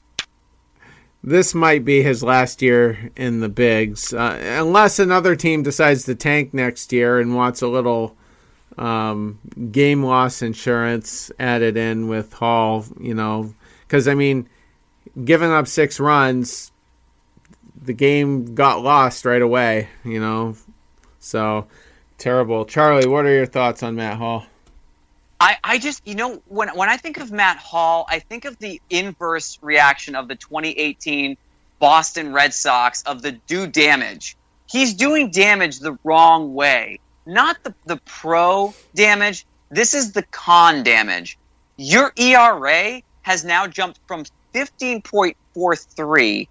this 1.23 1.55
might 1.55 1.85
be 1.85 2.03
his 2.03 2.21
last 2.21 2.61
year 2.61 3.09
in 3.15 3.39
the 3.39 3.47
bigs, 3.47 4.13
uh, 4.13 4.37
unless 4.59 4.99
another 4.99 5.35
team 5.35 5.63
decides 5.63 6.03
to 6.03 6.15
tank 6.15 6.53
next 6.53 6.91
year 6.91 7.19
and 7.19 7.33
wants 7.33 7.61
a 7.61 7.67
little 7.67 8.17
um, 8.77 9.39
game 9.71 10.03
loss 10.03 10.41
insurance 10.41 11.31
added 11.39 11.77
in 11.77 12.09
with 12.09 12.33
Hall. 12.33 12.85
You 12.99 13.13
know, 13.13 13.55
because 13.87 14.07
I 14.07 14.15
mean, 14.15 14.49
giving 15.23 15.51
up 15.51 15.67
six 15.67 15.99
runs, 15.99 16.71
the 17.81 17.93
game 17.93 18.53
got 18.53 18.83
lost 18.83 19.23
right 19.23 19.41
away. 19.41 19.87
You 20.03 20.19
know, 20.19 20.57
so 21.19 21.67
terrible. 22.17 22.65
Charlie, 22.65 23.07
what 23.07 23.25
are 23.25 23.33
your 23.33 23.45
thoughts 23.45 23.81
on 23.81 23.95
Matt 23.95 24.17
Hall? 24.17 24.45
I, 25.43 25.57
I 25.61 25.77
just 25.77 26.07
you 26.07 26.15
know 26.15 26.41
when 26.47 26.69
when 26.69 26.87
I 26.87 26.95
think 26.95 27.19
of 27.19 27.29
Matt 27.29 27.57
Hall, 27.57 28.05
I 28.07 28.19
think 28.19 28.45
of 28.45 28.57
the 28.59 28.81
inverse 28.89 29.59
reaction 29.61 30.15
of 30.15 30.29
the 30.29 30.37
2018 30.37 31.35
Boston 31.79 32.31
Red 32.31 32.53
Sox 32.53 33.03
of 33.03 33.21
the 33.21 33.33
do 33.33 33.67
damage. 33.67 34.37
He's 34.69 34.93
doing 34.93 35.31
damage 35.31 35.79
the 35.79 35.97
wrong 36.05 36.53
way, 36.53 37.01
not 37.25 37.61
the 37.61 37.75
the 37.85 37.97
pro 38.05 38.73
damage. 38.95 39.45
This 39.69 39.95
is 39.95 40.13
the 40.13 40.23
con 40.23 40.83
damage. 40.83 41.37
Your 41.75 42.13
ERA 42.15 43.01
has 43.23 43.43
now 43.43 43.67
jumped 43.67 43.99
from 44.07 44.23
15.43 44.53 46.47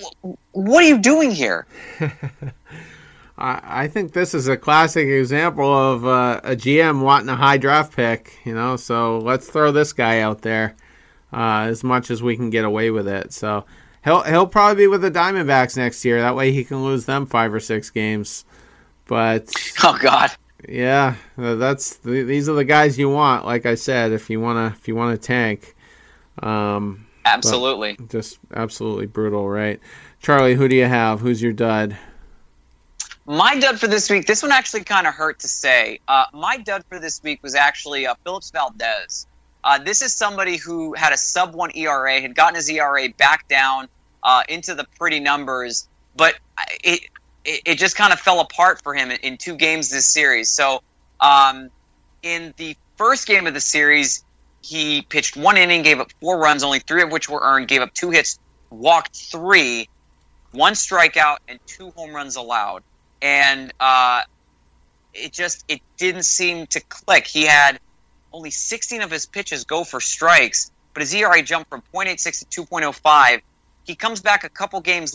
what 0.53 0.85
are 0.85 0.87
you 0.87 0.99
doing 0.99 1.33
here? 1.33 1.67
I 3.37 3.89
think 3.89 4.13
this 4.13 4.33
is 4.33 4.47
a 4.47 4.57
classic 4.57 5.09
example 5.09 5.67
of 5.67 6.07
uh, 6.07 6.41
a 6.45 6.55
GM 6.55 7.03
wanting 7.03 7.31
a 7.31 7.35
high 7.35 7.57
draft 7.57 7.97
pick, 7.97 8.39
you 8.45 8.55
know. 8.55 8.77
So 8.77 9.19
let's 9.19 9.49
throw 9.49 9.73
this 9.73 9.93
guy 9.93 10.21
out 10.21 10.43
there 10.43 10.77
uh, 11.33 11.67
as 11.69 11.83
much 11.83 12.13
as 12.13 12.23
we 12.23 12.37
can 12.37 12.51
get 12.51 12.65
away 12.65 12.93
with 12.93 13.09
it. 13.09 13.33
So 13.33 13.65
he'll 14.05 14.23
he'll 14.23 14.47
probably 14.47 14.85
be 14.85 14.87
with 14.87 15.03
the 15.03 15.11
Diamondbacks 15.11 15.77
next 15.77 16.05
year. 16.05 16.21
That 16.21 16.37
way 16.37 16.53
he 16.53 16.63
can 16.63 16.85
lose 16.85 17.07
them 17.07 17.27
five 17.27 17.53
or 17.53 17.59
six 17.59 17.91
games. 17.91 18.45
But 19.07 19.53
oh 19.83 19.99
god, 20.01 20.31
yeah, 20.69 21.17
uh, 21.39 21.55
that's 21.55 21.97
these 21.99 22.49
are 22.49 22.55
the 22.55 22.65
guys 22.65 22.99
you 22.99 23.09
want. 23.09 23.45
Like 23.45 23.67
I 23.67 23.75
said, 23.75 24.13
if 24.13 24.31
you 24.31 24.41
wanna 24.41 24.75
if 24.77 24.89
you 24.89 24.95
want 24.95 25.21
to 25.21 25.27
tank, 25.27 25.75
um, 26.43 27.07
absolutely, 27.25 27.97
just 28.09 28.39
absolutely 28.55 29.07
brutal, 29.07 29.49
right? 29.49 29.81
Charlie, 30.21 30.55
who 30.55 30.69
do 30.69 30.77
you 30.77 30.87
have? 30.87 31.21
Who's 31.21 31.43
your 31.43 31.53
dud? 31.53 31.97
My 33.27 33.59
dud 33.59 33.81
for 33.81 33.87
this 33.87 34.11
week. 34.11 34.27
This 34.27 34.43
one 34.43 34.53
actually 34.53 34.85
kind 34.85 35.07
of 35.07 35.15
hurt 35.15 35.41
to 35.41 35.49
say. 35.49 36.01
Uh, 36.07 36.25
my 36.33 36.59
dud 36.59 36.85
for 36.89 36.99
this 36.99 37.23
week 37.23 37.43
was 37.43 37.55
actually 37.55 38.07
uh, 38.07 38.15
Phillips 38.23 38.51
Valdez. 38.51 39.27
Uh, 39.63 39.79
this 39.79 40.03
is 40.03 40.13
somebody 40.13 40.59
who 40.59 40.93
had 40.93 41.13
a 41.13 41.17
sub 41.17 41.55
one 41.55 41.71
ERA, 41.75 42.21
had 42.21 42.35
gotten 42.35 42.55
his 42.55 42.69
ERA 42.69 43.09
back 43.17 43.49
down 43.49 43.89
uh, 44.23 44.43
into 44.49 44.75
the 44.75 44.85
pretty 44.99 45.21
numbers, 45.21 45.89
but 46.15 46.35
it, 46.83 47.01
it, 47.45 47.63
it 47.65 47.79
just 47.79 47.97
kind 47.97 48.13
of 48.13 48.21
fell 48.21 48.41
apart 48.41 48.83
for 48.83 48.95
him 48.95 49.11
in, 49.11 49.19
in 49.21 49.37
two 49.37 49.57
games 49.57 49.91
this 49.91 50.07
series. 50.07 50.49
So, 50.49 50.83
um, 51.21 51.71
in 52.23 52.55
the 52.57 52.77
first 52.97 53.27
game 53.27 53.47
of 53.47 53.55
the 53.55 53.61
series, 53.61 54.25
he 54.63 55.03
pitched 55.03 55.37
one 55.37 55.57
inning, 55.57 55.83
gave 55.83 56.01
up 56.01 56.11
four 56.21 56.39
runs, 56.39 56.63
only 56.63 56.79
three 56.79 57.03
of 57.03 57.13
which 57.13 57.29
were 57.29 57.41
earned, 57.43 57.69
gave 57.69 57.83
up 57.83 57.93
two 57.93 58.11
hits, 58.11 58.39
walked 58.71 59.15
three, 59.15 59.89
one 60.53 60.73
strikeout, 60.73 61.39
and 61.49 61.61
two 61.67 61.91
home 61.91 62.15
runs 62.15 62.37
allowed. 62.37 62.83
And 63.21 63.73
uh, 63.79 64.23
it 65.13 65.33
just 65.33 65.65
it 65.69 65.81
didn't 65.99 66.25
seem 66.25 66.67
to 66.69 66.81
click. 66.81 67.27
He 67.27 67.45
had 67.45 67.79
only 68.33 68.51
16 68.51 69.03
of 69.03 69.11
his 69.11 69.27
pitches 69.27 69.65
go 69.65 69.85
for 69.85 70.01
strikes, 70.01 70.71
but 70.93 71.03
his 71.03 71.15
ERA 71.15 71.43
jumped 71.43 71.69
from 71.69 71.83
0.86 71.95 72.49
to 72.49 72.63
2.05. 72.63 73.43
He 73.85 73.95
comes 73.95 74.21
back 74.21 74.45
a 74.45 74.49
couple 74.49 74.81
games 74.81 75.15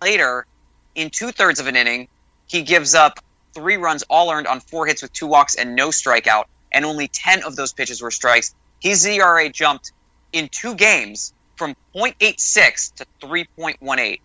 later 0.00 0.46
in 0.94 1.10
two 1.10 1.32
thirds 1.32 1.60
of 1.60 1.66
an 1.66 1.76
inning. 1.76 2.08
He 2.46 2.62
gives 2.62 2.94
up 2.94 3.18
three 3.54 3.76
runs, 3.76 4.02
all 4.08 4.30
earned 4.30 4.46
on 4.46 4.60
four 4.60 4.86
hits 4.86 5.02
with 5.02 5.12
two 5.12 5.26
walks 5.26 5.54
and 5.54 5.74
no 5.76 5.88
strikeout, 5.88 6.44
and 6.72 6.84
only 6.84 7.08
10 7.08 7.44
of 7.44 7.56
those 7.56 7.72
pitches 7.72 8.02
were 8.02 8.10
strikes. 8.10 8.54
His 8.80 9.04
ERA 9.06 9.48
jumped 9.48 9.92
in 10.32 10.48
two 10.48 10.74
games 10.74 11.32
from 11.56 11.76
0.86 11.94 12.94
to 12.94 13.06
3.18. 13.20 14.20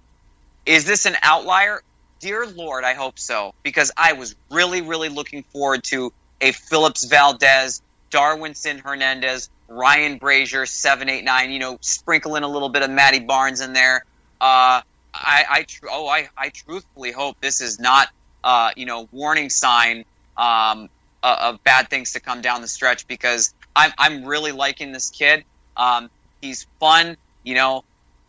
Is 0.66 0.86
this 0.86 1.06
an 1.06 1.16
outlier? 1.22 1.82
Dear 2.20 2.48
Lord, 2.48 2.84
I 2.84 2.96
hope 2.96 3.20
so, 3.20 3.54
because 3.62 3.92
I 3.96 4.14
was 4.14 4.36
really, 4.50 4.82
really 4.82 5.10
looking 5.10 5.44
forward 5.44 5.84
to 5.86 6.12
a 6.42 6.52
Phillips 6.52 7.06
Valdez, 7.06 7.82
Darwinzon 8.10 8.80
Hernandez, 8.80 9.50
Ryan 9.68 10.20
Brasier, 10.20 10.68
789, 10.68 11.52
you 11.52 11.60
know, 11.60 11.78
sprinkle 11.82 12.36
in 12.36 12.44
a 12.44 12.48
little 12.48 12.70
bit 12.70 12.82
of 12.82 12.90
Matty 12.90 13.20
Barnes 13.20 13.62
in 13.62 13.74
there. 13.74 14.04
Uh, 14.42 14.82
I, 15.14 15.46
I 15.50 15.64
tr- 15.64 15.88
oh, 15.90 16.08
I, 16.08 16.30
I 16.38 16.50
truthfully 16.50 17.12
hope 17.12 17.38
this 17.42 17.62
is 17.62 17.80
not, 17.80 18.10
uh, 18.44 18.72
you 18.76 18.86
know, 18.86 19.08
warning 19.12 19.50
sign 19.50 20.06
um, 20.38 20.90
of 21.24 21.64
bad 21.64 21.90
things 21.90 22.14
to 22.14 22.20
come 22.20 22.42
down 22.42 22.62
the 22.62 22.68
stretch 22.68 23.08
because 23.08 23.54
I'm, 23.76 23.92
I'm 23.98 24.26
really 24.26 24.52
liking 24.52 24.92
this 24.92 25.10
kid. 25.10 25.44
Um, 25.76 26.10
he's 26.42 26.68
fun, 26.80 27.18
you 27.44 27.56
know, 27.56 27.84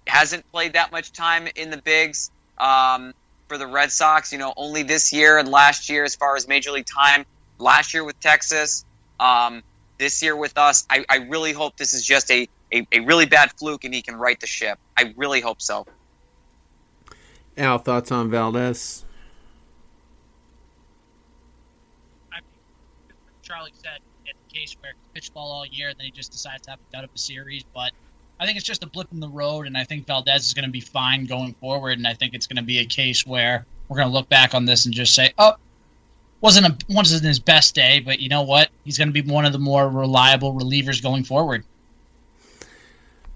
hasn't 0.07 0.51
played 0.51 0.74
that 0.74 0.93
much 0.93 1.12
time 1.12 1.49
in 1.55 1.70
the 1.70 1.76
bigs 1.76 2.31
um, 2.59 3.14
for 3.49 3.59
the 3.59 3.66
Red 3.66 3.93
Sox, 3.93 4.33
you 4.33 4.39
know, 4.39 4.53
only 4.57 4.83
this 4.83 5.12
year 5.12 5.39
and 5.39 5.49
last 5.49 5.89
year 5.89 6.05
as 6.05 6.16
far 6.16 6.37
as 6.37 6.49
major 6.49 6.70
league 6.70 6.87
time. 6.87 7.24
Last 7.59 7.93
year 7.93 8.05
with 8.05 8.18
Texas, 8.20 8.85
um, 9.18 9.62
this 9.99 10.22
year 10.22 10.37
with 10.37 10.57
us. 10.57 10.87
I, 10.89 11.05
I 11.09 11.16
really 11.16 11.53
hope 11.53 11.76
this 11.76 11.93
is 11.93 12.05
just 12.05 12.31
a, 12.31 12.49
a, 12.72 12.87
a 12.93 13.01
really 13.01 13.26
bad 13.26 13.53
fluke 13.53 13.85
and 13.85 13.93
he 13.93 14.03
can 14.03 14.16
right 14.16 14.39
the 14.39 14.47
ship. 14.47 14.79
I 14.97 15.12
really 15.16 15.41
hope 15.41 15.61
so. 15.61 15.87
Al, 17.59 17.78
thoughts 17.78 18.12
on 18.12 18.30
Valdez? 18.30 19.04
I 22.32 22.38
Charlie 23.42 23.72
said 23.74 23.98
it's 24.26 24.38
a 24.48 24.54
case 24.54 24.76
where 24.80 24.92
he 24.92 25.14
pitched 25.14 25.34
ball 25.34 25.50
all 25.50 25.66
year, 25.66 25.92
then 25.96 26.06
he 26.06 26.12
just 26.12 26.30
decides 26.30 26.62
to 26.62 26.70
have 26.70 26.78
a 26.78 26.92
dud 26.92 27.04
of 27.04 27.11
a 27.12 27.18
series. 27.18 27.64
But 27.74 27.90
I 28.38 28.46
think 28.46 28.59
it's 28.59 28.66
just 28.66 28.84
a 28.84 28.86
blip 28.86 29.09
in 29.12 29.18
the 29.18 29.28
road, 29.28 29.66
and 29.66 29.76
I 29.76 29.82
think 29.82 30.06
Valdez 30.06 30.46
is 30.46 30.54
going 30.54 30.66
to 30.66 30.70
be 30.70 30.80
fine 30.80 31.26
going 31.26 31.54
forward. 31.54 31.98
And 31.98 32.06
I 32.06 32.14
think 32.14 32.34
it's 32.34 32.46
going 32.46 32.59
to 32.59 32.62
be 32.62 32.78
a 32.78 32.86
case 32.86 33.26
where 33.26 33.66
we're 33.88 33.96
going 33.96 34.09
to 34.09 34.14
look 34.14 34.28
back 34.28 34.54
on 34.54 34.64
this 34.64 34.84
and 34.86 34.94
just 34.94 35.14
say, 35.14 35.32
"Oh, 35.36 35.54
wasn't 36.40 36.66
a 36.66 36.76
wasn't 36.88 37.24
his 37.24 37.40
best 37.40 37.74
day, 37.74 37.98
but 37.98 38.20
you 38.20 38.28
know 38.28 38.42
what? 38.42 38.68
He's 38.84 38.98
going 38.98 39.12
to 39.12 39.22
be 39.22 39.28
one 39.28 39.44
of 39.44 39.52
the 39.52 39.59
more 39.59 39.88
reliable 39.88 40.54
relievers 40.54 41.02
going 41.02 41.24
forward." 41.24 41.64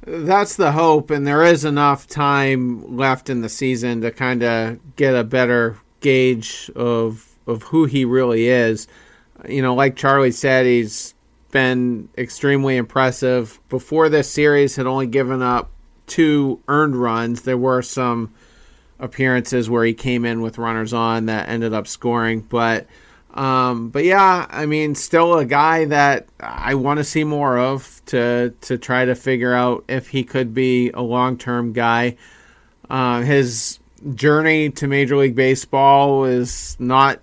That's 0.05 0.57
the 0.57 0.73
hope, 0.73 1.11
and 1.11 1.27
there 1.27 1.45
is 1.45 1.65
enough 1.65 2.09
time 2.09 2.97
left 2.97 3.31
in 3.31 3.41
the 3.41 3.49
season 3.49 4.01
to 4.01 4.11
kind 4.11 4.43
of 4.43 4.97
get 4.97 5.15
a 5.15 5.23
better 5.23 5.79
gauge 6.01 6.71
of 6.75 7.29
of 7.47 7.63
who 7.65 7.85
he 7.85 8.05
really 8.05 8.49
is. 8.49 8.89
You 9.49 9.63
know, 9.63 9.75
like 9.75 9.97
Charlie 9.97 10.33
said, 10.33 10.67
he's 10.67 11.15
been 11.53 12.09
extremely 12.19 12.77
impressive. 12.77 13.61
Before 13.69 14.09
this 14.09 14.29
series, 14.29 14.75
had 14.77 14.87
only 14.87 15.07
given 15.07 15.41
up 15.41 15.71
two 16.07 16.61
earned 16.67 16.97
runs. 16.97 17.43
There 17.43 17.59
were 17.59 17.83
some 17.83 18.33
appearances 18.99 19.71
where 19.71 19.85
he 19.85 19.95
came 19.95 20.25
in 20.25 20.43
with 20.43 20.59
runners 20.59 20.93
on 20.93 21.27
that 21.27 21.49
ended 21.49 21.75
up 21.75 21.87
scoring, 21.87 22.41
but 22.41 22.87
um, 23.35 23.89
but 23.89 24.05
yeah, 24.05 24.47
I 24.51 24.67
mean, 24.67 24.95
still 24.95 25.39
a 25.39 25.45
guy 25.45 25.87
that 25.87 26.29
I 26.39 26.75
want 26.75 26.99
to 26.99 27.05
see 27.05 27.25
more 27.25 27.59
of 27.59 28.03
to 28.07 28.55
to 28.63 28.77
try 28.77 29.07
to 29.07 29.15
figure 29.15 29.55
out 29.55 29.85
if 29.89 30.09
he 30.09 30.23
could 30.23 30.53
be 30.53 30.91
a 30.91 31.01
long 31.01 31.39
term 31.39 31.73
guy. 31.73 32.17
Uh, 32.91 33.23
his 33.23 33.79
journey 34.15 34.69
to 34.71 34.87
Major 34.87 35.17
League 35.17 35.35
Baseball 35.35 36.25
is 36.25 36.77
not 36.79 37.21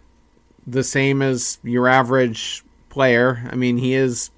the 0.65 0.83
same 0.83 1.21
as 1.21 1.59
your 1.63 1.87
average 1.87 2.63
player. 2.89 3.47
I 3.51 3.55
mean, 3.55 3.77
he 3.77 3.93
is 3.93 4.31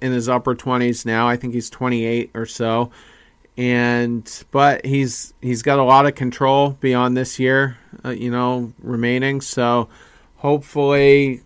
in 0.00 0.10
his 0.10 0.28
upper 0.28 0.56
twenties 0.56 1.06
now. 1.06 1.28
I 1.28 1.36
think 1.36 1.54
he's 1.54 1.70
twenty 1.70 2.04
eight 2.04 2.32
or 2.34 2.46
so, 2.46 2.90
and 3.56 4.44
but 4.50 4.84
he's 4.84 5.34
he's 5.40 5.62
got 5.62 5.78
a 5.78 5.84
lot 5.84 6.04
of 6.06 6.16
control 6.16 6.70
beyond 6.80 7.16
this 7.16 7.38
year, 7.38 7.78
uh, 8.04 8.10
you 8.10 8.32
know, 8.32 8.72
remaining. 8.80 9.40
So 9.40 9.88
hopefully 10.42 11.40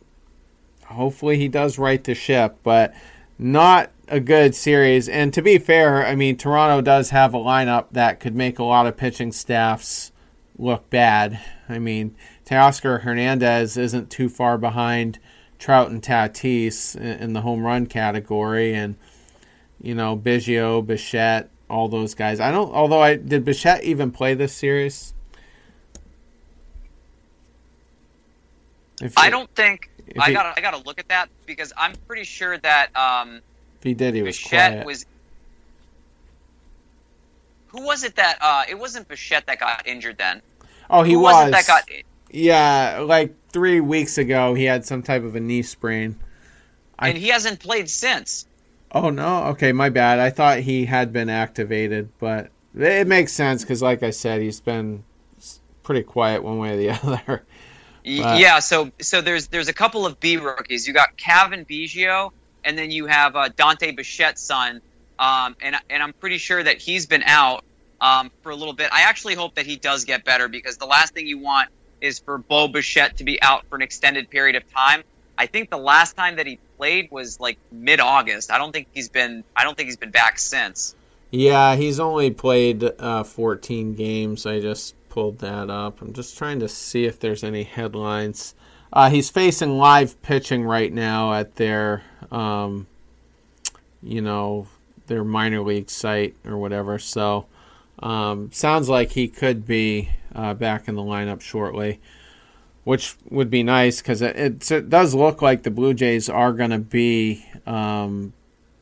hopefully 0.86 1.36
he 1.36 1.48
does 1.48 1.78
right 1.78 2.02
the 2.02 2.14
ship, 2.14 2.56
but 2.62 2.94
not 3.38 3.90
a 4.08 4.20
good 4.20 4.54
series. 4.54 5.06
And 5.08 5.34
to 5.34 5.42
be 5.42 5.58
fair, 5.58 6.04
I 6.04 6.14
mean 6.14 6.38
Toronto 6.38 6.80
does 6.80 7.10
have 7.10 7.34
a 7.34 7.38
lineup 7.38 7.88
that 7.92 8.20
could 8.20 8.34
make 8.34 8.58
a 8.58 8.64
lot 8.64 8.86
of 8.86 8.96
pitching 8.96 9.32
staffs 9.32 10.12
look 10.56 10.88
bad. 10.88 11.38
I 11.68 11.78
mean, 11.78 12.16
Teoscar 12.46 13.02
Hernandez 13.02 13.76
isn't 13.76 14.10
too 14.10 14.30
far 14.30 14.56
behind 14.56 15.18
Trout 15.58 15.90
and 15.90 16.02
Tatis 16.02 16.96
in 16.96 17.34
the 17.34 17.42
home 17.42 17.64
run 17.64 17.86
category, 17.86 18.74
and 18.74 18.96
you 19.78 19.94
know 19.94 20.16
Biggio, 20.16 20.86
Bichette, 20.86 21.50
all 21.68 21.88
those 21.88 22.14
guys. 22.14 22.40
I 22.40 22.50
don't. 22.50 22.72
Although 22.72 23.02
I 23.02 23.16
did 23.16 23.44
Bichette 23.44 23.84
even 23.84 24.10
play 24.10 24.32
this 24.32 24.54
series? 24.54 25.12
I 29.16 29.30
don't 29.30 29.50
think 29.54 29.90
I 30.18 30.32
got. 30.32 30.56
I 30.56 30.60
got 30.60 30.72
to 30.72 30.78
look 30.86 30.98
at 30.98 31.08
that 31.08 31.28
because 31.46 31.72
I'm 31.76 31.92
pretty 32.06 32.24
sure 32.24 32.56
that 32.58 32.96
um, 32.96 33.40
if 33.78 33.82
he 33.82 33.94
did, 33.94 34.14
he 34.14 34.22
was 34.22 34.36
Bichette 34.36 34.72
quiet. 34.72 34.86
was. 34.86 35.06
Who 37.68 37.82
was 37.82 38.04
it 38.04 38.16
that? 38.16 38.38
Uh, 38.40 38.64
it 38.68 38.78
wasn't 38.78 39.08
Bichette 39.08 39.46
that 39.46 39.60
got 39.60 39.86
injured 39.86 40.18
then. 40.18 40.40
oh, 40.88 41.02
he 41.02 41.12
Who 41.14 41.20
was. 41.20 41.34
was 41.34 41.52
that 41.52 41.66
got? 41.66 41.84
Yeah, 42.30 43.00
like 43.04 43.34
three 43.50 43.80
weeks 43.80 44.18
ago, 44.18 44.54
he 44.54 44.64
had 44.64 44.84
some 44.84 45.02
type 45.02 45.22
of 45.24 45.34
a 45.36 45.40
knee 45.40 45.62
sprain. 45.62 46.18
I- 46.98 47.10
And 47.10 47.18
he 47.18 47.28
hasn't 47.28 47.60
played 47.60 47.88
since. 47.90 48.46
Oh 48.92 49.10
no, 49.10 49.44
okay, 49.48 49.72
my 49.72 49.88
bad. 49.90 50.20
I 50.20 50.30
thought 50.30 50.60
he 50.60 50.86
had 50.86 51.12
been 51.12 51.28
activated, 51.28 52.08
but 52.18 52.50
it 52.74 53.06
makes 53.06 53.32
sense 53.32 53.62
because, 53.62 53.82
like 53.82 54.02
I 54.02 54.10
said, 54.10 54.40
he's 54.40 54.60
been 54.60 55.04
pretty 55.82 56.02
quiet 56.02 56.42
one 56.42 56.58
way 56.58 56.72
or 56.72 56.76
the 56.76 56.90
other. 57.02 57.44
Wow. 58.06 58.36
Yeah, 58.36 58.60
so 58.60 58.92
so 59.00 59.20
there's 59.20 59.48
there's 59.48 59.68
a 59.68 59.72
couple 59.72 60.06
of 60.06 60.20
B 60.20 60.36
rookies. 60.36 60.86
You 60.86 60.94
got 60.94 61.16
Cavan 61.16 61.64
Biggio, 61.64 62.30
and 62.64 62.78
then 62.78 62.90
you 62.92 63.06
have 63.06 63.34
uh, 63.34 63.48
Dante 63.48 63.92
Bichette's 63.92 64.40
son, 64.40 64.80
um, 65.18 65.56
and 65.60 65.76
and 65.90 66.02
I'm 66.02 66.12
pretty 66.12 66.38
sure 66.38 66.62
that 66.62 66.80
he's 66.80 67.06
been 67.06 67.24
out 67.24 67.64
um, 68.00 68.30
for 68.42 68.50
a 68.50 68.56
little 68.56 68.74
bit. 68.74 68.90
I 68.92 69.02
actually 69.02 69.34
hope 69.34 69.56
that 69.56 69.66
he 69.66 69.76
does 69.76 70.04
get 70.04 70.24
better 70.24 70.46
because 70.46 70.76
the 70.76 70.86
last 70.86 71.14
thing 71.14 71.26
you 71.26 71.38
want 71.38 71.70
is 72.00 72.20
for 72.20 72.38
Bo 72.38 72.68
Bichette 72.68 73.16
to 73.18 73.24
be 73.24 73.42
out 73.42 73.66
for 73.68 73.76
an 73.76 73.82
extended 73.82 74.30
period 74.30 74.56
of 74.56 74.72
time. 74.72 75.02
I 75.38 75.46
think 75.46 75.70
the 75.70 75.78
last 75.78 76.16
time 76.16 76.36
that 76.36 76.46
he 76.46 76.58
played 76.76 77.10
was 77.10 77.40
like 77.40 77.58
mid 77.70 78.00
August. 78.00 78.50
I 78.50 78.58
don't 78.58 78.72
think 78.72 78.88
he's 78.92 79.08
been 79.08 79.44
I 79.54 79.64
don't 79.64 79.76
think 79.76 79.88
he's 79.88 79.96
been 79.96 80.10
back 80.10 80.38
since. 80.38 80.94
Yeah, 81.30 81.76
he's 81.76 81.98
only 81.98 82.30
played 82.30 82.84
uh, 82.84 83.24
14 83.24 83.94
games. 83.94 84.46
I 84.46 84.60
just 84.60 84.94
pulled 85.16 85.38
that 85.38 85.70
up. 85.70 86.02
I'm 86.02 86.12
just 86.12 86.36
trying 86.36 86.60
to 86.60 86.68
see 86.68 87.06
if 87.06 87.18
there's 87.18 87.42
any 87.42 87.62
headlines. 87.62 88.54
Uh, 88.92 89.08
he's 89.08 89.30
facing 89.30 89.78
live 89.78 90.20
pitching 90.20 90.62
right 90.62 90.92
now 90.92 91.32
at 91.32 91.54
their, 91.54 92.02
um, 92.30 92.86
you 94.02 94.20
know, 94.20 94.68
their 95.06 95.24
minor 95.24 95.62
league 95.62 95.88
site 95.88 96.36
or 96.44 96.58
whatever. 96.58 96.98
So, 96.98 97.46
um, 98.00 98.52
sounds 98.52 98.90
like 98.90 99.12
he 99.12 99.26
could 99.26 99.66
be 99.66 100.10
uh, 100.34 100.52
back 100.52 100.86
in 100.86 100.96
the 100.96 101.02
lineup 101.02 101.40
shortly, 101.40 101.98
which 102.84 103.16
would 103.30 103.48
be 103.48 103.62
nice 103.62 104.02
because 104.02 104.20
it, 104.20 104.70
it, 104.70 104.90
does 104.90 105.14
look 105.14 105.40
like 105.40 105.62
the 105.62 105.70
Blue 105.70 105.94
Jays 105.94 106.28
are 106.28 106.52
going 106.52 106.72
to 106.72 106.78
be 106.78 107.46
um, 107.66 108.34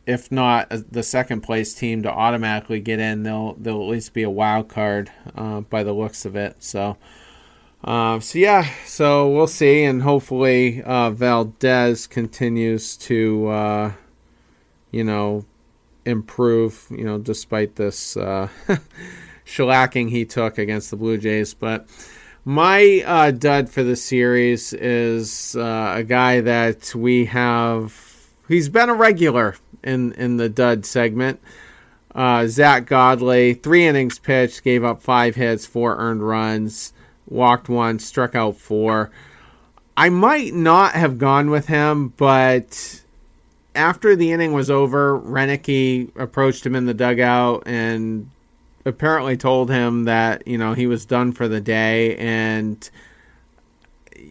if 0.07 0.31
not 0.31 0.69
the 0.71 1.03
second 1.03 1.41
place 1.41 1.75
team 1.75 2.03
to 2.03 2.11
automatically 2.11 2.81
get 2.81 3.01
in, 3.01 3.23
they'll 3.23 3.55
they'll 3.55 3.83
at 3.83 3.89
least 3.89 4.13
be 4.13 4.23
a 4.23 4.31
wild 4.31 4.69
card 4.69 5.11
uh, 5.35 5.61
by 5.63 5.83
the 5.83 5.93
looks 5.93 6.25
of 6.25 6.37
it. 6.37 6.63
So, 6.63 6.97
uh, 7.83 8.21
so 8.21 8.39
yeah, 8.39 8.69
so 8.87 9.31
we'll 9.31 9.47
see, 9.47 9.85
and 9.85 10.03
hopefully 10.03 10.83
uh, 10.83 11.11
Valdez 11.11 12.07
continues 12.07 12.97
to 12.99 13.49
uh, 13.49 13.93
you 14.91 15.05
know 15.05 15.45
improve. 16.05 16.87
You 16.91 17.05
know, 17.05 17.19
despite 17.19 17.77
this 17.77 18.17
uh, 18.17 18.49
shellacking 19.47 20.11
he 20.11 20.25
took 20.25 20.59
against 20.59 20.91
the 20.91 20.97
Blue 20.97 21.19
Jays, 21.19 21.55
but. 21.55 21.87
My 22.47 23.03
uh, 23.07 23.31
dud 23.31 23.71
for 23.71 23.83
the 23.83 23.97
series 23.97 24.75
is 24.75 25.57
uh, 25.57 25.95
a 25.97 26.03
guy 26.03 26.43
that 26.43 26.95
we 26.95 27.25
have. 27.25 27.99
He's 28.49 28.69
been 28.69 28.91
a 28.91 28.95
regular 28.95 29.57
in 29.85 30.13
in 30.13 30.37
the 30.37 30.49
dud 30.49 30.85
segment. 30.85 31.41
Uh, 32.15 32.47
Zack 32.47 32.87
Godley, 32.87 33.55
three 33.55 33.87
innings 33.87 34.19
pitched, 34.19 34.63
gave 34.63 34.85
up 34.85 35.03
five 35.03 35.35
hits, 35.35 35.67
four 35.67 35.97
earned 35.97 36.27
runs, 36.27 36.93
walked 37.29 37.69
one, 37.69 37.99
struck 37.99 38.35
out 38.35 38.57
four. 38.57 39.11
I 39.97 40.09
might 40.11 40.55
not 40.55 40.93
have 40.93 41.19
gone 41.19 41.51
with 41.51 41.67
him, 41.67 42.09
but 42.17 43.03
after 43.75 44.15
the 44.15 44.33
inning 44.33 44.53
was 44.53 44.71
over, 44.71 45.19
Roenicke 45.19 46.11
approached 46.17 46.65
him 46.65 46.75
in 46.75 46.87
the 46.87 46.95
dugout 46.95 47.65
and 47.67 48.31
apparently 48.85 49.37
told 49.37 49.71
him 49.71 50.05
that 50.05 50.47
you 50.47 50.59
know 50.59 50.75
he 50.75 50.87
was 50.87 51.05
done 51.07 51.33
for 51.33 51.49
the 51.49 51.61
day 51.61 52.17
and 52.17 52.91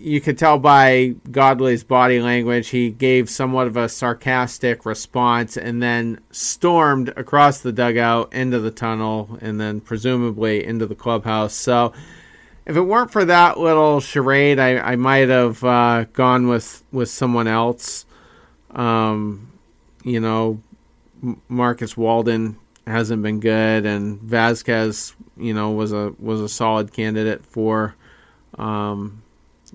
you 0.03 0.19
could 0.19 0.37
tell 0.37 0.59
by 0.59 1.15
Godley's 1.31 1.85
body 1.85 2.19
language 2.19 2.67
he 2.67 2.89
gave 2.89 3.29
somewhat 3.29 3.67
of 3.67 3.77
a 3.77 3.87
sarcastic 3.87 4.85
response 4.85 5.55
and 5.55 5.81
then 5.81 6.19
stormed 6.29 7.13
across 7.15 7.61
the 7.61 7.71
dugout 7.71 8.33
into 8.33 8.59
the 8.59 8.69
tunnel 8.69 9.37
and 9.41 9.61
then 9.61 9.79
presumably 9.79 10.61
into 10.65 10.85
the 10.85 10.93
clubhouse. 10.93 11.53
So 11.53 11.93
if 12.65 12.75
it 12.75 12.81
weren't 12.81 13.11
for 13.11 13.23
that 13.23 13.57
little 13.57 14.01
charade, 14.01 14.59
I, 14.59 14.77
I 14.77 14.95
might 14.97 15.29
have 15.29 15.63
uh, 15.63 16.03
gone 16.11 16.49
with 16.49 16.83
with 16.91 17.09
someone 17.09 17.47
else. 17.47 18.05
Um, 18.71 19.53
you 20.03 20.19
know, 20.19 20.61
Marcus 21.47 21.95
Walden 21.95 22.57
hasn't 22.85 23.23
been 23.23 23.39
good, 23.39 23.85
and 23.85 24.19
Vazquez, 24.19 25.13
you 25.37 25.53
know, 25.53 25.71
was 25.71 25.93
a 25.93 26.13
was 26.19 26.41
a 26.41 26.49
solid 26.49 26.91
candidate 26.91 27.45
for, 27.45 27.95
um, 28.57 29.22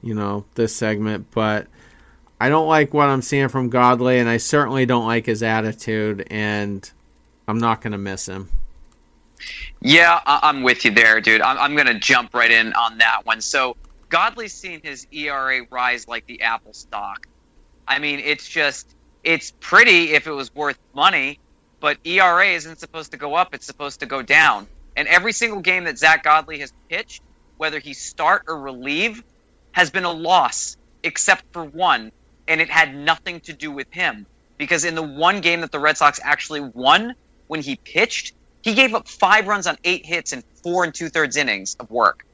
you 0.02 0.14
know, 0.14 0.44
this 0.54 0.74
segment. 0.74 1.30
But 1.30 1.66
I 2.40 2.48
don't 2.48 2.68
like 2.68 2.94
what 2.94 3.08
I'm 3.08 3.22
seeing 3.22 3.48
from 3.48 3.68
Godley, 3.68 4.18
and 4.18 4.28
I 4.28 4.36
certainly 4.36 4.86
don't 4.86 5.06
like 5.06 5.26
his 5.26 5.42
attitude, 5.42 6.26
and 6.30 6.88
I'm 7.46 7.58
not 7.58 7.80
going 7.80 7.92
to 7.92 7.98
miss 7.98 8.26
him. 8.26 8.48
Yeah, 9.80 10.20
I- 10.26 10.48
am 10.48 10.62
with 10.62 10.84
you 10.84 10.90
there, 10.90 11.20
dude. 11.20 11.40
I'm, 11.40 11.58
I'm 11.58 11.74
going 11.74 11.86
to 11.86 11.98
jump 11.98 12.34
right 12.34 12.50
in 12.50 12.72
on 12.72 12.98
that 12.98 13.24
one. 13.24 13.40
So 13.40 13.76
Godley's 14.08 14.52
seen 14.52 14.80
his 14.82 15.06
ERA 15.12 15.66
rise 15.70 16.08
like 16.08 16.26
the 16.26 16.42
Apple 16.42 16.72
stock. 16.72 17.26
I 17.86 17.98
mean, 17.98 18.20
it's 18.20 18.48
just 18.48 18.94
it's 19.24 19.52
pretty 19.60 20.12
if 20.12 20.26
it 20.26 20.32
was 20.32 20.54
worth 20.54 20.78
money, 20.94 21.38
but 21.80 21.98
ERA 22.04 22.46
isn't 22.46 22.78
supposed 22.78 23.12
to 23.12 23.16
go 23.16 23.34
up; 23.34 23.54
it's 23.54 23.66
supposed 23.66 24.00
to 24.00 24.06
go 24.06 24.22
down. 24.22 24.66
And 24.96 25.08
every 25.08 25.32
single 25.32 25.60
game 25.60 25.84
that 25.84 25.98
Zack 25.98 26.24
Godley 26.24 26.58
has 26.58 26.72
pitched, 26.88 27.22
whether 27.56 27.78
he 27.78 27.94
start 27.94 28.44
or 28.48 28.58
relieve, 28.58 29.22
has 29.78 29.90
been 29.90 30.02
a 30.02 30.10
loss, 30.10 30.76
except 31.04 31.44
for 31.52 31.62
one, 31.62 32.10
and 32.48 32.60
it 32.60 32.68
had 32.68 32.96
nothing 32.96 33.38
to 33.38 33.52
do 33.52 33.70
with 33.70 33.86
him. 33.92 34.26
Because 34.56 34.84
in 34.84 34.96
the 34.96 35.02
one 35.04 35.40
game 35.40 35.60
that 35.60 35.70
the 35.70 35.78
Red 35.78 35.96
Sox 35.96 36.18
actually 36.20 36.58
won, 36.58 37.14
when 37.46 37.62
he 37.62 37.76
pitched, 37.76 38.34
he 38.60 38.74
gave 38.74 38.92
up 38.92 39.06
five 39.06 39.46
runs 39.46 39.68
on 39.68 39.78
eight 39.84 40.04
hits 40.04 40.32
in 40.32 40.42
four 40.64 40.82
and 40.82 40.92
two 40.92 41.08
thirds 41.08 41.36
innings 41.36 41.76
of 41.78 41.92
work. 41.92 42.26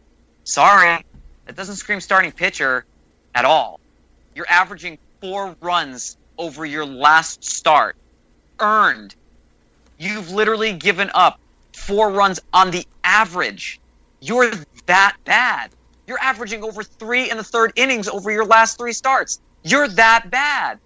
Sorry, 0.44 1.04
that 1.44 1.54
doesn't 1.54 1.76
scream 1.76 2.00
starting 2.00 2.32
pitcher 2.32 2.86
at 3.34 3.44
all. 3.44 3.78
You're 4.34 4.48
averaging 4.48 4.96
four 5.20 5.54
runs 5.60 6.16
over 6.38 6.64
your 6.64 6.86
last 6.86 7.44
start. 7.44 7.94
Earned. 8.58 9.14
You've 9.98 10.30
literally 10.30 10.72
given 10.72 11.10
up 11.12 11.38
four 11.74 12.08
runs 12.08 12.40
on 12.54 12.70
the 12.70 12.86
average. 13.04 13.80
You're 14.20 14.50
that 14.86 15.18
bad. 15.26 15.72
You're 16.06 16.20
averaging 16.20 16.62
over 16.62 16.82
three 16.82 17.30
in 17.30 17.36
the 17.36 17.44
third 17.44 17.72
innings 17.76 18.08
over 18.08 18.30
your 18.30 18.44
last 18.44 18.78
three 18.78 18.92
starts. 18.92 19.40
You're 19.62 19.88
that 19.88 20.30
bad. 20.30 20.78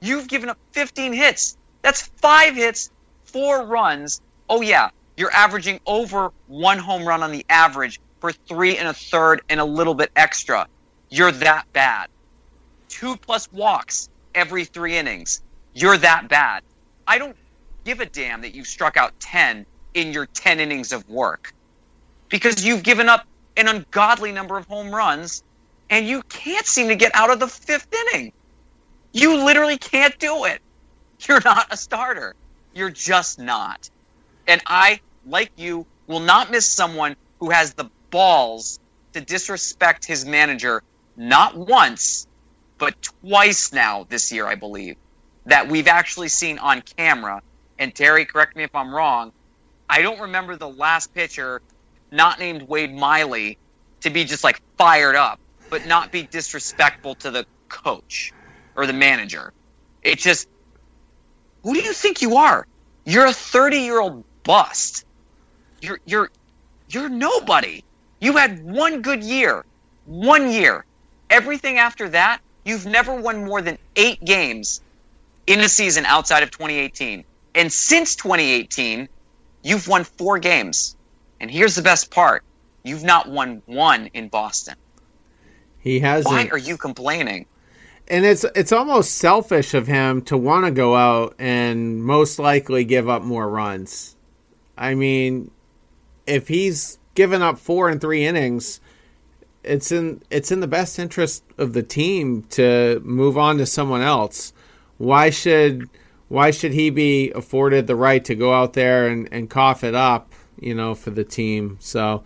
You've 0.00 0.28
given 0.28 0.48
up 0.48 0.58
15 0.72 1.12
hits. 1.12 1.56
That's 1.82 2.02
five 2.02 2.54
hits, 2.54 2.90
four 3.24 3.64
runs. 3.64 4.20
Oh, 4.48 4.60
yeah, 4.60 4.90
you're 5.16 5.32
averaging 5.32 5.80
over 5.86 6.32
one 6.46 6.78
home 6.78 7.04
run 7.04 7.22
on 7.22 7.32
the 7.32 7.44
average 7.48 8.00
for 8.20 8.32
three 8.32 8.76
and 8.76 8.88
a 8.88 8.92
third 8.92 9.42
and 9.48 9.60
a 9.60 9.64
little 9.64 9.94
bit 9.94 10.10
extra. 10.14 10.66
You're 11.08 11.32
that 11.32 11.72
bad. 11.72 12.08
Two 12.88 13.16
plus 13.16 13.50
walks 13.52 14.08
every 14.34 14.64
three 14.64 14.96
innings. 14.96 15.42
You're 15.74 15.96
that 15.96 16.28
bad. 16.28 16.62
I 17.06 17.18
don't 17.18 17.36
give 17.84 18.00
a 18.00 18.06
damn 18.06 18.42
that 18.42 18.54
you 18.54 18.64
struck 18.64 18.96
out 18.96 19.18
10 19.20 19.66
in 19.94 20.12
your 20.12 20.26
10 20.26 20.60
innings 20.60 20.92
of 20.92 21.08
work 21.08 21.52
because 22.28 22.64
you've 22.64 22.82
given 22.82 23.08
up 23.08 23.26
an 23.60 23.68
ungodly 23.68 24.32
number 24.32 24.56
of 24.56 24.66
home 24.66 24.94
runs 24.94 25.42
and 25.90 26.06
you 26.06 26.22
can't 26.22 26.66
seem 26.66 26.88
to 26.88 26.94
get 26.94 27.14
out 27.14 27.30
of 27.30 27.40
the 27.40 27.48
fifth 27.48 27.92
inning. 27.92 28.32
You 29.12 29.44
literally 29.44 29.76
can't 29.76 30.16
do 30.18 30.44
it. 30.44 30.60
You're 31.28 31.42
not 31.44 31.66
a 31.70 31.76
starter. 31.76 32.34
You're 32.74 32.90
just 32.90 33.38
not. 33.38 33.90
And 34.46 34.62
I, 34.66 35.00
like 35.26 35.50
you, 35.56 35.86
will 36.06 36.20
not 36.20 36.50
miss 36.50 36.66
someone 36.66 37.16
who 37.40 37.50
has 37.50 37.74
the 37.74 37.90
balls 38.10 38.78
to 39.12 39.20
disrespect 39.20 40.04
his 40.04 40.24
manager 40.24 40.82
not 41.16 41.56
once, 41.56 42.26
but 42.78 42.94
twice 43.02 43.72
now 43.72 44.06
this 44.08 44.32
year, 44.32 44.46
I 44.46 44.54
believe, 44.54 44.96
that 45.46 45.68
we've 45.68 45.88
actually 45.88 46.28
seen 46.28 46.58
on 46.58 46.82
camera. 46.82 47.42
And 47.78 47.94
Terry, 47.94 48.24
correct 48.24 48.56
me 48.56 48.62
if 48.62 48.74
I'm 48.74 48.94
wrong. 48.94 49.32
I 49.88 50.02
don't 50.02 50.20
remember 50.20 50.56
the 50.56 50.68
last 50.68 51.12
pitcher 51.12 51.60
not 52.10 52.38
named 52.38 52.62
Wade 52.62 52.94
Miley 52.94 53.58
to 54.00 54.10
be 54.10 54.24
just 54.24 54.44
like 54.44 54.60
fired 54.76 55.16
up, 55.16 55.40
but 55.68 55.86
not 55.86 56.12
be 56.12 56.22
disrespectful 56.22 57.14
to 57.16 57.30
the 57.30 57.46
coach 57.68 58.32
or 58.76 58.86
the 58.86 58.92
manager. 58.92 59.52
It's 60.02 60.22
just, 60.22 60.48
who 61.62 61.74
do 61.74 61.80
you 61.80 61.92
think 61.92 62.22
you 62.22 62.36
are? 62.36 62.66
You're 63.04 63.26
a 63.26 63.32
30 63.32 63.78
year 63.78 64.00
old 64.00 64.24
bust. 64.42 65.04
You're 65.80 66.00
you're 66.04 66.30
you're 66.88 67.08
nobody. 67.08 67.84
You 68.20 68.36
had 68.36 68.62
one 68.62 69.00
good 69.02 69.22
year, 69.22 69.64
one 70.04 70.50
year. 70.50 70.84
Everything 71.30 71.78
after 71.78 72.10
that 72.10 72.40
You've 72.64 72.86
never 72.86 73.14
won 73.14 73.44
more 73.44 73.62
than 73.62 73.78
eight 73.96 74.22
games 74.24 74.80
in 75.46 75.60
a 75.60 75.68
season 75.68 76.04
outside 76.04 76.42
of 76.42 76.50
2018. 76.50 77.24
And 77.54 77.72
since 77.72 78.16
2018, 78.16 79.08
you've 79.62 79.88
won 79.88 80.04
four 80.04 80.38
games. 80.38 80.96
And 81.40 81.50
here's 81.50 81.74
the 81.74 81.82
best 81.82 82.10
part 82.10 82.44
you've 82.84 83.04
not 83.04 83.28
won 83.28 83.62
one 83.66 84.06
in 84.12 84.28
Boston. 84.28 84.74
He 85.78 86.00
has 86.00 86.24
Why 86.26 86.48
are 86.52 86.58
you 86.58 86.76
complaining? 86.76 87.46
And 88.08 88.24
it's 88.24 88.44
it's 88.54 88.72
almost 88.72 89.16
selfish 89.16 89.72
of 89.72 89.86
him 89.86 90.22
to 90.22 90.36
want 90.36 90.66
to 90.66 90.70
go 90.70 90.96
out 90.96 91.34
and 91.38 92.02
most 92.04 92.38
likely 92.38 92.84
give 92.84 93.08
up 93.08 93.22
more 93.22 93.48
runs. 93.48 94.16
I 94.76 94.94
mean, 94.94 95.50
if 96.26 96.48
he's 96.48 96.98
given 97.14 97.42
up 97.42 97.58
four 97.58 97.90
in 97.90 98.00
three 98.00 98.24
innings, 98.24 98.80
it's 99.62 99.92
in 99.92 100.22
it's 100.30 100.50
in 100.50 100.60
the 100.60 100.66
best 100.66 100.98
interest 100.98 101.44
of 101.58 101.72
the 101.72 101.82
team 101.82 102.42
to 102.50 103.00
move 103.04 103.38
on 103.38 103.58
to 103.58 103.66
someone 103.66 104.02
else. 104.02 104.52
Why 104.98 105.30
should 105.30 105.88
why 106.28 106.50
should 106.50 106.72
he 106.72 106.90
be 106.90 107.30
afforded 107.32 107.86
the 107.86 107.96
right 107.96 108.24
to 108.24 108.34
go 108.34 108.52
out 108.52 108.74
there 108.74 109.08
and, 109.08 109.28
and 109.32 109.50
cough 109.50 109.82
it 109.82 109.94
up, 109.94 110.29
you 110.60 110.74
know, 110.74 110.94
for 110.94 111.10
the 111.10 111.24
team? 111.24 111.78
So 111.80 112.22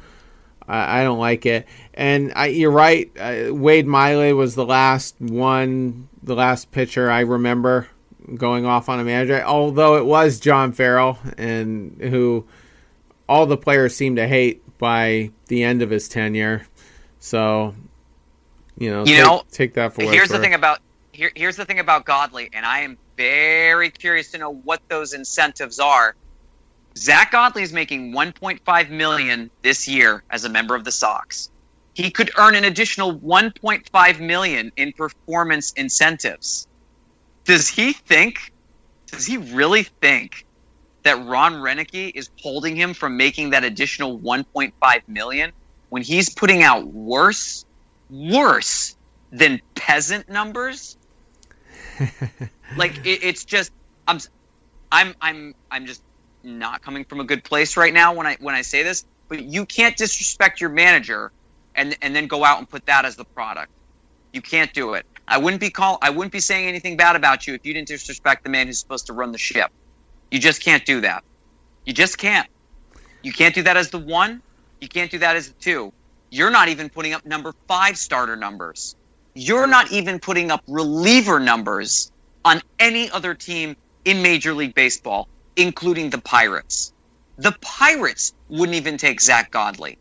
I, 0.66 1.01
I 1.01 1.05
don't 1.05 1.18
like 1.18 1.47
it. 1.47 1.66
And 1.95 2.32
I, 2.37 2.47
you're 2.47 2.70
right. 2.70 3.11
Uh, 3.18 3.55
Wade 3.55 3.87
Miley 3.87 4.32
was 4.32 4.55
the 4.55 4.66
last 4.66 5.18
one, 5.20 6.09
the 6.22 6.35
last 6.35 6.70
pitcher 6.70 7.11
I 7.11 7.20
remember 7.20 7.89
going 8.35 8.64
off 8.64 8.89
on 8.89 9.01
a 9.01 9.05
manager. 9.05 9.43
Although 9.43 9.97
it 9.97 10.05
was 10.05 10.41
John 10.41 10.72
Farrell, 10.72 11.18
and 11.37 11.97
who 12.01 12.47
all 13.28 13.47
the 13.47 13.57
players 13.57 13.97
seem 13.97 14.16
to 14.16 14.26
hate 14.26 14.62
by 14.78 15.30
the 15.47 15.62
end 15.62 15.82
of 15.82 15.91
his 15.91 16.09
tenure. 16.09 16.66
So, 17.18 17.74
you 18.78 18.91
know, 18.91 19.01
you 19.01 19.16
take, 19.16 19.24
know, 19.24 19.43
take 19.51 19.74
that 19.74 19.95
for 19.95 20.03
here's 20.03 20.28
the 20.28 20.39
thing 20.39 20.55
about 20.55 20.80
here, 21.12 21.30
here's 21.35 21.57
the 21.57 21.64
thing 21.64 21.78
about 21.78 22.05
Godley, 22.05 22.51
and 22.53 22.66
I 22.66 22.80
am 22.80 22.99
very 23.16 23.91
curious 23.91 24.32
to 24.32 24.39
know 24.39 24.53
what 24.53 24.80
those 24.89 25.12
incentives 25.12 25.78
are. 25.78 26.16
Zack 26.97 27.32
Godley 27.32 27.62
is 27.62 27.72
making 27.72 28.12
1.5 28.12 28.90
million 28.90 29.51
this 29.62 29.88
year 29.88 30.22
as 30.30 30.45
a 30.45 30.49
member 30.49 30.74
of 30.74 30.84
the 30.84 30.92
Sox. 30.92 31.51
He 31.95 32.11
could 32.11 32.30
earn 32.38 32.55
an 32.55 32.64
additional 32.64 33.14
1.5 33.14 34.20
million 34.20 34.72
in 34.76 34.92
performance 34.92 35.72
incentives. 35.72 36.66
Does 37.45 37.68
he 37.68 37.92
think? 37.92 38.53
Does 39.07 39.26
he 39.26 39.36
really 39.36 39.84
think 39.84 40.47
that 41.03 41.24
Ron 41.24 41.55
Roenicke 41.55 42.12
is 42.14 42.30
holding 42.40 42.74
him 42.74 42.95
from 42.95 43.16
making 43.16 43.51
that 43.51 43.64
additional 43.64 44.18
1.5 44.18 44.72
million? 45.09 45.53
when 45.95 46.03
he's 46.03 46.28
putting 46.28 46.64
out 46.64 46.88
worse, 46.88 47.64
worse 48.11 48.97
than 49.30 49.61
peasant 49.76 50.28
numbers, 50.28 50.97
like 52.76 53.07
it, 53.07 53.22
it's 53.22 53.45
just 53.45 53.70
I'm, 54.09 54.18
I'm, 54.90 55.14
I'm, 55.20 55.55
I'm 55.70 55.86
just 55.86 56.03
not 56.45 56.82
coming 56.82 57.05
from 57.05 57.20
a 57.20 57.24
good 57.24 57.45
place 57.45 57.76
right 57.76 57.92
now 57.92 58.14
when 58.14 58.26
I 58.26 58.36
when 58.40 58.55
I 58.55 58.62
say 58.62 58.82
this. 58.82 59.05
But 59.28 59.42
you 59.42 59.66
can't 59.66 59.97
disrespect 59.97 60.61
your 60.61 60.70
manager 60.70 61.32
and 61.74 61.97
and 62.03 62.14
then 62.14 62.26
go 62.26 62.45
out 62.45 62.59
and 62.59 62.68
put 62.68 62.86
that 62.86 63.05
as 63.05 63.16
the 63.16 63.24
product. 63.24 63.72
You 64.32 64.42
can't 64.42 64.72
do 64.72 64.95
it. 64.95 65.07
I 65.26 65.38
wouldn't 65.38 65.61
be 65.61 65.70
call 65.70 65.99
I 66.03 66.11
wouldn't 66.11 66.32
be 66.32 66.40
saying 66.40 66.68
anything 66.68 66.97
bad 66.97 67.16
about 67.16 67.47
you 67.47 67.55
if 67.55 67.64
you 67.64 67.72
didn't 67.72 67.88
disrespect 67.88 68.45
the 68.45 68.51
man 68.51 68.66
who's 68.66 68.78
supposed 68.78 69.07
to 69.07 69.12
run 69.12 69.32
the 69.32 69.38
ship. 69.38 69.70
You 70.30 70.38
just 70.38 70.62
can't 70.62 70.84
do 70.84 71.01
that. 71.03 71.24
You 71.84 71.92
just 71.92 72.18
can't. 72.18 72.49
You 73.22 73.32
can't 73.32 73.55
do 73.55 73.62
that 73.62 73.76
as 73.76 73.90
the 73.90 73.99
one. 73.99 74.42
You 74.80 74.88
can't 74.88 75.11
do 75.11 75.18
that 75.18 75.36
as 75.36 75.49
the 75.49 75.55
two. 75.55 75.92
You're 76.30 76.51
not 76.51 76.68
even 76.68 76.90
putting 76.90 77.12
up 77.12 77.24
number 77.24 77.55
five 77.68 77.97
starter 77.97 78.36
numbers. 78.36 78.97
You're 79.34 79.66
not 79.66 79.92
even 79.92 80.18
putting 80.18 80.51
up 80.51 80.62
reliever 80.68 81.40
numbers 81.40 82.12
on 82.45 82.61
any 82.78 83.11
other 83.11 83.34
team 83.34 83.76
in 84.05 84.22
Major 84.22 84.53
League 84.53 84.74
Baseball, 84.74 85.28
including 85.57 86.11
the 86.11 86.19
Pirates. 86.19 86.93
The 87.37 87.53
Pirates 87.61 88.33
wouldn't 88.49 88.77
even 88.77 88.97
take 88.97 89.21
Zack 89.21 89.51
Godley. 89.51 89.99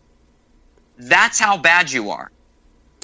That's 0.97 1.39
how 1.39 1.57
bad 1.57 1.91
you 1.91 2.11
are. 2.11 2.31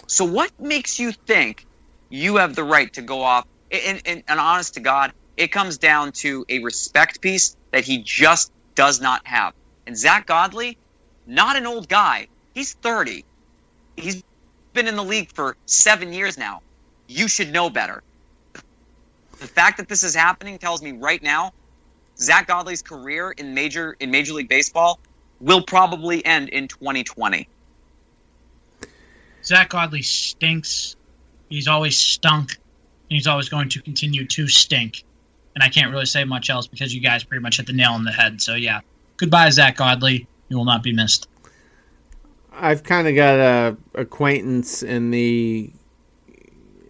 So, 0.08 0.26
what 0.26 0.52
makes 0.60 1.00
you 1.00 1.12
think 1.12 1.66
you 2.10 2.38
have 2.38 2.56
the 2.56 2.64
right 2.64 2.92
to 2.94 3.02
go 3.02 3.22
off? 3.22 3.46
And, 3.72 4.02
and, 4.06 4.24
and 4.28 4.40
honest 4.40 4.76
to 4.76 4.80
God, 4.80 5.14
it 5.38 5.52
comes 5.52 5.78
down 5.78 6.12
to 6.14 6.46
a 6.50 6.60
respect 6.60 7.22
piece 7.22 7.56
that 7.72 7.86
he 7.86 8.00
just 8.00 8.52
does 8.76 9.00
not 9.00 9.26
have. 9.26 9.54
And 9.86 9.98
Zack 9.98 10.26
Godley, 10.26 10.78
not 11.26 11.56
an 11.56 11.66
old 11.66 11.88
guy. 11.88 12.28
He's 12.54 12.74
30. 12.74 13.26
He's 13.96 14.24
been 14.74 14.88
in 14.88 14.96
the 14.96 15.04
league 15.04 15.32
for 15.34 15.56
seven 15.66 16.14
years 16.14 16.38
now. 16.38 16.62
You 17.08 17.28
should 17.28 17.52
know 17.52 17.70
better. 17.70 18.04
The 18.54 19.48
fact 19.48 19.78
that 19.78 19.88
this 19.88 20.04
is 20.04 20.16
happening 20.16 20.58
tells 20.58 20.82
me 20.82 20.92
right 20.92 21.22
now, 21.22 21.54
Zack 22.20 22.48
Godley's 22.48 22.82
career 22.82 23.32
in 23.32 23.54
major 23.54 23.96
in 24.00 24.12
Major 24.12 24.34
League 24.34 24.50
Baseball 24.50 25.00
will 25.40 25.62
probably 25.62 26.26
end 26.26 26.50
in 26.50 26.68
2020. 26.68 27.48
Zack 29.44 29.70
Godley 29.70 30.02
stinks. 30.02 30.96
He's 31.50 31.68
always 31.68 31.98
stunk, 31.98 32.52
and 32.52 33.16
he's 33.16 33.28
always 33.28 33.50
going 33.50 33.70
to 33.70 33.82
continue 33.82 34.26
to 34.28 34.48
stink. 34.48 35.04
And 35.56 35.64
I 35.64 35.70
can't 35.70 35.92
really 35.92 36.06
say 36.06 36.26
much 36.26 36.50
else 36.50 36.68
because 36.68 36.94
you 36.94 37.02
guys 37.02 37.24
pretty 37.24 37.42
much 37.42 37.58
hit 37.58 37.68
the 37.68 37.74
nail 37.74 37.92
on 37.92 38.04
the 38.04 38.12
head. 38.12 38.42
So 38.42 38.56
yeah, 38.56 38.82
goodbye, 39.18 39.50
Zack 39.50 39.78
Godley. 39.78 40.28
You 40.50 40.58
will 40.58 40.66
not 40.66 40.84
be 40.84 40.94
missed. 40.94 41.28
I've 42.52 42.84
kind 42.84 43.08
of 43.08 43.16
got 43.16 43.40
a 43.40 43.78
acquaintance 43.96 44.84
in 44.84 45.12
the 45.12 45.72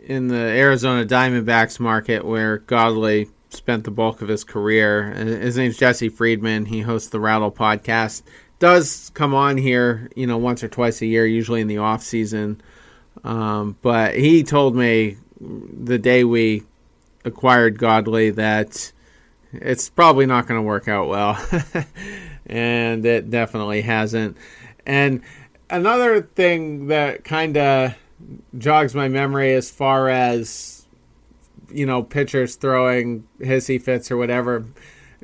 in 0.03 0.27
the 0.27 0.35
Arizona 0.35 1.05
Diamondbacks 1.05 1.79
market 1.79 2.25
where 2.25 2.57
Godley 2.57 3.29
spent 3.49 3.83
the 3.83 3.91
bulk 3.91 4.21
of 4.21 4.27
his 4.27 4.43
career. 4.43 5.11
His 5.11 5.57
name's 5.57 5.77
Jesse 5.77 6.09
Friedman. 6.09 6.65
He 6.65 6.81
hosts 6.81 7.09
the 7.09 7.19
Rattle 7.19 7.51
podcast. 7.51 8.23
Does 8.59 9.11
come 9.13 9.33
on 9.33 9.57
here, 9.57 10.09
you 10.15 10.27
know, 10.27 10.37
once 10.37 10.63
or 10.63 10.67
twice 10.67 11.01
a 11.01 11.05
year, 11.05 11.25
usually 11.25 11.61
in 11.61 11.67
the 11.67 11.77
off 11.77 12.03
season. 12.03 12.61
Um, 13.23 13.77
but 13.81 14.15
he 14.15 14.43
told 14.43 14.75
me 14.75 15.17
the 15.39 15.97
day 15.97 16.23
we 16.23 16.63
acquired 17.25 17.77
Godley 17.77 18.31
that 18.31 18.91
it's 19.53 19.89
probably 19.89 20.25
not 20.25 20.47
going 20.47 20.59
to 20.59 20.65
work 20.65 20.87
out 20.87 21.07
well, 21.07 21.43
and 22.45 23.05
it 23.05 23.29
definitely 23.29 23.81
hasn't. 23.81 24.37
And 24.85 25.21
another 25.69 26.21
thing 26.21 26.87
that 26.87 27.23
kind 27.23 27.57
of 27.57 27.95
jogs 28.57 28.93
my 28.93 29.07
memory 29.07 29.53
as 29.53 29.71
far 29.71 30.09
as 30.09 30.78
you 31.71 31.85
know 31.85 32.03
pitchers 32.03 32.55
throwing 32.55 33.27
hissy 33.39 33.81
fits 33.81 34.11
or 34.11 34.17
whatever. 34.17 34.65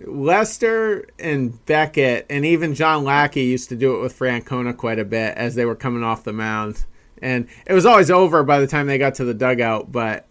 Lester 0.06 1.08
and 1.18 1.66
Beckett 1.66 2.26
and 2.30 2.46
even 2.46 2.76
John 2.76 3.04
Lackey 3.04 3.44
used 3.44 3.70
to 3.70 3.76
do 3.76 3.96
it 3.96 4.02
with 4.02 4.18
Francona 4.18 4.76
quite 4.76 5.00
a 5.00 5.06
bit 5.06 5.38
as 5.38 5.56
they 5.56 5.66
were 5.66 5.76
coming 5.76 6.04
off 6.04 6.26
the 6.26 6.34
mound. 6.34 6.86
And 7.22 7.48
it 7.66 7.74
was 7.74 7.86
always 7.86 8.12
over 8.12 8.44
by 8.44 8.60
the 8.60 8.68
time 8.68 8.88
they 8.88 8.98
got 8.98 9.16
to 9.16 9.26
the 9.26 9.34
dugout, 9.34 9.92
but 9.92 10.28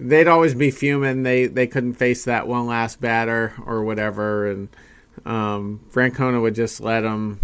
they'd 0.00 0.28
always 0.28 0.54
be 0.54 0.70
fuming. 0.70 1.22
They 1.22 1.46
they 1.46 1.66
couldn't 1.66 1.94
face 1.94 2.24
that 2.24 2.48
one 2.48 2.66
last 2.66 3.00
batter 3.00 3.52
or 3.66 3.84
whatever, 3.84 4.50
and 4.50 4.68
um, 5.24 5.80
Francona 5.92 6.40
would 6.40 6.54
just 6.54 6.80
let 6.80 7.02
them, 7.02 7.40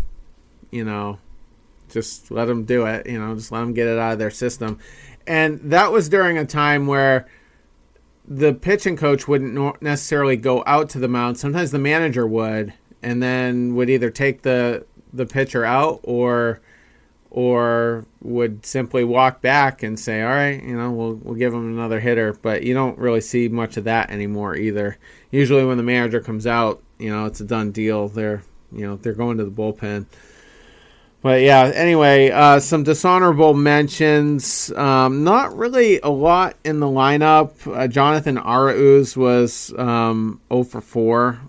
you 0.70 0.84
know, 0.84 1.18
just 1.90 2.30
let 2.30 2.46
them 2.46 2.64
do 2.64 2.86
it. 2.86 3.06
You 3.06 3.20
know, 3.20 3.34
just 3.34 3.52
let 3.52 3.60
them 3.60 3.74
get 3.74 3.86
it 3.86 3.98
out 3.98 4.14
of 4.14 4.18
their 4.18 4.30
system. 4.30 4.78
And 5.26 5.60
that 5.70 5.92
was 5.92 6.08
during 6.08 6.38
a 6.38 6.46
time 6.46 6.86
where 6.86 7.28
the 8.30 8.54
pitching 8.54 8.96
coach 8.96 9.26
wouldn't 9.26 9.82
necessarily 9.82 10.36
go 10.36 10.62
out 10.64 10.88
to 10.90 11.00
the 11.00 11.08
mound. 11.08 11.36
Sometimes 11.36 11.72
the 11.72 11.80
manager 11.80 12.26
would, 12.26 12.72
and 13.02 13.20
then 13.20 13.74
would 13.74 13.90
either 13.90 14.08
take 14.08 14.42
the 14.42 14.86
the 15.12 15.26
pitcher 15.26 15.64
out 15.64 15.98
or 16.04 16.60
or 17.30 18.04
would 18.22 18.64
simply 18.64 19.02
walk 19.02 19.42
back 19.42 19.82
and 19.82 19.98
say, 19.98 20.22
"All 20.22 20.30
right, 20.30 20.62
you 20.62 20.76
know, 20.76 20.92
we'll 20.92 21.14
we'll 21.14 21.34
give 21.34 21.52
him 21.52 21.76
another 21.76 21.98
hitter." 21.98 22.32
But 22.32 22.62
you 22.62 22.72
don't 22.72 22.96
really 22.98 23.20
see 23.20 23.48
much 23.48 23.76
of 23.76 23.84
that 23.84 24.10
anymore 24.10 24.56
either. 24.56 24.96
Usually, 25.32 25.64
when 25.64 25.76
the 25.76 25.82
manager 25.82 26.20
comes 26.20 26.46
out, 26.46 26.80
you 26.98 27.10
know, 27.10 27.26
it's 27.26 27.40
a 27.40 27.44
done 27.44 27.72
deal. 27.72 28.08
They're 28.08 28.44
you 28.70 28.86
know 28.86 28.94
they're 28.94 29.12
going 29.12 29.38
to 29.38 29.44
the 29.44 29.50
bullpen. 29.50 30.06
But 31.22 31.42
yeah, 31.42 31.70
anyway, 31.74 32.30
uh, 32.30 32.60
some 32.60 32.82
dishonorable 32.82 33.52
mentions. 33.52 34.72
Um, 34.72 35.22
not 35.22 35.54
really 35.54 36.00
a 36.00 36.08
lot 36.08 36.56
in 36.64 36.80
the 36.80 36.86
lineup. 36.86 37.52
Uh, 37.66 37.86
Jonathan 37.88 38.36
Arauz 38.36 39.16
was 39.16 39.74
um, 39.76 40.40
0 40.50 40.64
for 40.64 40.80
4. 40.80 41.40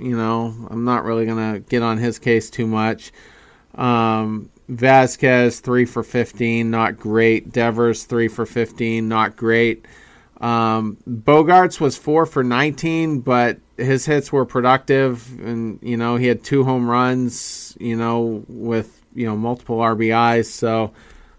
You 0.00 0.16
know, 0.16 0.54
I'm 0.68 0.84
not 0.84 1.04
really 1.04 1.26
going 1.26 1.54
to 1.54 1.60
get 1.60 1.82
on 1.82 1.98
his 1.98 2.18
case 2.18 2.50
too 2.50 2.66
much. 2.66 3.12
Um, 3.76 4.50
Vazquez, 4.68 5.60
3 5.60 5.84
for 5.84 6.02
15, 6.02 6.70
not 6.70 6.98
great. 6.98 7.52
Devers, 7.52 8.04
3 8.04 8.26
for 8.28 8.46
15, 8.46 9.08
not 9.08 9.36
great. 9.36 9.86
Um, 10.40 10.96
Bogaerts 11.08 11.80
was 11.80 11.96
4 11.96 12.26
for 12.26 12.42
19, 12.42 13.20
but 13.20 13.58
his 13.76 14.06
hits 14.06 14.32
were 14.32 14.44
productive. 14.44 15.38
And, 15.40 15.78
you 15.82 15.96
know, 15.96 16.16
he 16.16 16.26
had 16.26 16.42
two 16.42 16.64
home 16.64 16.88
runs, 16.88 17.76
you 17.78 17.96
know, 17.96 18.44
with 18.48 18.99
you 19.14 19.26
know 19.26 19.36
multiple 19.36 19.78
RBIs. 19.78 20.46
So 20.46 20.92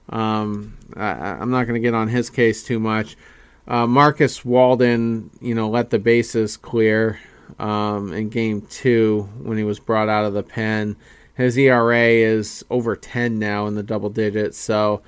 um, 0.10 0.78
I, 0.96 1.42
am 1.42 1.52
not 1.52 1.68
going 1.68 1.82
to 1.82 1.86
get 1.86 1.94
on 1.94 2.08
his 2.08 2.30
case 2.30 2.64
too 2.64 2.80
much. 2.80 3.18
Uh, 3.68 3.88
Marcus 3.88 4.44
Walden, 4.44 5.30
you 5.40 5.56
know, 5.56 5.70
let 5.70 5.90
the 5.90 6.00
bases 6.00 6.58
clear 6.58 7.20
um, 7.60 8.12
in 8.14 8.30
Game 8.30 8.62
Two 8.70 9.30
when 9.42 9.58
he 9.58 9.64
was 9.64 9.80
brought 9.80 10.10
out 10.10 10.26
of 10.26 10.34
the 10.34 10.44
pen. 10.44 10.98
His 11.36 11.58
ERA 11.58 12.08
is 12.08 12.64
over 12.70 12.96
10 12.96 13.40
now 13.40 13.68
in 13.68 13.76
the 13.76 13.84
double 13.84 14.10
digits. 14.10 14.58
So 14.58 15.02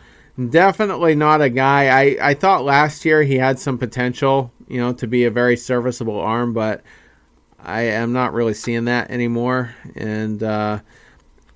definitely 0.49 1.15
not 1.15 1.41
a 1.41 1.49
guy. 1.49 1.87
I, 1.87 2.29
I 2.29 2.33
thought 2.33 2.63
last 2.63 3.05
year 3.05 3.23
he 3.23 3.35
had 3.35 3.59
some 3.59 3.77
potential, 3.77 4.51
you 4.67 4.79
know, 4.79 4.93
to 4.93 5.07
be 5.07 5.25
a 5.25 5.31
very 5.31 5.57
serviceable 5.57 6.19
arm, 6.19 6.53
but 6.53 6.81
I 7.59 7.81
am 7.83 8.13
not 8.13 8.33
really 8.33 8.53
seeing 8.53 8.85
that 8.85 9.11
anymore. 9.11 9.75
And 9.95 10.41
uh, 10.41 10.79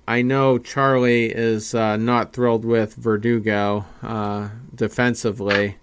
I 0.08 0.22
know 0.22 0.56
Charlie 0.56 1.26
is 1.26 1.74
uh, 1.74 1.98
not 1.98 2.32
thrilled 2.32 2.64
with 2.64 2.94
Verdugo 2.94 3.84
uh, 4.02 4.48
defensively 4.74 5.76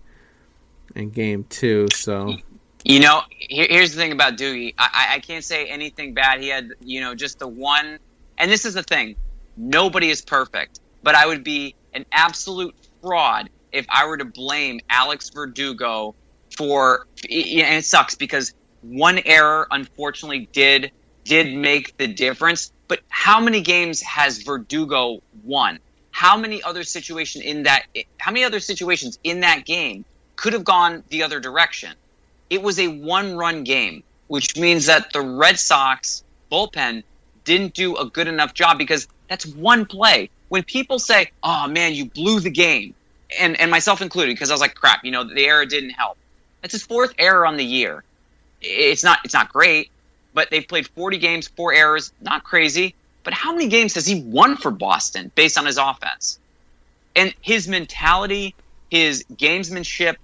in 0.96 1.12
game 1.12 1.46
two. 1.48 1.86
So, 1.94 2.36
you 2.84 3.02
know, 3.02 3.22
here, 3.30 3.68
here's 3.70 3.94
the 3.94 4.02
thing 4.02 4.12
about 4.12 4.36
Doogie. 4.36 4.74
I, 4.80 5.10
I 5.12 5.20
can't 5.20 5.44
say 5.44 5.68
anything 5.68 6.16
bad. 6.16 6.42
He 6.42 6.48
had, 6.48 6.72
you 6.82 7.02
know, 7.02 7.14
just 7.14 7.38
the 7.38 7.48
one. 7.48 8.00
And 8.40 8.50
this 8.50 8.66
is 8.66 8.74
the 8.74 8.82
thing 8.82 9.16
nobody 9.58 10.10
is 10.10 10.24
perfect, 10.24 10.80
but 11.04 11.14
I 11.14 11.28
would 11.28 11.44
be 11.44 11.76
an 11.94 12.08
absolute 12.12 12.74
fraud 13.04 13.52
if 13.72 13.86
I 13.90 14.08
were 14.08 14.18
to 14.18 14.26
blame 14.26 14.80
Alex 14.90 15.30
Verdugo 15.30 16.16
for. 16.58 17.06
And 17.30 17.78
it 17.78 17.86
sucks 17.86 18.16
because 18.16 18.56
one 18.82 19.20
error, 19.24 19.68
unfortunately, 19.70 20.50
did 20.52 20.92
did 21.26 21.56
make 21.56 21.96
the 21.98 22.08
difference. 22.08 22.72
But 22.88 23.00
how 23.10 23.40
many 23.40 23.62
games 23.62 24.02
has 24.02 24.44
Verdugo 24.44 25.22
won? 25.44 25.80
How 26.12 26.38
many 26.38 26.64
other 26.64 26.84
situation 26.84 27.42
in 27.42 27.64
that? 27.64 27.86
How 28.18 28.32
many 28.32 28.46
other 28.46 28.60
situations 28.60 29.20
in 29.24 29.42
that 29.42 29.66
game 29.66 30.06
could 30.36 30.54
have 30.54 30.64
gone 30.64 31.04
the 31.10 31.24
other 31.24 31.40
direction? 31.40 31.94
It 32.50 32.62
was 32.62 32.80
a 32.80 32.88
one-run 32.88 33.64
game, 33.64 34.04
which 34.28 34.56
means 34.56 34.86
that 34.86 35.12
the 35.12 35.22
Red 35.22 35.60
Sox 35.60 36.24
bullpen 36.52 37.04
didn't 37.44 37.74
do 37.74 37.98
a 37.98 38.06
good 38.06 38.28
enough 38.28 38.54
job 38.54 38.78
because 38.78 39.08
that's 39.28 39.46
one 39.46 39.86
play. 39.86 40.30
When 40.50 40.64
people 40.64 41.00
say, 41.00 41.32
"Oh 41.42 41.68
man, 41.68 41.94
you 41.94 42.06
blew 42.06 42.40
the 42.40 42.52
game," 42.52 42.94
and 43.40 43.60
and 43.60 43.72
myself 43.72 44.02
included, 44.02 44.34
because 44.34 44.52
I 44.52 44.54
was 44.54 44.62
like, 44.62 44.76
"Crap," 44.76 45.04
you 45.04 45.12
know, 45.12 45.24
the 45.24 45.46
error 45.46 45.66
didn't 45.66 45.92
help. 45.92 46.18
That's 46.62 46.74
his 46.74 46.84
fourth 46.84 47.14
error 47.18 47.46
on 47.46 47.58
the 47.58 47.66
year. 47.66 48.04
It's 48.62 49.04
not 49.04 49.20
it's 49.26 49.34
not 49.34 49.52
great, 49.52 49.90
but 50.36 50.52
they've 50.52 50.68
played 50.68 50.86
40 50.90 51.18
games, 51.18 51.48
four 51.48 51.74
errors, 51.74 52.14
not 52.22 52.44
crazy. 52.44 52.94
But 53.24 53.34
how 53.34 53.54
many 53.54 53.70
games 53.70 53.96
has 53.96 54.06
he 54.06 54.22
won 54.22 54.58
for 54.58 54.70
Boston 54.70 55.32
based 55.34 55.58
on 55.58 55.66
his 55.66 55.80
offense? 55.80 56.38
And 57.16 57.34
his 57.42 57.68
mentality, 57.68 58.54
his 58.92 59.24
gamesmanship, 59.34 60.18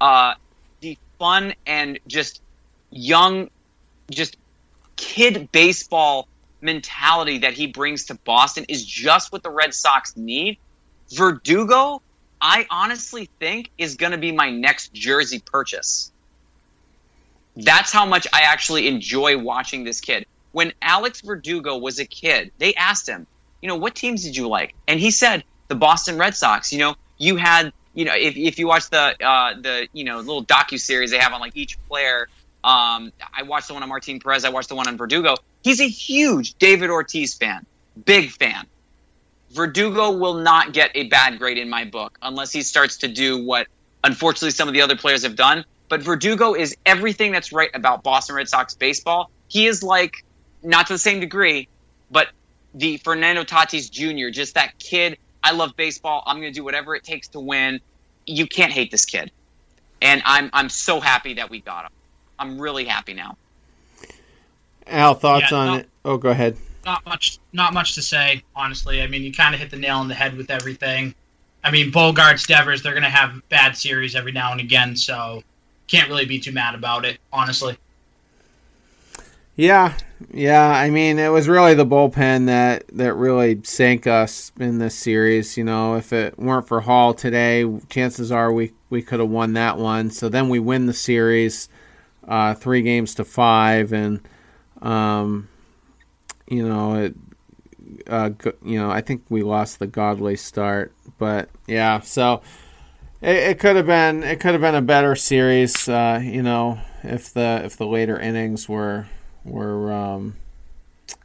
uh, 0.00 0.34
the 0.80 0.98
fun 1.18 1.54
and 1.66 2.00
just 2.08 2.40
young, 2.90 3.50
just 4.10 4.36
kid 4.96 5.52
baseball 5.52 6.26
mentality 6.60 7.38
that 7.38 7.52
he 7.52 7.66
brings 7.68 8.06
to 8.06 8.14
Boston 8.14 8.64
is 8.68 8.84
just 8.84 9.30
what 9.30 9.42
the 9.42 9.50
Red 9.50 9.74
Sox 9.74 10.16
need. 10.16 10.58
Verdugo, 11.10 12.00
I 12.40 12.66
honestly 12.70 13.28
think, 13.38 13.70
is 13.76 13.96
going 13.96 14.12
to 14.12 14.18
be 14.18 14.32
my 14.32 14.50
next 14.50 14.92
jersey 14.94 15.40
purchase. 15.40 16.10
That's 17.58 17.92
how 17.92 18.06
much 18.06 18.26
I 18.32 18.42
actually 18.42 18.86
enjoy 18.88 19.36
watching 19.36 19.84
this 19.84 20.00
kid. 20.00 20.26
When 20.52 20.72
Alex 20.80 21.20
Verdugo 21.20 21.76
was 21.76 21.98
a 21.98 22.06
kid, 22.06 22.52
they 22.58 22.74
asked 22.74 23.08
him, 23.08 23.26
you 23.60 23.68
know, 23.68 23.76
what 23.76 23.94
teams 23.94 24.22
did 24.22 24.36
you 24.36 24.48
like? 24.48 24.74
And 24.86 24.98
he 25.00 25.10
said 25.10 25.44
the 25.66 25.74
Boston 25.74 26.18
Red 26.18 26.34
Sox. 26.36 26.72
You 26.72 26.78
know, 26.78 26.94
you 27.18 27.36
had, 27.36 27.72
you 27.94 28.04
know, 28.04 28.14
if, 28.14 28.36
if 28.36 28.58
you 28.58 28.68
watch 28.68 28.88
the 28.90 29.14
uh, 29.22 29.60
the 29.60 29.88
you 29.92 30.04
know 30.04 30.18
little 30.18 30.44
docu 30.44 30.78
series 30.78 31.10
they 31.10 31.18
have 31.18 31.32
on 31.32 31.40
like 31.40 31.56
each 31.56 31.76
player 31.88 32.28
Um, 32.64 33.12
I 33.32 33.42
watched 33.44 33.68
the 33.68 33.74
one 33.74 33.82
on 33.82 33.88
Martin 33.88 34.18
Perez. 34.20 34.44
I 34.44 34.50
watched 34.50 34.68
the 34.68 34.74
one 34.74 34.88
on 34.88 34.96
Verdugo. 34.96 35.36
He's 35.62 35.80
a 35.80 35.88
huge 35.88 36.54
David 36.58 36.90
Ortiz 36.90 37.34
fan, 37.34 37.64
big 38.04 38.30
fan. 38.30 38.66
Verdugo 39.50 40.10
will 40.12 40.34
not 40.34 40.72
get 40.72 40.90
a 40.94 41.08
bad 41.08 41.38
grade 41.38 41.58
in 41.58 41.70
my 41.70 41.84
book 41.84 42.18
unless 42.20 42.52
he 42.52 42.62
starts 42.62 42.98
to 42.98 43.08
do 43.08 43.44
what, 43.44 43.66
unfortunately, 44.04 44.50
some 44.50 44.68
of 44.68 44.74
the 44.74 44.82
other 44.82 44.96
players 44.96 45.22
have 45.22 45.36
done. 45.36 45.64
But 45.88 46.02
Verdugo 46.02 46.54
is 46.54 46.76
everything 46.84 47.32
that's 47.32 47.52
right 47.52 47.70
about 47.74 48.02
Boston 48.02 48.36
Red 48.36 48.48
Sox 48.48 48.74
baseball. 48.74 49.30
He 49.48 49.66
is 49.66 49.82
like, 49.82 50.24
not 50.62 50.88
to 50.88 50.94
the 50.94 50.98
same 50.98 51.20
degree, 51.20 51.68
but 52.10 52.28
the 52.74 52.98
Fernando 52.98 53.44
Tatis 53.44 53.90
Jr., 53.90 54.30
just 54.30 54.54
that 54.54 54.78
kid. 54.78 55.16
I 55.42 55.52
love 55.52 55.76
baseball. 55.76 56.22
I'm 56.26 56.40
going 56.40 56.52
to 56.52 56.58
do 56.58 56.64
whatever 56.64 56.94
it 56.94 57.04
takes 57.04 57.28
to 57.28 57.40
win. 57.40 57.80
You 58.26 58.46
can't 58.46 58.72
hate 58.72 58.90
this 58.90 59.04
kid. 59.06 59.30
And 60.02 60.20
I'm, 60.24 60.50
I'm 60.52 60.68
so 60.68 61.00
happy 61.00 61.34
that 61.34 61.48
we 61.48 61.60
got 61.60 61.84
him. 61.86 61.92
I'm 62.38 62.60
really 62.60 62.84
happy 62.84 63.14
now. 63.14 63.36
Al, 64.86 65.14
thoughts 65.14 65.50
Yeah, 65.50 65.56
on 65.58 65.66
no. 65.66 65.74
it? 65.76 65.88
Oh, 66.04 66.16
go 66.16 66.30
ahead. 66.30 66.56
not 66.84 67.04
much 67.04 67.38
not 67.52 67.74
much 67.74 67.96
to 67.96 68.02
say 68.02 68.42
honestly 68.56 69.02
i 69.02 69.06
mean 69.06 69.22
you 69.22 69.30
kind 69.32 69.54
of 69.54 69.60
hit 69.60 69.70
the 69.70 69.76
nail 69.76 69.96
on 69.98 70.08
the 70.08 70.14
head 70.14 70.34
with 70.38 70.50
everything 70.50 71.14
i 71.62 71.70
mean 71.70 71.90
Bogaerts 71.92 72.46
devers 72.46 72.82
they're 72.82 72.92
going 72.94 73.02
to 73.02 73.10
have 73.10 73.46
bad 73.50 73.76
series 73.76 74.14
every 74.14 74.32
now 74.32 74.52
and 74.52 74.60
again 74.60 74.96
so 74.96 75.42
can't 75.88 76.08
really 76.08 76.26
be 76.26 76.38
too 76.38 76.52
mad 76.52 76.74
about 76.74 77.04
it 77.04 77.18
honestly 77.32 77.76
Yeah, 79.58 79.94
yeah. 80.32 80.68
I 80.70 80.88
mean, 80.88 81.18
it 81.18 81.30
was 81.30 81.48
really 81.48 81.74
the 81.74 81.84
bullpen 81.84 82.46
that 82.46 82.84
that 82.92 83.14
really 83.14 83.60
sank 83.64 84.06
us 84.06 84.52
in 84.60 84.78
this 84.78 84.94
series. 84.94 85.56
You 85.56 85.64
know, 85.64 85.96
if 85.96 86.12
it 86.12 86.38
weren't 86.38 86.68
for 86.68 86.80
Hall 86.80 87.12
today, 87.12 87.64
chances 87.88 88.30
are 88.30 88.52
we 88.52 88.72
we 88.88 89.02
could 89.02 89.18
have 89.18 89.28
won 89.28 89.54
that 89.54 89.76
one. 89.76 90.10
So 90.10 90.28
then 90.28 90.48
we 90.48 90.60
win 90.60 90.86
the 90.86 90.92
series, 90.92 91.68
uh, 92.28 92.54
three 92.54 92.82
games 92.82 93.16
to 93.16 93.24
five, 93.24 93.92
and 93.92 94.20
um, 94.80 95.48
you 96.46 96.66
know, 96.66 96.94
it, 96.94 97.16
uh, 98.06 98.30
you 98.64 98.78
know, 98.78 98.92
I 98.92 99.00
think 99.00 99.24
we 99.28 99.42
lost 99.42 99.80
the 99.80 99.88
Godley 99.88 100.36
start, 100.36 100.92
but 101.18 101.48
yeah. 101.66 101.98
So 101.98 102.42
it, 103.20 103.36
it 103.36 103.58
could 103.58 103.76
have 103.76 103.86
been 103.86 104.22
it 104.22 104.40
could 104.40 104.52
have 104.52 104.60
been 104.60 104.74
a 104.74 104.82
better 104.82 105.14
series. 105.16 105.88
Uh, 105.88 106.20
you 106.22 106.42
know, 106.42 106.80
if 107.02 107.32
the 107.32 107.62
if 107.64 107.76
the 107.76 107.86
later 107.86 108.18
innings 108.18 108.68
were 108.68 109.06
were 109.44 109.92
um, 109.92 110.36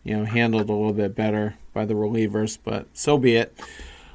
you 0.03 0.15
know 0.15 0.25
handled 0.25 0.69
a 0.69 0.73
little 0.73 0.93
bit 0.93 1.15
better 1.15 1.55
by 1.73 1.85
the 1.85 1.93
relievers, 1.93 2.57
but 2.63 2.87
so 2.93 3.17
be 3.17 3.35
it. 3.35 3.55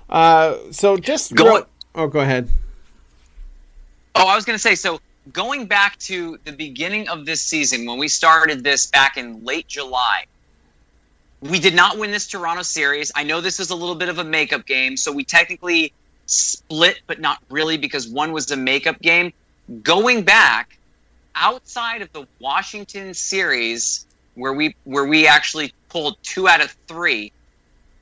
Uh, 0.09 0.57
so 0.71 0.97
just 0.97 1.35
Go- 1.35 1.45
real- 1.45 1.67
oh, 1.95 2.07
go 2.07 2.21
ahead. 2.21 2.49
Oh, 4.15 4.27
I 4.27 4.35
was 4.35 4.45
going 4.45 4.55
to 4.55 4.63
say 4.63 4.75
so. 4.75 5.01
Going 5.33 5.67
back 5.67 5.99
to 5.99 6.39
the 6.45 6.53
beginning 6.53 7.09
of 7.09 7.27
this 7.27 7.43
season, 7.43 7.85
when 7.85 7.99
we 7.99 8.09
started 8.09 8.65
this 8.65 8.87
back 8.87 9.19
in 9.19 9.45
late 9.45 9.69
July, 9.69 10.25
we 11.43 11.61
did 11.61 11.75
not 11.75 11.99
win 11.99 12.11
this 12.11 12.27
Toronto 12.27 12.63
series. 12.63 13.13
I 13.15 13.25
know 13.25 13.43
this 13.43 13.61
is 13.61 13.69
a 13.69 13.77
little 13.77 13.95
bit 13.95 14.09
of 14.09 14.19
a 14.19 14.25
makeup 14.25 14.65
game, 14.65 14.97
so 14.97 15.13
we 15.13 15.25
technically 15.25 15.93
split, 16.29 17.01
but 17.07 17.21
not 17.21 17.39
really 17.51 17.77
because 17.77 18.07
one 18.07 18.33
was 18.33 18.51
a 18.51 18.57
makeup 18.57 19.01
game. 19.01 19.33
Going 19.83 20.23
back 20.23 20.79
outside 21.35 22.03
of 22.03 22.13
the 22.13 22.27
Washington 22.39 23.15
series, 23.15 24.07
where 24.35 24.53
we 24.53 24.77
where 24.85 25.05
we 25.05 25.27
actually 25.27 25.73
pulled 25.89 26.17
two 26.23 26.49
out 26.49 26.61
of 26.61 26.71
three. 26.87 27.33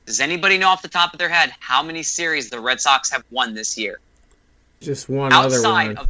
Does 0.05 0.19
anybody 0.19 0.57
know 0.57 0.69
off 0.69 0.81
the 0.81 0.87
top 0.87 1.13
of 1.13 1.19
their 1.19 1.29
head 1.29 1.51
how 1.59 1.83
many 1.83 2.03
series 2.03 2.49
the 2.49 2.59
Red 2.59 2.79
Sox 2.79 3.11
have 3.11 3.23
won 3.31 3.55
this 3.55 3.77
year? 3.77 3.99
Just 4.79 5.09
one 5.09 5.33
other 5.33 5.57
Outside 5.57 5.87
one. 5.87 5.97
of 5.97 6.09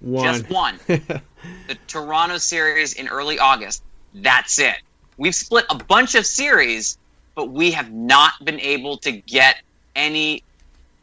one. 0.00 0.24
just 0.24 0.50
one. 0.50 0.80
the 0.86 1.76
Toronto 1.86 2.38
series 2.38 2.94
in 2.94 3.08
early 3.08 3.38
August. 3.38 3.82
That's 4.14 4.58
it. 4.58 4.76
We've 5.16 5.34
split 5.34 5.66
a 5.70 5.76
bunch 5.76 6.14
of 6.14 6.26
series, 6.26 6.98
but 7.34 7.50
we 7.50 7.72
have 7.72 7.92
not 7.92 8.32
been 8.44 8.58
able 8.60 8.96
to 8.98 9.12
get 9.12 9.56
any 9.94 10.42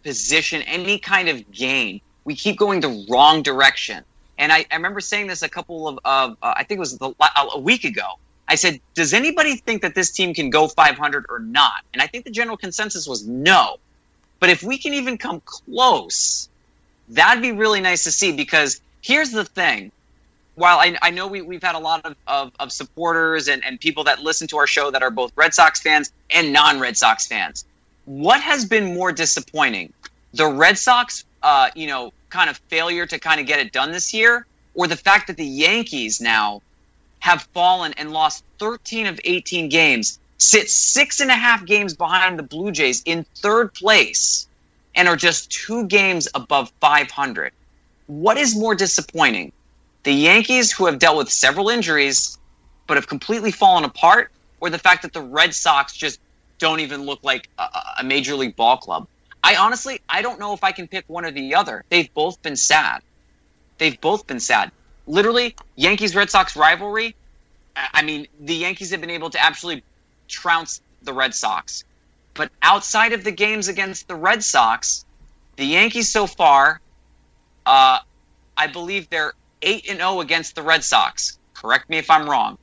position, 0.04 0.62
any 0.64 1.00
kind 1.00 1.30
of 1.30 1.52
gain. 1.52 2.02
We 2.24 2.36
keep 2.36 2.58
going 2.58 2.82
the 2.82 3.06
wrong 3.10 3.44
direction. 3.44 4.04
And 4.38 4.52
I, 4.52 4.66
I 4.72 4.76
remember 4.76 5.02
saying 5.02 5.28
this 5.28 5.42
a 5.42 5.50
couple 5.50 5.88
of, 5.88 6.00
of 6.06 6.38
uh, 6.42 6.54
I 6.56 6.64
think 6.64 6.78
it 6.78 6.80
was 6.80 6.98
the, 6.98 7.14
a 7.54 7.60
week 7.60 7.84
ago. 7.84 8.20
I 8.48 8.56
said, 8.56 8.80
does 8.96 9.14
anybody 9.14 9.58
think 9.58 9.84
that 9.84 9.94
this 9.94 10.12
team 10.12 10.34
can 10.34 10.50
go 10.50 10.68
500 10.68 11.26
or 11.30 11.40
not? 11.40 11.84
And 11.94 12.02
I 12.02 12.08
think 12.08 12.26
the 12.26 12.32
general 12.32 12.58
consensus 12.58 13.08
was 13.08 13.28
no. 13.28 13.78
But 14.40 14.50
if 14.50 14.64
we 14.64 14.78
can 14.78 14.94
even 14.96 15.18
come 15.18 15.42
close, 15.44 16.50
that'd 17.10 17.44
be 17.44 17.52
really 17.52 17.82
nice 17.82 18.06
to 18.06 18.12
see 18.12 18.32
because 18.32 18.82
here's 19.02 19.32
the 19.32 19.46
thing 19.46 19.92
while 20.60 20.78
I, 20.78 20.98
I 21.02 21.12
know 21.12 21.28
we, 21.28 21.42
we've 21.42 21.64
had 21.64 21.76
a 21.76 21.80
lot 21.80 22.06
of, 22.06 22.16
of, 22.28 22.52
of 22.60 22.72
supporters 22.72 23.48
and, 23.48 23.64
and 23.64 23.80
people 23.80 24.06
that 24.06 24.22
listen 24.22 24.48
to 24.50 24.58
our 24.58 24.68
show 24.68 24.92
that 24.92 25.02
are 25.02 25.10
both 25.10 25.32
Red 25.36 25.54
Sox 25.54 25.80
fans 25.80 26.12
and 26.30 26.52
non 26.52 26.80
Red 26.80 26.98
Sox 26.98 27.28
fans, 27.28 27.66
what 28.10 28.42
has 28.42 28.66
been 28.66 28.94
more 28.94 29.12
disappointing? 29.12 29.94
The 30.34 30.48
Red 30.48 30.78
Sox, 30.80 31.26
uh, 31.44 31.70
you 31.76 31.86
know, 31.86 32.12
kind 32.30 32.50
of 32.50 32.58
failure 32.68 33.06
to 33.06 33.20
kind 33.20 33.40
of 33.40 33.46
get 33.46 33.60
it 33.60 33.72
done 33.72 33.92
this 33.92 34.14
year, 34.14 34.48
or 34.74 34.88
the 34.88 34.96
fact 34.96 35.28
that 35.28 35.38
the 35.38 35.46
Yankees 35.46 36.20
now 36.20 36.64
have 37.20 37.44
fallen 37.54 37.94
and 37.98 38.12
lost 38.12 38.44
13 38.58 39.06
of 39.06 39.20
18 39.24 39.70
games, 39.70 40.20
sit 40.40 40.70
six 40.72 41.20
and 41.20 41.30
a 41.30 41.36
half 41.36 41.66
games 41.66 41.96
behind 41.96 42.40
the 42.40 42.44
Blue 42.44 42.72
Jays 42.72 43.04
in 43.06 43.26
third 43.36 43.74
place, 43.76 44.48
and 44.96 45.08
are 45.08 45.16
just 45.16 45.52
two 45.52 45.86
games 45.86 46.28
above 46.34 46.72
500? 46.80 47.52
What 48.08 48.38
is 48.38 48.56
more 48.56 48.74
disappointing? 48.74 49.52
the 50.04 50.14
Yankees, 50.14 50.72
who 50.72 50.86
have 50.86 51.00
dealt 51.00 51.18
with 51.18 51.30
several 51.30 51.70
injuries 51.70 52.38
but 52.88 52.98
have 52.98 53.08
completely 53.08 53.52
fallen 53.52 53.84
apart, 53.84 54.32
or 54.60 54.72
the 54.72 54.80
fact 54.80 55.04
that 55.04 55.14
the 55.14 55.22
Red 55.22 55.54
Sox 55.54 55.96
just 55.96 56.20
don't 56.60 56.82
even 56.82 57.04
look 57.04 57.24
like 57.24 57.50
a, 57.58 57.68
a 58.00 58.04
major 58.04 58.36
league 58.36 58.56
ball 58.56 58.78
club. 58.78 59.08
I 59.44 59.56
honestly, 59.56 60.02
I 60.08 60.22
don't 60.22 60.40
know 60.40 60.54
if 60.54 60.64
I 60.64 60.72
can 60.72 60.88
pick 60.88 61.06
one 61.08 61.26
or 61.26 61.32
the 61.32 61.56
other. 61.56 61.84
They've 61.90 62.14
both 62.14 62.42
been 62.42 62.56
sad. 62.56 63.02
They've 63.78 64.00
both 64.00 64.28
been 64.28 64.40
sad. 64.40 64.72
Literally, 65.08 65.56
Yankees 65.76 66.16
Red 66.16 66.30
Sox 66.30 66.56
rivalry. 66.56 67.16
I 67.76 68.02
mean, 68.04 68.28
the 68.40 68.56
Yankees 68.56 68.92
have 68.92 69.02
been 69.02 69.10
able 69.10 69.30
to 69.32 69.40
actually 69.40 69.84
trounce 70.28 70.82
the 71.02 71.14
Red 71.14 71.34
Sox. 71.34 71.86
But 72.34 72.52
outside 72.62 73.14
of 73.14 73.24
the 73.24 73.32
games 73.32 73.70
against 73.70 74.08
the 74.08 74.16
Red 74.16 74.44
Sox, 74.44 75.06
the 75.56 75.66
Yankees 75.66 76.10
so 76.10 76.28
far, 76.28 76.82
uh, 77.66 78.00
I 78.56 78.68
believe 78.68 79.10
they're 79.10 79.34
8 79.62 79.90
and 79.90 80.00
0 80.00 80.22
against 80.22 80.56
the 80.56 80.62
Red 80.62 80.84
Sox. 80.84 81.38
Correct 81.54 81.90
me 81.90 81.98
if 81.98 82.10
I'm 82.10 82.30
wrong. 82.30 82.58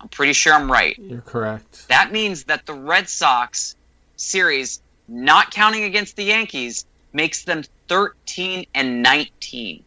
I'm 0.00 0.08
pretty 0.08 0.32
sure 0.32 0.54
I'm 0.54 0.70
right. 0.70 0.98
You're 0.98 1.20
correct. 1.20 1.88
That 1.88 2.12
means 2.12 2.44
that 2.44 2.66
the 2.66 2.74
Red 2.74 3.08
Sox 3.08 3.76
series, 4.16 4.80
not 5.08 5.50
counting 5.50 5.84
against 5.84 6.16
the 6.16 6.24
Yankees, 6.24 6.86
makes 7.12 7.44
them 7.44 7.64
13 7.88 8.66
and 8.74 9.02
19. 9.02 9.82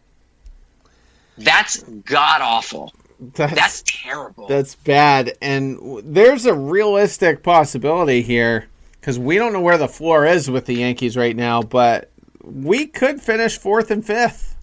That's 1.37 1.83
god 1.83 2.41
awful. 2.41 2.93
That's, 3.35 3.53
That's 3.53 3.83
terrible. 3.85 4.47
That's 4.47 4.75
bad. 4.75 5.37
And 5.41 6.01
there's 6.03 6.45
a 6.45 6.55
realistic 6.55 7.43
possibility 7.43 8.23
here 8.23 8.67
because 8.99 9.19
we 9.19 9.37
don't 9.37 9.53
know 9.53 9.61
where 9.61 9.77
the 9.77 9.87
floor 9.87 10.25
is 10.25 10.49
with 10.49 10.65
the 10.65 10.73
Yankees 10.73 11.15
right 11.15 11.35
now, 11.35 11.61
but 11.61 12.09
we 12.43 12.87
could 12.87 13.21
finish 13.21 13.57
fourth 13.57 13.91
and 13.91 14.05
fifth 14.05 14.57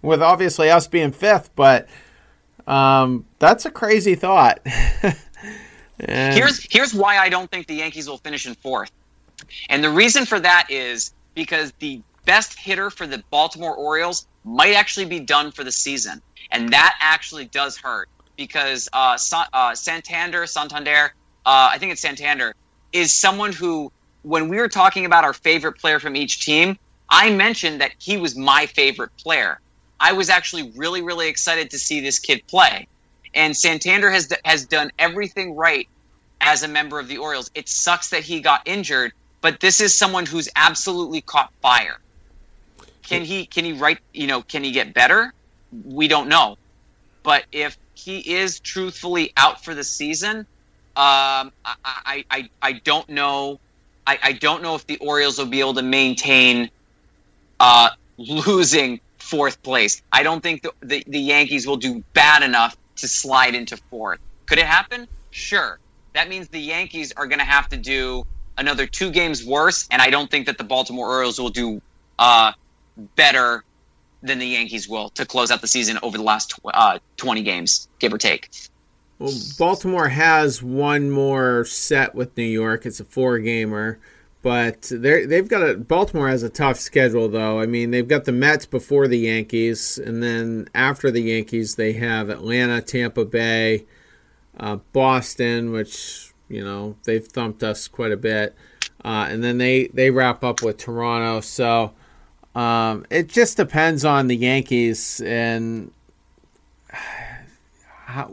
with 0.00 0.22
obviously 0.22 0.70
us 0.70 0.86
being 0.86 1.10
fifth, 1.10 1.50
but 1.56 1.88
um, 2.68 3.24
that's 3.38 3.64
a 3.66 3.70
crazy 3.70 4.14
thought. 4.14 4.60
Here's 5.98 6.64
here's 6.70 6.94
why 6.94 7.18
I 7.18 7.28
don't 7.28 7.50
think 7.50 7.66
the 7.66 7.74
Yankees 7.74 8.08
will 8.08 8.18
finish 8.18 8.46
in 8.46 8.54
fourth. 8.54 8.92
And 9.68 9.82
the 9.82 9.90
reason 9.90 10.26
for 10.26 10.38
that 10.38 10.68
is 10.70 11.12
because 11.34 11.72
the 11.80 12.02
best 12.24 12.58
hitter 12.58 12.90
for 12.90 13.06
the 13.06 13.22
Baltimore 13.30 13.74
Orioles 13.74 14.26
might 14.44 14.74
actually 14.74 15.06
be 15.06 15.20
done 15.20 15.50
for 15.50 15.64
the 15.64 15.72
season. 15.72 16.22
And 16.50 16.70
that 16.70 16.96
actually 17.00 17.46
does 17.46 17.76
hurt 17.76 18.08
because 18.36 18.88
uh, 18.92 19.18
uh, 19.52 19.74
Santander, 19.74 20.46
Santander, 20.46 21.14
uh, 21.44 21.70
I 21.72 21.78
think 21.78 21.92
it's 21.92 22.00
Santander, 22.00 22.54
is 22.92 23.12
someone 23.12 23.52
who, 23.52 23.92
when 24.22 24.48
we 24.48 24.58
were 24.58 24.68
talking 24.68 25.04
about 25.04 25.24
our 25.24 25.32
favorite 25.32 25.78
player 25.78 25.98
from 25.98 26.16
each 26.16 26.44
team, 26.44 26.78
I 27.08 27.30
mentioned 27.30 27.80
that 27.80 27.92
he 27.98 28.16
was 28.16 28.36
my 28.36 28.66
favorite 28.66 29.16
player. 29.16 29.60
I 30.00 30.12
was 30.12 30.30
actually 30.30 30.72
really, 30.76 31.02
really 31.02 31.28
excited 31.28 31.70
to 31.70 31.78
see 31.78 32.00
this 32.00 32.18
kid 32.18 32.46
play. 32.46 32.86
And 33.34 33.56
Santander 33.56 34.10
has 34.10 34.32
has 34.44 34.66
done 34.66 34.90
everything 34.98 35.56
right 35.56 35.88
as 36.40 36.62
a 36.62 36.68
member 36.68 36.98
of 36.98 37.08
the 37.08 37.18
Orioles. 37.18 37.50
It 37.54 37.68
sucks 37.68 38.10
that 38.10 38.22
he 38.22 38.40
got 38.40 38.62
injured, 38.66 39.12
but 39.40 39.60
this 39.60 39.80
is 39.80 39.94
someone 39.94 40.26
who's 40.26 40.48
absolutely 40.56 41.20
caught 41.20 41.52
fire. 41.60 41.98
Can 43.02 43.24
he 43.24 43.46
can 43.46 43.64
he 43.64 43.72
right 43.72 43.98
you 44.12 44.26
know 44.26 44.42
can 44.42 44.64
he 44.64 44.72
get 44.72 44.94
better? 44.94 45.32
We 45.84 46.08
don't 46.08 46.28
know. 46.28 46.56
But 47.22 47.44
if 47.52 47.76
he 47.94 48.36
is 48.36 48.60
truthfully 48.60 49.32
out 49.36 49.64
for 49.64 49.74
the 49.74 49.84
season, 49.84 50.38
um, 50.38 50.46
I, 50.96 51.74
I, 51.84 52.24
I, 52.30 52.50
I 52.62 52.72
don't 52.72 53.08
know. 53.08 53.60
I, 54.06 54.18
I 54.22 54.32
don't 54.32 54.62
know 54.62 54.76
if 54.76 54.86
the 54.86 54.96
Orioles 54.96 55.38
will 55.38 55.46
be 55.46 55.60
able 55.60 55.74
to 55.74 55.82
maintain 55.82 56.70
uh, 57.60 57.90
losing 58.16 59.00
fourth 59.28 59.62
place. 59.62 60.02
I 60.10 60.22
don't 60.22 60.42
think 60.42 60.62
the, 60.62 60.72
the, 60.80 61.04
the 61.06 61.20
Yankees 61.20 61.66
will 61.66 61.76
do 61.76 62.02
bad 62.14 62.42
enough 62.42 62.76
to 62.96 63.08
slide 63.08 63.54
into 63.54 63.76
fourth. 63.76 64.20
Could 64.46 64.58
it 64.58 64.66
happen? 64.66 65.06
Sure. 65.30 65.78
That 66.14 66.28
means 66.28 66.48
the 66.48 66.60
Yankees 66.60 67.12
are 67.12 67.26
going 67.26 67.38
to 67.38 67.44
have 67.44 67.68
to 67.68 67.76
do 67.76 68.26
another 68.56 68.86
two 68.86 69.10
games 69.10 69.44
worse, 69.44 69.86
and 69.90 70.00
I 70.00 70.10
don't 70.10 70.30
think 70.30 70.46
that 70.46 70.58
the 70.58 70.64
Baltimore 70.64 71.08
Orioles 71.08 71.38
will 71.38 71.50
do 71.50 71.82
uh, 72.18 72.52
better 73.14 73.62
than 74.22 74.38
the 74.38 74.46
Yankees 74.46 74.88
will 74.88 75.10
to 75.10 75.26
close 75.26 75.50
out 75.50 75.60
the 75.60 75.68
season 75.68 75.98
over 76.02 76.16
the 76.16 76.24
last 76.24 76.50
tw- 76.50 76.60
uh, 76.72 76.98
20 77.18 77.42
games, 77.42 77.88
give 77.98 78.12
or 78.12 78.18
take. 78.18 78.50
Well, 79.18 79.32
Baltimore 79.58 80.08
has 80.08 80.62
one 80.62 81.10
more 81.10 81.64
set 81.66 82.14
with 82.14 82.36
New 82.36 82.44
York. 82.44 82.86
It's 82.86 83.00
a 83.00 83.04
four 83.04 83.38
gamer. 83.38 83.98
But 84.40 84.82
they 84.82 85.26
they've 85.26 85.48
got 85.48 85.68
a 85.68 85.76
Baltimore 85.76 86.28
has 86.28 86.44
a 86.44 86.48
tough 86.48 86.78
schedule 86.78 87.28
though. 87.28 87.60
I 87.60 87.66
mean, 87.66 87.90
they've 87.90 88.06
got 88.06 88.24
the 88.24 88.32
Mets 88.32 88.66
before 88.66 89.08
the 89.08 89.18
Yankees, 89.18 89.98
and 89.98 90.22
then 90.22 90.68
after 90.74 91.10
the 91.10 91.22
Yankees, 91.22 91.74
they 91.74 91.94
have 91.94 92.30
Atlanta, 92.30 92.80
Tampa 92.80 93.24
Bay, 93.24 93.86
uh, 94.58 94.76
Boston, 94.92 95.72
which 95.72 96.32
you 96.48 96.62
know 96.62 96.96
they've 97.04 97.26
thumped 97.26 97.64
us 97.64 97.88
quite 97.88 98.12
a 98.12 98.16
bit, 98.16 98.54
uh, 99.04 99.26
and 99.28 99.42
then 99.42 99.58
they 99.58 99.88
they 99.88 100.10
wrap 100.10 100.44
up 100.44 100.62
with 100.62 100.76
Toronto. 100.76 101.40
So 101.40 101.92
um, 102.54 103.06
it 103.10 103.28
just 103.28 103.56
depends 103.56 104.04
on 104.04 104.28
the 104.28 104.36
Yankees 104.36 105.20
and 105.20 105.90
how. 107.82 108.32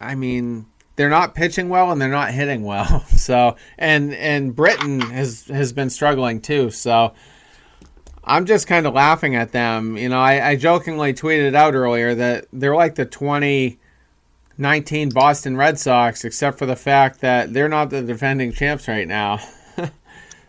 I 0.00 0.14
mean, 0.14 0.66
they're 0.98 1.08
not 1.08 1.34
pitching 1.36 1.68
well 1.68 1.92
and 1.92 2.02
they're 2.02 2.08
not 2.08 2.32
hitting 2.32 2.64
well. 2.64 3.04
So 3.18 3.56
and 3.78 4.14
and 4.14 4.56
Britton 4.56 5.00
has 5.00 5.44
has 5.46 5.72
been 5.72 5.90
struggling 5.90 6.40
too. 6.40 6.70
So 6.70 7.12
I'm 8.24 8.46
just 8.46 8.66
kind 8.66 8.86
of 8.86 8.94
laughing 8.94 9.36
at 9.36 9.52
them. 9.52 9.98
You 9.98 10.08
know, 10.08 10.18
I, 10.18 10.50
I 10.50 10.56
jokingly 10.56 11.12
tweeted 11.12 11.54
out 11.54 11.74
earlier 11.74 12.14
that 12.14 12.46
they're 12.52 12.74
like 12.74 12.94
the 12.94 13.04
2019 13.04 15.10
Boston 15.10 15.58
Red 15.58 15.78
Sox, 15.78 16.24
except 16.24 16.58
for 16.58 16.64
the 16.64 16.76
fact 16.76 17.20
that 17.20 17.52
they're 17.52 17.68
not 17.68 17.90
the 17.90 18.00
defending 18.02 18.52
champs 18.52 18.88
right 18.88 19.06
now. 19.06 19.40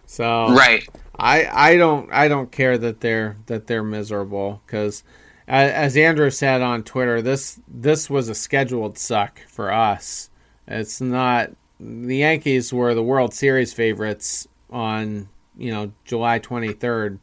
so 0.05 0.53
right. 0.53 0.87
I 1.17 1.49
I 1.51 1.75
don't 1.77 2.09
I 2.13 2.29
don't 2.29 2.51
care 2.51 2.77
that 2.77 3.01
they're 3.01 3.35
that 3.47 3.67
they're 3.67 3.83
miserable 3.83 4.61
because 4.65 5.03
as 5.47 5.97
Andrew 5.97 6.29
said 6.29 6.61
on 6.61 6.83
Twitter, 6.83 7.21
this 7.21 7.59
this 7.67 8.09
was 8.09 8.29
a 8.29 8.35
scheduled 8.35 8.97
suck 8.97 9.41
for 9.49 9.73
us. 9.73 10.28
It's 10.69 11.01
not 11.01 11.49
the 11.79 12.17
Yankees 12.17 12.71
were 12.71 12.93
the 12.93 13.03
World 13.03 13.33
Series 13.33 13.73
favorites 13.73 14.47
on 14.69 15.27
you 15.57 15.71
know 15.71 15.91
July 16.05 16.39
23rd. 16.39 17.17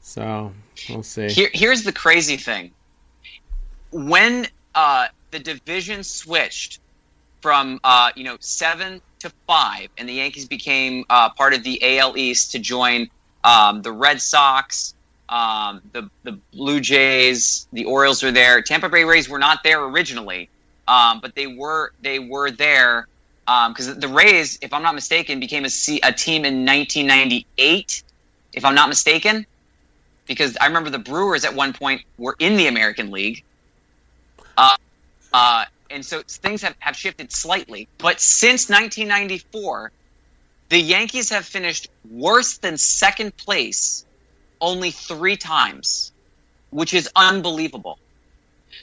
So 0.00 0.52
we'll 0.88 1.02
see. 1.02 1.28
Here, 1.28 1.50
here's 1.52 1.84
the 1.84 1.92
crazy 1.92 2.38
thing: 2.38 2.72
when 3.92 4.46
uh, 4.74 5.08
the 5.30 5.38
division 5.38 6.02
switched 6.02 6.80
from 7.42 7.80
uh, 7.84 8.10
you 8.16 8.24
know 8.24 8.38
seven 8.40 9.02
to 9.18 9.30
five, 9.46 9.88
and 9.98 10.08
the 10.08 10.14
Yankees 10.14 10.46
became 10.46 11.04
uh, 11.10 11.30
part 11.30 11.52
of 11.52 11.62
the 11.62 11.98
AL 11.98 12.16
East 12.16 12.52
to 12.52 12.58
join 12.58 13.10
um, 13.44 13.82
the 13.82 13.92
Red 13.92 14.22
Sox, 14.22 14.94
um, 15.28 15.82
the 15.92 16.08
the 16.22 16.38
Blue 16.52 16.80
Jays, 16.80 17.68
the 17.74 17.84
Orioles 17.84 18.22
were 18.22 18.32
there. 18.32 18.62
Tampa 18.62 18.88
Bay 18.88 19.04
Rays 19.04 19.28
were 19.28 19.38
not 19.38 19.62
there 19.62 19.84
originally, 19.84 20.48
um, 20.86 21.20
but 21.20 21.34
they 21.34 21.46
were 21.46 21.92
they 22.00 22.18
were 22.18 22.50
there 22.50 23.06
because 23.44 23.88
um, 23.88 24.00
the 24.00 24.08
Rays, 24.08 24.58
if 24.62 24.72
I'm 24.72 24.82
not 24.82 24.94
mistaken, 24.94 25.38
became 25.40 25.64
a, 25.64 25.70
C- 25.70 26.00
a 26.02 26.12
team 26.12 26.44
in 26.44 26.64
1998, 26.64 28.02
if 28.54 28.64
I'm 28.64 28.74
not 28.74 28.88
mistaken, 28.88 29.46
because 30.26 30.56
I 30.58 30.66
remember 30.66 30.90
the 30.90 30.98
Brewers 30.98 31.44
at 31.44 31.54
one 31.54 31.74
point 31.74 32.02
were 32.16 32.36
in 32.38 32.56
the 32.56 32.68
American 32.68 33.10
League. 33.10 33.44
Uh, 34.56 34.76
uh, 35.32 35.64
and 35.90 36.04
so 36.04 36.22
things 36.26 36.62
have, 36.62 36.74
have 36.78 36.96
shifted 36.96 37.32
slightly. 37.32 37.86
But 37.98 38.20
since 38.20 38.70
1994, 38.70 39.92
the 40.70 40.78
Yankees 40.78 41.30
have 41.30 41.44
finished 41.44 41.88
worse 42.10 42.58
than 42.58 42.78
second 42.78 43.36
place 43.36 44.06
only 44.60 44.90
three 44.90 45.36
times, 45.36 46.12
which 46.70 46.94
is 46.94 47.10
unbelievable. 47.14 47.98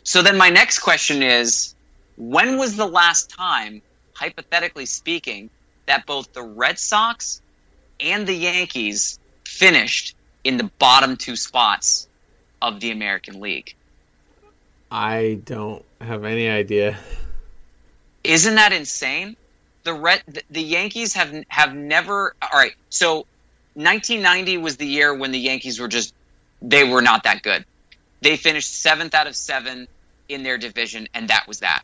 So 0.04 0.22
then 0.22 0.38
my 0.38 0.49
next 0.49 0.80
question 0.80 1.24
is 1.24 1.70
when 2.22 2.59
was 2.59 2.76
the 2.76 2.86
last 2.86 3.32
time, 3.32 3.82
hypothetically 4.13 4.86
speaking, 4.86 5.49
that 5.88 6.05
both 6.05 6.32
the 6.34 6.43
Red 6.43 6.78
Sox 6.78 7.41
and 7.99 8.28
the 8.28 8.36
Yankees 8.36 9.17
finished 9.43 10.15
in 10.43 10.57
the 10.57 10.65
bottom 10.78 11.17
two 11.17 11.36
spots 11.36 12.07
of 12.61 12.80
the 12.80 12.91
American 12.91 13.39
League? 13.39 13.74
I 14.91 15.41
don't 15.43 15.84
have 15.99 16.24
any 16.24 16.47
idea. 16.47 16.95
Isn't 18.24 18.53
that 18.53 18.72
insane? 18.72 19.36
The 19.82 19.93
red 19.95 20.22
the, 20.28 20.43
the 20.51 20.61
Yankees 20.61 21.15
have 21.15 21.34
have 21.47 21.74
never 21.74 22.36
all 22.39 22.49
right. 22.53 22.76
So 22.91 23.26
1990 23.74 24.57
was 24.57 24.78
the 24.78 24.86
year 24.86 25.11
when 25.11 25.32
the 25.32 25.39
Yankees 25.39 25.80
were 25.80 25.88
just 25.88 26.13
they 26.61 26.84
were 26.84 27.01
not 27.01 27.24
that 27.24 27.41
good. 27.41 27.65
They 28.22 28.38
finished 28.38 28.72
7th 28.86 29.15
out 29.15 29.26
of 29.26 29.36
7 29.36 29.88
in 30.30 30.43
their 30.43 30.59
division 30.59 31.07
and 31.15 31.30
that 31.30 31.47
was 31.47 31.61
that. 31.61 31.82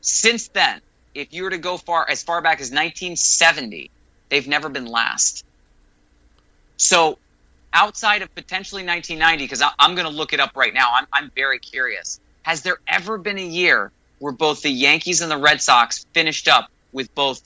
Since 0.00 0.48
then, 0.48 0.80
if 1.14 1.32
you 1.32 1.44
were 1.44 1.50
to 1.50 1.58
go 1.58 1.76
far 1.76 2.08
as 2.08 2.22
far 2.22 2.40
back 2.40 2.60
as 2.60 2.70
1970, 2.70 3.90
they've 4.28 4.46
never 4.46 4.68
been 4.68 4.86
last. 4.86 5.44
So, 6.76 7.18
outside 7.72 8.22
of 8.22 8.34
potentially 8.34 8.84
1990, 8.84 9.44
because 9.44 9.62
I'm 9.78 9.94
going 9.94 10.06
to 10.06 10.12
look 10.12 10.32
it 10.32 10.40
up 10.40 10.56
right 10.56 10.72
now, 10.72 10.92
I'm, 10.94 11.06
I'm 11.12 11.30
very 11.34 11.58
curious. 11.58 12.20
Has 12.42 12.62
there 12.62 12.78
ever 12.86 13.18
been 13.18 13.38
a 13.38 13.46
year 13.46 13.90
where 14.20 14.32
both 14.32 14.62
the 14.62 14.70
Yankees 14.70 15.20
and 15.20 15.30
the 15.30 15.36
Red 15.36 15.60
Sox 15.60 16.06
finished 16.14 16.48
up 16.48 16.70
with 16.92 17.14
both 17.14 17.42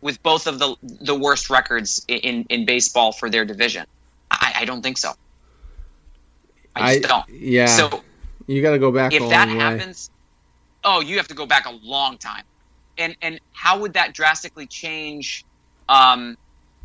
with 0.00 0.20
both 0.22 0.48
of 0.48 0.58
the 0.58 0.76
the 0.82 1.14
worst 1.14 1.48
records 1.48 2.04
in 2.08 2.46
in 2.48 2.66
baseball 2.66 3.12
for 3.12 3.30
their 3.30 3.44
division? 3.44 3.86
I, 4.30 4.52
I 4.60 4.64
don't 4.64 4.82
think 4.82 4.98
so. 4.98 5.12
I 6.74 6.94
just 6.94 7.06
I, 7.06 7.08
don't. 7.08 7.28
Yeah. 7.40 7.66
So 7.66 8.02
you 8.46 8.62
got 8.62 8.72
to 8.72 8.78
go 8.78 8.92
back. 8.92 9.12
If 9.12 9.28
that 9.30 9.48
happens, 9.48 10.10
oh, 10.84 11.00
you 11.00 11.16
have 11.16 11.28
to 11.28 11.34
go 11.34 11.46
back 11.46 11.66
a 11.66 11.72
long 11.82 12.18
time. 12.18 12.44
And 12.98 13.16
and 13.22 13.40
how 13.52 13.80
would 13.80 13.94
that 13.94 14.14
drastically 14.14 14.66
change? 14.66 15.44
Um, 15.88 16.36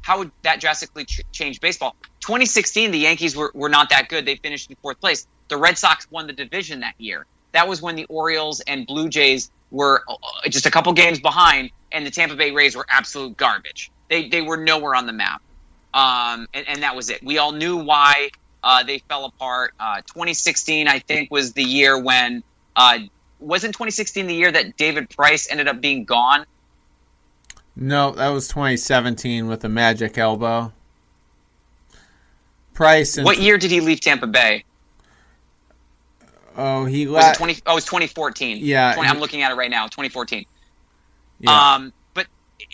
how 0.01 0.19
would 0.19 0.31
that 0.43 0.61
drastically 0.61 1.05
ch- 1.05 1.21
change 1.31 1.59
baseball? 1.59 1.95
2016, 2.21 2.91
the 2.91 2.99
Yankees 2.99 3.35
were, 3.35 3.51
were 3.53 3.69
not 3.69 3.89
that 3.89 4.07
good. 4.07 4.25
They 4.25 4.37
finished 4.37 4.69
in 4.69 4.77
fourth 4.77 4.99
place. 4.99 5.27
The 5.49 5.57
Red 5.57 5.77
Sox 5.77 6.09
won 6.09 6.27
the 6.27 6.33
division 6.33 6.79
that 6.79 6.93
year. 6.97 7.25
That 7.51 7.67
was 7.67 7.81
when 7.81 7.95
the 7.95 8.05
Orioles 8.05 8.61
and 8.61 8.87
Blue 8.87 9.09
Jays 9.09 9.51
were 9.71 10.03
uh, 10.07 10.49
just 10.49 10.65
a 10.65 10.71
couple 10.71 10.93
games 10.93 11.19
behind, 11.19 11.71
and 11.91 12.05
the 12.05 12.11
Tampa 12.11 12.35
Bay 12.35 12.51
Rays 12.51 12.75
were 12.75 12.85
absolute 12.89 13.35
garbage. 13.35 13.91
They 14.09 14.29
they 14.29 14.41
were 14.41 14.57
nowhere 14.57 14.95
on 14.95 15.07
the 15.07 15.13
map, 15.13 15.41
um, 15.93 16.47
and, 16.53 16.67
and 16.67 16.83
that 16.83 16.95
was 16.95 17.09
it. 17.09 17.21
We 17.23 17.37
all 17.37 17.51
knew 17.51 17.77
why 17.77 18.29
uh, 18.63 18.83
they 18.83 18.99
fell 18.99 19.25
apart. 19.25 19.73
Uh, 19.79 19.97
2016, 20.01 20.87
I 20.87 20.99
think, 20.99 21.31
was 21.31 21.53
the 21.53 21.63
year 21.63 21.99
when 21.99 22.43
uh, 22.75 22.99
wasn't 23.39 23.73
2016 23.73 24.27
the 24.27 24.33
year 24.33 24.51
that 24.51 24.77
David 24.77 25.09
Price 25.09 25.49
ended 25.49 25.67
up 25.67 25.81
being 25.81 26.05
gone? 26.05 26.45
No, 27.75 28.11
that 28.11 28.29
was 28.29 28.47
2017 28.47 29.47
with 29.47 29.63
a 29.63 29.69
magic 29.69 30.17
elbow. 30.17 30.73
Price. 32.73 33.17
what 33.17 33.39
year 33.39 33.57
did 33.57 33.71
he 33.71 33.81
leave 33.81 34.01
Tampa 34.01 34.27
Bay? 34.27 34.63
Oh, 36.55 36.85
he 36.85 37.05
left. 37.07 37.39
Was 37.39 37.49
it 37.49 37.55
20? 37.55 37.61
Oh, 37.67 37.71
it 37.71 37.75
was 37.75 37.85
2014. 37.85 38.57
Yeah, 38.61 38.93
20, 38.93 39.07
he, 39.07 39.13
I'm 39.13 39.19
looking 39.19 39.41
at 39.43 39.51
it 39.51 39.55
right 39.55 39.69
now. 39.69 39.85
2014. 39.85 40.45
Yeah. 41.39 41.73
Um, 41.73 41.93
but 42.15 42.27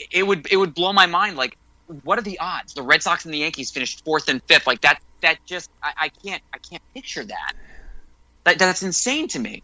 it 0.10 0.24
would 0.26 0.48
it 0.50 0.56
would 0.56 0.74
blow 0.74 0.94
my 0.94 1.06
mind. 1.06 1.36
Like, 1.36 1.58
what 2.04 2.18
are 2.18 2.22
the 2.22 2.40
odds? 2.40 2.74
The 2.74 2.82
Red 2.82 3.04
Sox 3.04 3.26
and 3.26 3.34
the 3.34 3.40
Yankees 3.40 3.72
finished 3.72 4.04
fourth 4.06 4.30
and 4.30 4.42
fifth. 4.44 4.68
Like 4.68 4.82
that. 4.82 5.02
That 5.22 5.38
just 5.46 5.70
I, 5.82 5.94
I 5.98 6.10
can't 6.10 6.42
I 6.54 6.58
can't 6.58 6.84
picture 6.94 7.24
that. 7.24 7.54
That 8.46 8.60
that's 8.60 8.84
insane 8.84 9.28
to 9.30 9.40
me 9.40 9.64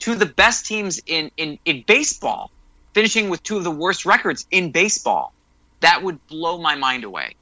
two 0.00 0.12
of 0.12 0.18
the 0.18 0.26
best 0.26 0.66
teams 0.66 1.00
in, 1.06 1.30
in, 1.36 1.58
in 1.64 1.84
baseball 1.86 2.50
finishing 2.92 3.30
with 3.30 3.42
two 3.42 3.56
of 3.56 3.64
the 3.64 3.70
worst 3.70 4.04
records 4.04 4.46
in 4.50 4.72
baseball. 4.72 5.32
That 5.80 6.02
would 6.02 6.26
blow 6.26 6.58
my 6.58 6.74
mind 6.74 7.04
away. 7.04 7.36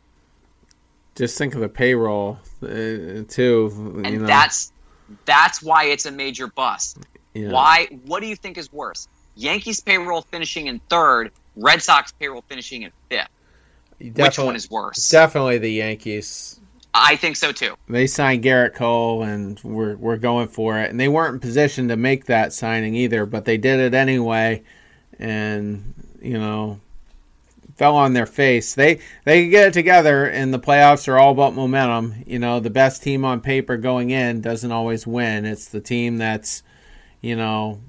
Just 1.14 1.38
think 1.38 1.54
of 1.54 1.60
the 1.60 1.68
payroll, 1.68 2.38
uh, 2.62 3.24
too. 3.28 4.02
and 4.04 4.20
know. 4.20 4.26
that's 4.26 4.70
that's 5.24 5.60
why 5.60 5.86
it's 5.86 6.06
a 6.06 6.12
major 6.12 6.46
bust. 6.46 6.98
Yeah. 7.34 7.50
Why? 7.50 7.88
What 8.04 8.20
do 8.20 8.28
you 8.28 8.36
think 8.36 8.56
is 8.56 8.72
worse? 8.72 9.08
Yankees 9.34 9.80
payroll 9.80 10.22
finishing 10.22 10.68
in 10.68 10.78
third, 10.88 11.32
Red 11.56 11.82
Sox 11.82 12.12
payroll 12.12 12.44
finishing 12.48 12.82
in 12.82 12.92
fifth. 13.08 13.28
Which 14.00 14.38
one 14.38 14.54
is 14.54 14.70
worse? 14.70 15.10
Definitely 15.10 15.58
the 15.58 15.72
Yankees. 15.72 16.57
I 17.00 17.16
think 17.16 17.36
so 17.36 17.52
too. 17.52 17.74
They 17.88 18.06
signed 18.06 18.44
Gerrit 18.44 18.74
Cole, 18.74 19.22
and 19.22 19.60
we're 19.62 19.96
we're 19.96 20.16
going 20.16 20.48
for 20.48 20.78
it. 20.78 20.90
And 20.90 20.98
they 20.98 21.08
weren't 21.08 21.34
in 21.34 21.40
position 21.40 21.88
to 21.88 21.96
make 21.96 22.26
that 22.26 22.52
signing 22.52 22.94
either, 22.94 23.24
but 23.24 23.44
they 23.44 23.56
did 23.56 23.80
it 23.80 23.94
anyway, 23.94 24.62
and 25.18 25.94
you 26.20 26.38
know, 26.38 26.80
fell 27.76 27.94
on 27.94 28.12
their 28.12 28.26
face. 28.26 28.74
They 28.74 28.98
they 29.24 29.44
could 29.44 29.50
get 29.50 29.68
it 29.68 29.72
together, 29.72 30.24
and 30.24 30.52
the 30.52 30.58
playoffs 30.58 31.08
are 31.08 31.18
all 31.18 31.32
about 31.32 31.54
momentum. 31.54 32.24
You 32.26 32.38
know, 32.38 32.60
the 32.60 32.70
best 32.70 33.02
team 33.02 33.24
on 33.24 33.40
paper 33.40 33.76
going 33.76 34.10
in 34.10 34.40
doesn't 34.40 34.72
always 34.72 35.06
win. 35.06 35.46
It's 35.46 35.66
the 35.66 35.80
team 35.80 36.18
that's, 36.18 36.62
you 37.20 37.36
know, 37.36 37.80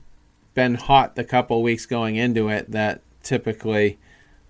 been 0.54 0.76
hot 0.76 1.16
the 1.16 1.24
couple 1.24 1.62
weeks 1.64 1.86
going 1.86 2.16
into 2.16 2.50
it 2.50 2.72
that 2.72 3.02
typically 3.24 3.98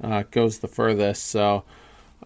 uh, 0.03 0.23
goes 0.31 0.59
the 0.59 0.67
furthest. 0.67 1.27
So. 1.27 1.63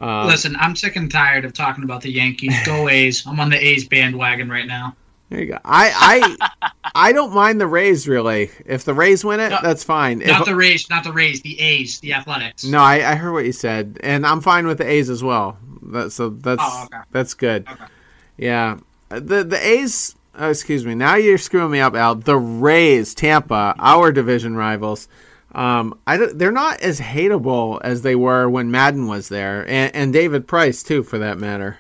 Um, 0.02 0.28
Listen, 0.28 0.56
I'm 0.56 0.76
sick 0.76 0.96
and 0.96 1.12
tired 1.12 1.46
of 1.46 1.54
talking 1.54 1.84
about 1.84 2.02
the 2.02 2.12
Yankees. 2.12 2.56
Go 2.66 2.90
A's! 2.90 3.26
I'm 3.26 3.40
on 3.40 3.50
the 3.50 3.58
A's 3.58 3.88
bandwagon 3.88 4.50
right 4.50 4.68
now. 4.68 4.96
There 5.30 5.42
you 5.42 5.48
go. 5.48 5.60
I 5.66 6.38
I 6.62 6.72
I 6.96 7.12
don't 7.12 7.34
mind 7.34 7.60
the 7.60 7.68
Rays 7.68 8.08
really. 8.08 8.52
If 8.66 8.86
the 8.86 8.94
Rays 8.94 9.26
win 9.26 9.40
it, 9.40 9.50
no, 9.50 9.60
that's 9.64 9.84
fine. 9.84 10.20
Not 10.20 10.42
if, 10.42 10.46
the 10.46 10.56
Rays, 10.56 10.90
not 10.90 11.04
the 11.04 11.12
Rays, 11.12 11.42
the 11.42 11.60
A's, 11.60 12.00
the 12.02 12.14
Athletics. 12.14 12.64
No, 12.64 12.80
I, 12.80 13.12
I 13.12 13.16
heard 13.16 13.32
what 13.34 13.46
you 13.46 13.52
said, 13.52 14.00
and 14.04 14.28
I'm 14.28 14.42
fine 14.42 14.68
with 14.68 14.78
the 14.78 14.88
A's 14.88 15.10
as 15.10 15.24
well. 15.24 15.58
That, 15.82 16.12
so 16.12 16.30
that's 16.30 16.62
oh, 16.64 16.84
okay. 16.86 17.04
that's 17.12 17.34
good. 17.34 17.68
Okay. 17.68 17.86
Yeah, 18.38 18.78
the 19.10 19.44
the 19.44 19.58
A's. 19.58 20.16
Oh, 20.36 20.50
excuse 20.50 20.86
me. 20.86 20.96
Now 20.96 21.16
you're 21.16 21.38
screwing 21.38 21.72
me 21.72 21.80
up, 21.80 21.96
Al. 21.96 22.16
The 22.16 22.38
Rays, 22.38 23.14
Tampa, 23.14 23.76
our 23.78 24.12
division 24.12 24.56
rivals. 24.56 25.08
Um, 25.54 26.00
I 26.08 26.18
they're 26.18 26.52
not 26.52 26.82
as 26.82 27.00
hateable 27.00 27.80
as 27.84 28.02
they 28.02 28.16
were 28.16 28.50
when 28.50 28.72
Maddon 28.72 29.08
was 29.08 29.30
there, 29.30 29.68
and, 29.68 29.96
and 29.96 30.14
David 30.14 30.48
Price 30.48 30.82
too, 30.82 31.04
for 31.04 31.20
that 31.20 31.38
matter. 31.38 31.78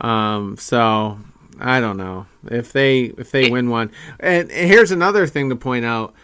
Um, 0.00 0.56
so 0.56 1.18
I 1.60 1.80
don't 1.80 1.96
know 1.96 2.26
if 2.50 2.72
they 2.72 3.02
if 3.02 3.30
they 3.30 3.50
win 3.50 3.70
one. 3.70 3.92
And 4.18 4.50
here's 4.50 4.90
another 4.90 5.26
thing 5.26 5.50
to 5.50 5.56
point 5.56 5.84
out: 5.84 6.14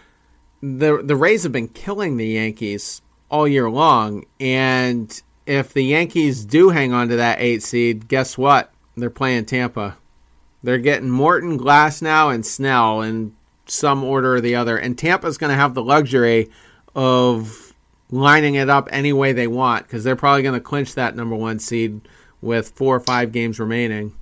the 0.61 1.03
the 1.03 1.17
Rays 1.17 1.45
have 1.45 1.53
been 1.53 1.69
killing 1.69 2.17
the 2.17 2.27
Yankees 2.27 3.01
all 3.31 3.47
year 3.47 3.71
long, 3.71 4.25
and 4.41 5.23
if 5.47 5.73
the 5.73 5.85
Yankees 5.85 6.45
do 6.45 6.71
hang 6.71 6.93
on 6.93 7.09
to 7.11 7.17
that 7.17 7.41
eight 7.41 7.63
seed, 7.63 8.09
guess 8.09 8.37
what? 8.37 8.73
They're 8.97 9.11
playing 9.11 9.47
Tampa. 9.47 9.99
They're 10.63 10.79
getting 10.79 11.11
Morton, 11.11 11.59
Glasnow 11.59 12.35
and 12.35 12.47
Snell 12.47 13.03
in 13.03 13.37
some 13.67 14.05
order 14.05 14.35
or 14.35 14.41
the 14.41 14.57
other, 14.57 14.77
and 14.77 14.99
Tampa's 14.99 15.39
going 15.39 15.51
to 15.51 15.57
have 15.57 15.75
the 15.75 15.83
luxury 15.83 16.51
of 16.95 17.75
lining 18.11 18.55
it 18.55 18.71
up 18.71 18.89
any 18.93 19.13
way 19.13 19.33
they 19.33 19.47
want 19.47 19.85
because 19.85 20.05
they're 20.05 20.17
probably 20.17 20.43
going 20.43 20.55
to 20.55 20.61
clinch 20.61 20.95
that 20.95 21.17
number 21.17 21.35
one 21.35 21.59
seed 21.59 22.01
with 22.41 22.71
four 22.71 22.95
or 22.97 23.01
five 23.01 23.33
games 23.33 23.59
remaining. 23.59 24.15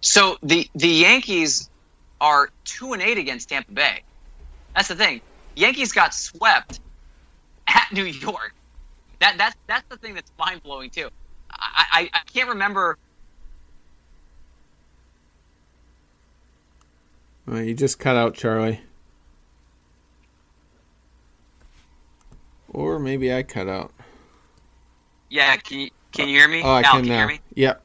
So 0.00 0.36
the 0.42 0.68
the 0.74 0.88
Yankees 0.88 1.70
are 2.20 2.50
two 2.64 2.92
and 2.92 3.02
eight 3.02 3.18
against 3.18 3.48
Tampa 3.48 3.72
Bay. 3.72 4.02
That's 4.74 4.88
the 4.88 4.96
thing. 4.96 5.20
Yankees 5.56 5.92
got 5.92 6.14
swept 6.14 6.80
at 7.66 7.92
New 7.92 8.04
York. 8.04 8.54
That 9.20 9.36
that's 9.38 9.56
that's 9.66 9.84
the 9.88 9.96
thing 9.96 10.14
that's 10.14 10.30
mind 10.38 10.62
blowing 10.62 10.90
too. 10.90 11.08
I, 11.50 11.84
I, 11.92 12.10
I 12.12 12.20
can't 12.32 12.50
remember. 12.50 12.98
Well, 17.48 17.62
you 17.62 17.72
just 17.72 17.98
cut 17.98 18.14
out 18.14 18.34
Charlie. 18.34 18.80
Or 22.68 22.98
maybe 22.98 23.32
I 23.32 23.42
cut 23.42 23.68
out. 23.68 23.90
Yeah, 25.30 25.56
can 25.56 25.80
you 25.80 25.90
can 26.12 26.28
you 26.28 26.36
hear 26.36 26.48
me? 26.48 26.62
Oh, 26.62 26.68
I 26.68 26.82
Al, 26.82 26.92
can, 26.92 27.06
can 27.06 27.28
now. 27.28 27.34
Yep. 27.54 27.82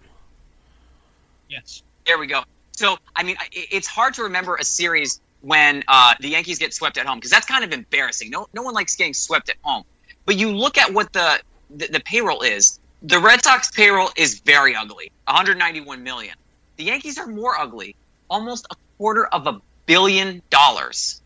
Yes. 1.49 1.81
There 2.05 2.19
we 2.19 2.27
go. 2.27 2.43
So, 2.73 2.97
I 3.15 3.23
mean, 3.23 3.37
it's 3.51 3.87
hard 3.87 4.15
to 4.15 4.23
remember 4.23 4.55
a 4.57 4.65
series 4.65 5.21
when 5.41 5.83
uh, 5.87 6.15
the 6.19 6.29
Yankees 6.29 6.59
get 6.59 6.73
swept 6.73 6.97
at 6.97 7.05
home 7.05 7.19
because 7.19 7.31
that's 7.31 7.45
kind 7.45 7.63
of 7.63 7.71
embarrassing. 7.71 8.29
No, 8.29 8.47
no 8.53 8.63
one 8.63 8.73
likes 8.73 8.95
getting 8.95 9.13
swept 9.13 9.49
at 9.49 9.55
home. 9.61 9.83
But 10.25 10.35
you 10.37 10.51
look 10.51 10.77
at 10.77 10.93
what 10.93 11.13
the, 11.13 11.39
the, 11.69 11.87
the 11.87 11.99
payroll 11.99 12.41
is. 12.41 12.79
The 13.03 13.19
Red 13.19 13.43
Sox 13.43 13.69
payroll 13.71 14.09
is 14.17 14.39
very 14.39 14.75
ugly, 14.75 15.11
191 15.25 16.03
million. 16.03 16.35
The 16.77 16.85
Yankees 16.85 17.17
are 17.17 17.27
more 17.27 17.57
ugly, 17.57 17.95
almost 18.29 18.65
a 18.71 18.75
quarter 18.97 19.25
of 19.25 19.47
a 19.47 19.61
billion 19.85 20.41
dollars. 20.49 21.21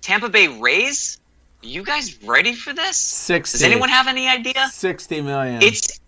Tampa 0.00 0.28
Bay 0.28 0.48
Rays, 0.48 1.18
you 1.62 1.82
guys 1.82 2.22
ready 2.22 2.54
for 2.54 2.72
this? 2.72 2.96
60. 2.96 3.58
Does 3.58 3.62
anyone 3.62 3.88
have 3.88 4.06
any 4.06 4.28
idea? 4.28 4.68
60 4.68 5.20
million. 5.22 5.62
It's 5.62 6.00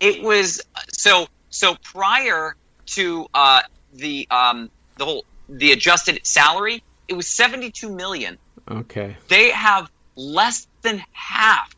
it 0.00 0.22
was 0.22 0.62
so 0.92 1.26
so 1.50 1.74
prior 1.82 2.54
to 2.86 3.26
uh, 3.34 3.62
the 3.94 4.26
um, 4.30 4.70
the 4.96 5.04
whole 5.04 5.24
the 5.48 5.72
adjusted 5.72 6.20
salary, 6.24 6.82
it 7.08 7.14
was 7.14 7.26
seventy 7.26 7.70
two 7.70 7.90
million. 7.90 8.38
Okay. 8.70 9.16
They 9.28 9.50
have 9.50 9.90
less 10.14 10.66
than 10.82 11.02
half 11.12 11.74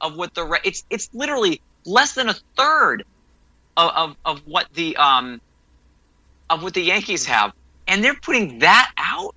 of 0.00 0.16
what 0.16 0.34
the 0.34 0.60
it's 0.64 0.84
it's 0.90 1.10
literally 1.12 1.60
less 1.84 2.14
than 2.14 2.28
a 2.28 2.34
third 2.56 3.04
of, 3.76 3.90
of, 3.90 4.16
of 4.24 4.46
what 4.46 4.66
the 4.72 4.96
um 4.96 5.40
of 6.48 6.62
what 6.62 6.74
the 6.74 6.82
Yankees 6.82 7.26
have, 7.26 7.52
and 7.90 8.02
they're 8.02 8.14
putting 8.14 8.60
that 8.60 8.90
out. 8.96 9.34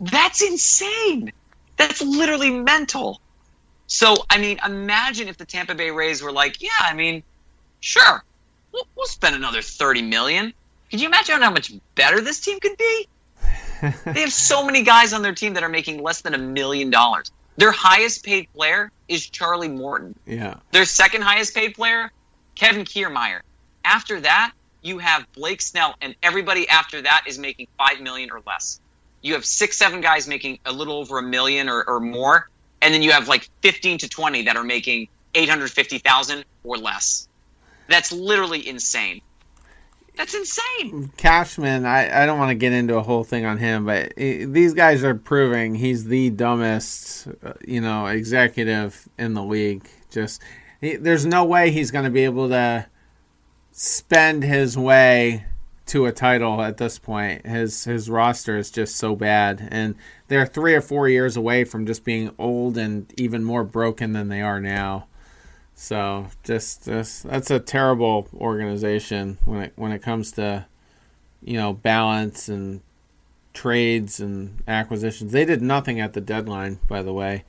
That's 0.00 0.40
insane. 0.40 1.32
That's 1.76 2.00
literally 2.00 2.50
mental. 2.50 3.20
So 3.88 4.16
I 4.30 4.38
mean, 4.38 4.58
imagine 4.64 5.28
if 5.28 5.36
the 5.36 5.44
Tampa 5.44 5.74
Bay 5.74 5.90
Rays 5.90 6.22
were 6.22 6.32
like, 6.32 6.62
yeah, 6.62 6.70
I 6.80 6.94
mean, 6.94 7.22
sure, 7.80 8.24
we'll, 8.72 8.86
we'll 8.96 9.06
spend 9.06 9.36
another 9.36 9.60
thirty 9.60 10.00
million. 10.00 10.54
Could 10.90 11.00
you 11.00 11.08
imagine 11.08 11.42
how 11.42 11.50
much 11.50 11.72
better 11.94 12.20
this 12.20 12.40
team 12.40 12.60
could 12.60 12.76
be? 12.78 13.08
they 14.04 14.20
have 14.20 14.32
so 14.32 14.64
many 14.64 14.82
guys 14.82 15.12
on 15.12 15.22
their 15.22 15.34
team 15.34 15.54
that 15.54 15.62
are 15.62 15.68
making 15.68 16.02
less 16.02 16.22
than 16.22 16.34
a 16.34 16.38
million 16.38 16.90
dollars. 16.90 17.32
Their 17.56 17.72
highest 17.72 18.24
paid 18.24 18.48
player 18.54 18.90
is 19.08 19.28
Charlie 19.28 19.68
Morton. 19.68 20.14
Yeah. 20.24 20.56
Their 20.70 20.84
second 20.84 21.22
highest 21.22 21.54
paid 21.54 21.74
player, 21.74 22.10
Kevin 22.54 22.84
Kiermaier. 22.84 23.40
After 23.84 24.20
that, 24.20 24.52
you 24.82 24.98
have 24.98 25.26
Blake 25.32 25.62
Snell, 25.62 25.94
and 26.00 26.14
everybody 26.22 26.68
after 26.68 27.02
that 27.02 27.24
is 27.26 27.38
making 27.38 27.68
five 27.78 28.00
million 28.00 28.30
or 28.30 28.42
less. 28.46 28.80
You 29.22 29.34
have 29.34 29.44
six, 29.44 29.76
seven 29.76 30.00
guys 30.00 30.26
making 30.26 30.58
a 30.66 30.72
little 30.72 30.98
over 30.98 31.18
a 31.18 31.22
million 31.22 31.68
or, 31.68 31.84
or 31.86 32.00
more, 32.00 32.48
and 32.80 32.92
then 32.92 33.02
you 33.02 33.12
have 33.12 33.28
like 33.28 33.48
fifteen 33.62 33.98
to 33.98 34.08
twenty 34.08 34.42
that 34.42 34.56
are 34.56 34.64
making 34.64 35.08
eight 35.34 35.48
hundred 35.48 35.70
fifty 35.70 35.98
thousand 35.98 36.44
or 36.64 36.76
less. 36.76 37.28
That's 37.88 38.12
literally 38.12 38.66
insane. 38.66 39.20
That's 40.16 40.34
insane. 40.34 41.10
Cashman, 41.16 41.86
I, 41.86 42.22
I 42.22 42.26
don't 42.26 42.38
want 42.38 42.50
to 42.50 42.54
get 42.54 42.72
into 42.72 42.96
a 42.96 43.02
whole 43.02 43.24
thing 43.24 43.46
on 43.46 43.56
him, 43.56 43.86
but 43.86 44.14
these 44.16 44.74
guys 44.74 45.02
are 45.04 45.14
proving 45.14 45.74
he's 45.74 46.04
the 46.04 46.28
dumbest, 46.28 47.28
uh, 47.42 47.54
you 47.66 47.80
know, 47.80 48.06
executive 48.06 49.08
in 49.18 49.32
the 49.32 49.42
league. 49.42 49.88
Just 50.10 50.42
he, 50.82 50.96
there's 50.96 51.24
no 51.24 51.44
way 51.44 51.70
he's 51.70 51.90
going 51.90 52.04
to 52.04 52.10
be 52.10 52.24
able 52.24 52.50
to 52.50 52.86
spend 53.72 54.44
his 54.44 54.78
way 54.78 55.44
to 55.86 56.06
a 56.06 56.12
title 56.12 56.62
at 56.62 56.76
this 56.76 56.98
point. 56.98 57.44
His 57.44 57.84
his 57.84 58.08
roster 58.08 58.56
is 58.56 58.70
just 58.70 58.96
so 58.96 59.16
bad, 59.16 59.68
and 59.70 59.94
they're 60.28 60.46
three 60.46 60.74
or 60.74 60.80
four 60.80 61.08
years 61.08 61.36
away 61.36 61.64
from 61.64 61.86
just 61.86 62.04
being 62.04 62.34
old 62.38 62.78
and 62.78 63.12
even 63.18 63.42
more 63.42 63.64
broken 63.64 64.12
than 64.12 64.28
they 64.28 64.40
are 64.40 64.60
now. 64.60 65.06
So 65.74 66.28
just, 66.44 66.84
just 66.84 67.24
that's 67.24 67.50
a 67.50 67.58
terrible 67.58 68.28
organization 68.34 69.38
when 69.44 69.62
it 69.62 69.72
when 69.76 69.92
it 69.92 70.00
comes 70.00 70.32
to 70.32 70.66
you 71.42 71.56
know 71.56 71.72
balance 71.72 72.48
and 72.48 72.80
trades 73.52 74.20
and 74.20 74.62
acquisitions. 74.68 75.32
They 75.32 75.44
did 75.44 75.60
nothing 75.60 76.00
at 76.00 76.12
the 76.12 76.20
deadline, 76.20 76.78
by 76.88 77.02
the 77.02 77.12
way. 77.12 77.44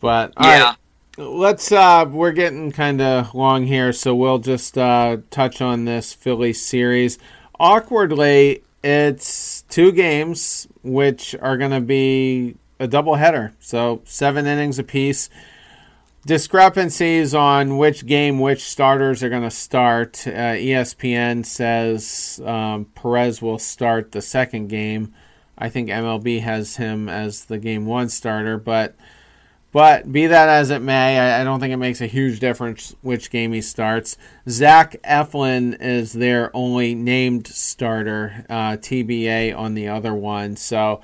But 0.00 0.32
yeah. 0.40 0.74
Let's 1.18 1.70
uh 1.72 2.06
we're 2.08 2.32
getting 2.32 2.72
kind 2.72 3.00
of 3.00 3.34
long 3.34 3.64
here, 3.66 3.92
so 3.92 4.14
we'll 4.14 4.38
just 4.38 4.78
uh 4.78 5.18
touch 5.30 5.60
on 5.60 5.84
this 5.84 6.12
Philly 6.12 6.52
series. 6.52 7.18
Awkwardly, 7.60 8.62
it's 8.82 9.62
two 9.68 9.92
games 9.92 10.66
which 10.82 11.36
are 11.40 11.56
going 11.56 11.70
to 11.70 11.80
be 11.80 12.56
a 12.80 12.88
double 12.88 13.14
header. 13.14 13.52
So 13.60 14.02
7 14.04 14.46
innings 14.46 14.78
apiece 14.78 15.30
discrepancies 16.26 17.34
on 17.34 17.78
which 17.78 18.06
game 18.06 18.38
which 18.38 18.64
starters 18.64 19.22
are 19.22 19.28
going 19.28 19.42
to 19.42 19.50
start. 19.50 20.26
Uh, 20.26 20.54
ESPN 20.54 21.44
says 21.44 22.40
um, 22.44 22.86
Perez 22.94 23.42
will 23.42 23.58
start 23.58 24.12
the 24.12 24.22
second 24.22 24.68
game. 24.68 25.12
I 25.58 25.68
think 25.68 25.88
MLB 25.88 26.40
has 26.40 26.76
him 26.76 27.08
as 27.08 27.44
the 27.44 27.58
game 27.58 27.86
one 27.86 28.08
starter, 28.08 28.56
but 28.56 28.96
but 29.72 30.12
be 30.12 30.26
that 30.26 30.48
as 30.50 30.70
it 30.70 30.82
may, 30.82 31.18
I, 31.18 31.40
I 31.40 31.44
don't 31.44 31.58
think 31.58 31.72
it 31.72 31.78
makes 31.78 32.02
a 32.02 32.06
huge 32.06 32.40
difference 32.40 32.94
which 33.00 33.30
game 33.30 33.52
he 33.52 33.62
starts. 33.62 34.18
Zach 34.48 34.96
Eflin 35.02 35.80
is 35.80 36.12
their 36.12 36.54
only 36.54 36.94
named 36.94 37.46
starter, 37.46 38.44
uh, 38.50 38.76
TBA 38.76 39.56
on 39.56 39.72
the 39.74 39.88
other 39.88 40.14
one. 40.14 40.56
So 40.56 41.00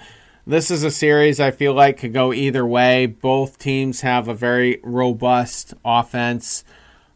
this 0.46 0.70
is 0.70 0.84
a 0.84 0.90
series 0.90 1.40
I 1.40 1.50
feel 1.50 1.72
like 1.72 1.98
could 1.98 2.12
go 2.12 2.32
either 2.32 2.66
way. 2.66 3.06
Both 3.06 3.58
teams 3.58 4.02
have 4.02 4.28
a 4.28 4.34
very 4.34 4.80
robust 4.82 5.74
offense. 5.84 6.64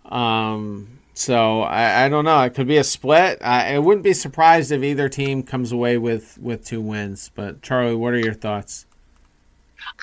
Um, 0.06 1.00
so 1.14 1.60
I, 1.60 2.04
I, 2.04 2.08
don't 2.08 2.24
know. 2.24 2.40
It 2.42 2.54
could 2.54 2.66
be 2.66 2.78
a 2.78 2.84
split. 2.84 3.38
I, 3.42 3.74
I, 3.74 3.78
wouldn't 3.78 4.04
be 4.04 4.12
surprised 4.12 4.72
if 4.72 4.82
either 4.82 5.08
team 5.08 5.42
comes 5.42 5.72
away 5.72 5.96
with, 5.96 6.38
with 6.38 6.64
two 6.64 6.80
wins. 6.80 7.30
But 7.34 7.62
Charlie, 7.62 7.94
what 7.94 8.12
are 8.12 8.18
your 8.18 8.34
thoughts? 8.34 8.86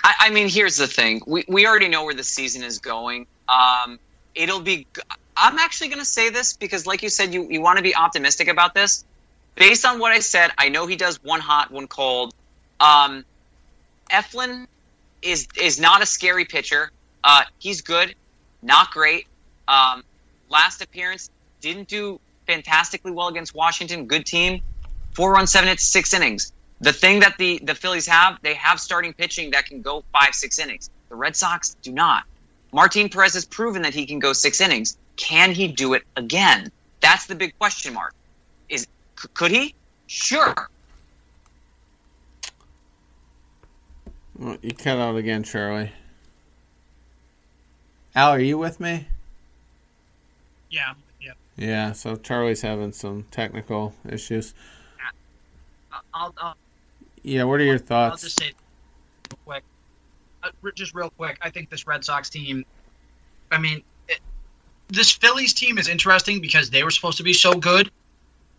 I, 0.02 0.14
I 0.18 0.30
mean, 0.30 0.48
here's 0.48 0.76
the 0.76 0.86
thing. 0.86 1.22
We, 1.26 1.44
we 1.48 1.66
already 1.66 1.88
know 1.88 2.04
where 2.04 2.14
the 2.14 2.24
season 2.24 2.62
is 2.62 2.78
going. 2.78 3.26
Um, 3.48 3.98
it'll 4.34 4.60
be. 4.60 4.86
I'm 5.36 5.58
actually 5.58 5.88
going 5.88 6.00
to 6.00 6.04
say 6.04 6.30
this 6.30 6.56
because, 6.56 6.86
like 6.86 7.02
you 7.02 7.08
said, 7.08 7.32
you, 7.32 7.48
you 7.50 7.60
want 7.60 7.78
to 7.78 7.82
be 7.82 7.94
optimistic 7.94 8.48
about 8.48 8.74
this. 8.74 9.04
Based 9.54 9.84
on 9.84 9.98
what 9.98 10.12
I 10.12 10.20
said, 10.20 10.50
I 10.56 10.68
know 10.68 10.86
he 10.86 10.96
does 10.96 11.22
one 11.22 11.40
hot, 11.40 11.70
one 11.70 11.86
cold 11.88 12.34
Um, 12.80 13.24
Eflin 14.10 14.66
is 15.22 15.46
is 15.60 15.78
not 15.78 16.02
a 16.02 16.06
scary 16.06 16.46
pitcher. 16.46 16.90
Uh, 17.22 17.42
he's 17.58 17.82
good, 17.82 18.14
not 18.62 18.90
great. 18.90 19.26
Um, 19.68 20.02
last 20.48 20.82
appearance 20.82 21.30
didn't 21.60 21.88
do 21.88 22.18
fantastically 22.46 23.12
well 23.12 23.28
against 23.28 23.54
Washington. 23.54 24.06
Good 24.06 24.26
team. 24.26 24.62
Four 25.12 25.32
runs, 25.32 25.52
seven 25.52 25.68
hits, 25.68 25.84
six 25.84 26.14
innings. 26.14 26.52
The 26.80 26.92
thing 26.92 27.20
that 27.20 27.36
the 27.38 27.60
the 27.62 27.74
Phillies 27.74 28.06
have, 28.06 28.38
they 28.42 28.54
have 28.54 28.80
starting 28.80 29.12
pitching 29.12 29.50
that 29.50 29.66
can 29.66 29.82
go 29.82 30.04
five, 30.12 30.34
six 30.34 30.58
innings. 30.58 30.90
The 31.08 31.14
Red 31.14 31.36
Sox 31.36 31.76
do 31.82 31.92
not. 31.92 32.24
Martin 32.72 33.08
Perez 33.08 33.34
has 33.34 33.44
proven 33.44 33.82
that 33.82 33.94
he 33.94 34.06
can 34.06 34.18
go 34.18 34.32
six 34.32 34.60
innings. 34.60 34.96
Can 35.16 35.52
he 35.52 35.68
do 35.68 35.94
it 35.94 36.04
again? 36.16 36.70
That's 37.00 37.26
the 37.26 37.34
big 37.34 37.58
question 37.58 37.94
mark. 37.94 38.14
Is 38.68 38.86
c- 39.18 39.28
could 39.34 39.50
he? 39.50 39.74
Sure. 40.06 40.68
Well, 44.38 44.56
you 44.62 44.72
cut 44.72 44.98
out 44.98 45.16
again, 45.16 45.42
Charlie. 45.42 45.92
Al, 48.14 48.30
are 48.30 48.40
you 48.40 48.56
with 48.56 48.80
me? 48.80 49.06
Yeah, 50.70 50.94
yeah. 51.20 51.32
Yeah, 51.56 51.92
so 51.92 52.16
Charlie's 52.16 52.62
having 52.62 52.92
some 52.92 53.24
technical 53.30 53.94
issues. 54.08 54.54
Uh, 55.92 55.98
I'll, 56.14 56.34
I'll, 56.38 56.56
Yeah, 57.22 57.44
what 57.44 57.60
are 57.60 57.64
your 57.64 57.78
thoughts? 57.78 58.12
I'll 58.12 58.28
just 58.28 58.40
say 58.40 58.52
real 59.30 59.38
quick, 59.44 59.64
uh, 60.42 60.50
just 60.74 60.94
real 60.94 61.10
quick. 61.10 61.38
I 61.42 61.50
think 61.50 61.70
this 61.70 61.86
Red 61.86 62.04
Sox 62.04 62.30
team. 62.30 62.64
I 63.50 63.58
mean, 63.58 63.82
it, 64.08 64.20
this 64.88 65.12
Phillies 65.12 65.54
team 65.54 65.78
is 65.78 65.88
interesting 65.88 66.40
because 66.40 66.70
they 66.70 66.82
were 66.82 66.90
supposed 66.90 67.18
to 67.18 67.24
be 67.24 67.32
so 67.32 67.54
good, 67.54 67.90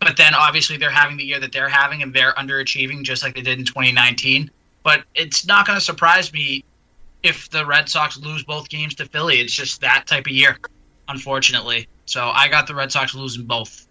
but 0.00 0.16
then 0.16 0.34
obviously 0.34 0.76
they're 0.76 0.90
having 0.90 1.16
the 1.16 1.24
year 1.24 1.40
that 1.40 1.52
they're 1.52 1.68
having 1.68 2.02
and 2.02 2.12
they're 2.12 2.32
underachieving 2.34 3.02
just 3.02 3.22
like 3.22 3.34
they 3.34 3.40
did 3.40 3.58
in 3.58 3.64
2019. 3.64 4.50
But 4.82 5.04
it's 5.14 5.46
not 5.46 5.66
going 5.66 5.78
to 5.78 5.84
surprise 5.84 6.32
me 6.32 6.64
if 7.22 7.48
the 7.50 7.64
Red 7.64 7.88
Sox 7.88 8.18
lose 8.18 8.44
both 8.44 8.68
games 8.68 8.96
to 8.96 9.06
Philly. 9.06 9.40
It's 9.40 9.52
just 9.52 9.80
that 9.80 10.06
type 10.06 10.26
of 10.26 10.32
year, 10.32 10.58
unfortunately. 11.08 11.88
So 12.06 12.28
I 12.28 12.48
got 12.48 12.66
the 12.66 12.74
Red 12.74 12.90
Sox 12.90 13.14
losing 13.14 13.46
both. 13.46 13.86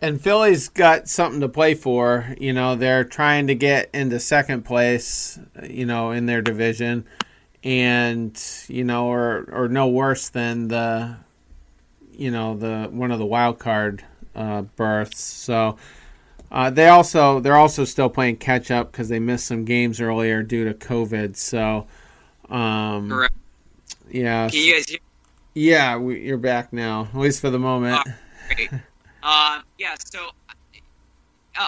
And 0.00 0.20
Philly's 0.20 0.68
got 0.68 1.08
something 1.08 1.40
to 1.40 1.48
play 1.48 1.74
for. 1.74 2.34
You 2.40 2.52
know, 2.52 2.76
they're 2.76 3.04
trying 3.04 3.48
to 3.48 3.54
get 3.54 3.90
into 3.92 4.20
second 4.20 4.64
place, 4.64 5.38
you 5.62 5.86
know, 5.86 6.12
in 6.12 6.26
their 6.26 6.42
division. 6.42 7.04
And, 7.64 8.40
you 8.68 8.84
know, 8.84 9.08
or 9.08 9.48
or 9.50 9.68
no 9.68 9.88
worse 9.88 10.28
than 10.28 10.68
the 10.68 11.16
you 12.12 12.30
know, 12.30 12.56
the 12.56 12.88
one 12.90 13.10
of 13.10 13.18
the 13.18 13.26
wild 13.26 13.58
card 13.58 14.04
uh, 14.34 14.62
berths. 14.62 15.20
So 15.20 15.76
uh, 16.50 16.70
they 16.70 16.88
also 16.88 17.40
they're 17.40 17.56
also 17.56 17.84
still 17.84 18.08
playing 18.08 18.36
catch 18.36 18.70
up 18.70 18.92
because 18.92 19.08
they 19.08 19.18
missed 19.20 19.46
some 19.46 19.64
games 19.64 20.00
earlier 20.00 20.42
due 20.42 20.64
to 20.64 20.74
COVID. 20.74 21.36
So 21.36 21.86
um, 22.48 23.08
Correct. 23.10 23.34
yeah, 24.10 24.48
Can 24.48 24.60
you 24.60 24.74
guys 24.74 24.88
hear? 24.88 24.98
yeah, 25.54 25.96
we, 25.96 26.20
you're 26.20 26.38
back 26.38 26.72
now, 26.72 27.08
at 27.12 27.16
least 27.16 27.40
for 27.40 27.50
the 27.50 27.58
moment. 27.58 28.06
Great. 28.48 28.70
Uh, 29.22 29.60
yeah, 29.78 29.94
so 29.98 30.30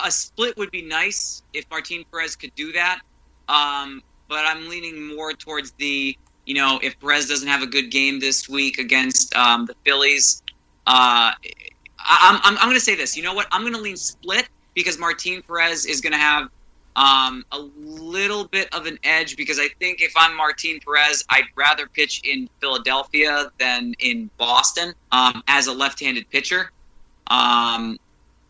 a 0.04 0.10
split 0.10 0.56
would 0.56 0.70
be 0.70 0.82
nice 0.82 1.42
if 1.52 1.64
Martin 1.70 2.04
Perez 2.10 2.36
could 2.36 2.54
do 2.54 2.72
that. 2.72 3.00
Um, 3.48 4.02
but 4.28 4.44
I'm 4.46 4.68
leaning 4.68 5.14
more 5.14 5.32
towards 5.32 5.72
the, 5.72 6.16
you 6.46 6.54
know, 6.54 6.78
if 6.82 6.98
Perez 7.00 7.28
doesn't 7.28 7.48
have 7.48 7.62
a 7.62 7.66
good 7.66 7.90
game 7.90 8.20
this 8.20 8.48
week 8.48 8.78
against 8.78 9.34
um, 9.34 9.66
the 9.66 9.74
Phillies, 9.84 10.42
uh, 10.86 11.32
I'm, 11.98 12.40
I'm, 12.42 12.56
I'm 12.58 12.64
going 12.66 12.74
to 12.74 12.80
say 12.80 12.94
this. 12.94 13.16
You 13.16 13.22
know 13.22 13.34
what? 13.34 13.48
I'm 13.50 13.62
going 13.62 13.74
to 13.74 13.80
lean 13.80 13.96
split 13.96 14.48
because 14.74 14.98
Martin 14.98 15.42
Perez 15.42 15.84
is 15.84 16.00
going 16.00 16.12
to 16.12 16.18
have 16.18 16.48
um, 16.96 17.44
a 17.52 17.58
little 17.58 18.44
bit 18.44 18.72
of 18.74 18.86
an 18.86 18.98
edge 19.04 19.36
because 19.36 19.58
I 19.58 19.68
think 19.78 20.00
if 20.00 20.12
I'm 20.16 20.36
Martin 20.36 20.80
Perez, 20.84 21.24
I'd 21.28 21.44
rather 21.56 21.86
pitch 21.86 22.22
in 22.24 22.48
Philadelphia 22.60 23.50
than 23.58 23.94
in 23.98 24.30
Boston 24.38 24.94
um, 25.12 25.42
as 25.48 25.66
a 25.66 25.72
left-handed 25.72 26.30
pitcher. 26.30 26.70
Um, 27.30 27.98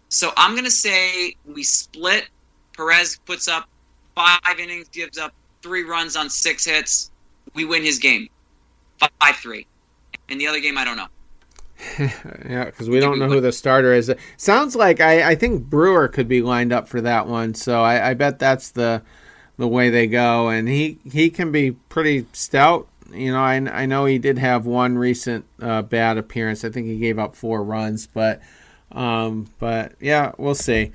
so 0.08 0.32
I'm 0.36 0.52
going 0.52 0.64
to 0.64 0.70
say 0.70 1.36
we 1.46 1.62
split. 1.62 2.28
Perez 2.76 3.18
puts 3.26 3.46
up 3.46 3.68
five 4.14 4.58
innings, 4.58 4.88
gives 4.88 5.18
up 5.18 5.32
three 5.62 5.84
runs 5.84 6.16
on 6.16 6.30
six 6.30 6.64
hits. 6.64 7.10
We 7.54 7.64
win 7.64 7.84
his 7.84 7.98
game, 7.98 8.28
five 8.98 9.36
three. 9.36 9.66
And 10.28 10.40
the 10.40 10.46
other 10.46 10.60
game, 10.60 10.78
I 10.78 10.84
don't 10.84 10.96
know. 10.96 11.08
yeah, 11.98 12.66
because 12.66 12.88
we 12.88 13.00
don't 13.00 13.18
know 13.18 13.28
who 13.28 13.40
the 13.40 13.52
starter 13.52 13.92
is. 13.92 14.12
Sounds 14.36 14.76
like 14.76 15.00
I, 15.00 15.30
I 15.30 15.34
think 15.34 15.64
Brewer 15.64 16.08
could 16.08 16.28
be 16.28 16.42
lined 16.42 16.72
up 16.72 16.88
for 16.88 17.00
that 17.00 17.26
one, 17.26 17.54
so 17.54 17.82
I, 17.82 18.10
I 18.10 18.14
bet 18.14 18.38
that's 18.38 18.70
the 18.70 19.02
the 19.56 19.68
way 19.68 19.90
they 19.90 20.06
go. 20.06 20.48
And 20.48 20.68
he 20.68 20.98
he 21.10 21.30
can 21.30 21.50
be 21.52 21.72
pretty 21.72 22.26
stout. 22.32 22.86
You 23.12 23.32
know, 23.32 23.40
I, 23.40 23.54
I 23.54 23.86
know 23.86 24.04
he 24.04 24.18
did 24.18 24.38
have 24.38 24.66
one 24.66 24.98
recent 24.98 25.46
uh, 25.60 25.82
bad 25.82 26.18
appearance. 26.18 26.64
I 26.64 26.70
think 26.70 26.86
he 26.86 26.98
gave 26.98 27.18
up 27.18 27.34
four 27.34 27.64
runs, 27.64 28.06
but 28.06 28.40
um, 28.92 29.48
but 29.58 29.92
yeah, 30.00 30.32
we'll 30.38 30.54
see. 30.54 30.92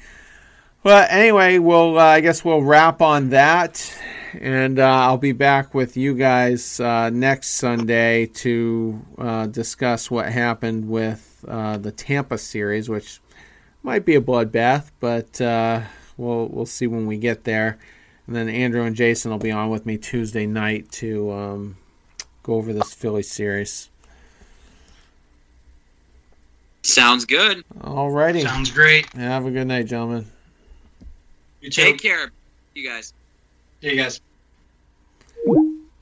Well, 0.84 1.08
anyway, 1.10 1.58
we'll 1.58 1.98
uh, 1.98 2.04
I 2.04 2.22
guess 2.22 2.46
we'll 2.46 2.62
wrap 2.62 3.02
on 3.02 3.30
that, 3.30 3.92
and 4.40 4.78
uh, 4.78 4.84
I'll 4.84 5.18
be 5.18 5.32
back 5.32 5.74
with 5.74 5.98
you 5.98 6.14
guys 6.14 6.80
uh, 6.80 7.10
next 7.10 7.52
Sunday 7.52 8.28
to 8.28 9.02
uh, 9.18 9.48
discuss 9.48 10.12
what 10.12 10.32
happened 10.32 10.88
with 10.88 11.44
uh, 11.48 11.78
the 11.78 11.92
Tampa 11.92 12.38
series, 12.38 12.88
which 12.88 13.20
might 13.82 14.06
be 14.06 14.16
a 14.16 14.22
bloodbath, 14.22 14.92
but 15.00 15.42
uh, 15.42 15.82
we'll 16.18 16.48
we'll 16.50 16.66
see 16.68 16.86
when 16.86 17.08
we 17.08 17.18
get 17.18 17.46
there. 17.46 17.80
And 18.28 18.36
then 18.36 18.50
Andrew 18.50 18.84
and 18.84 18.96
Jason 18.96 19.32
will 19.32 19.38
be 19.40 19.52
on 19.52 19.70
with 19.70 19.86
me 19.86 19.98
Tuesday 19.98 20.46
night 20.46 20.92
to 20.94 21.32
um, 21.32 21.78
go 22.44 22.56
over 22.56 22.74
this 22.74 22.94
Philly 22.94 23.24
series. 23.24 23.90
Sounds 26.86 27.26
good. 27.26 27.66
All 27.82 28.12
righty. 28.12 28.42
Sounds 28.42 28.70
great. 28.70 29.12
have 29.14 29.48
a 29.48 29.50
good 29.50 29.66
night, 29.66 29.88
gentlemen. 29.88 30.28
You 31.60 31.72
Take 31.72 32.00
care, 32.00 32.32
you 32.76 32.88
guys. 32.88 33.12
See 33.82 33.90
you 33.90 33.96
guys. 33.96 34.22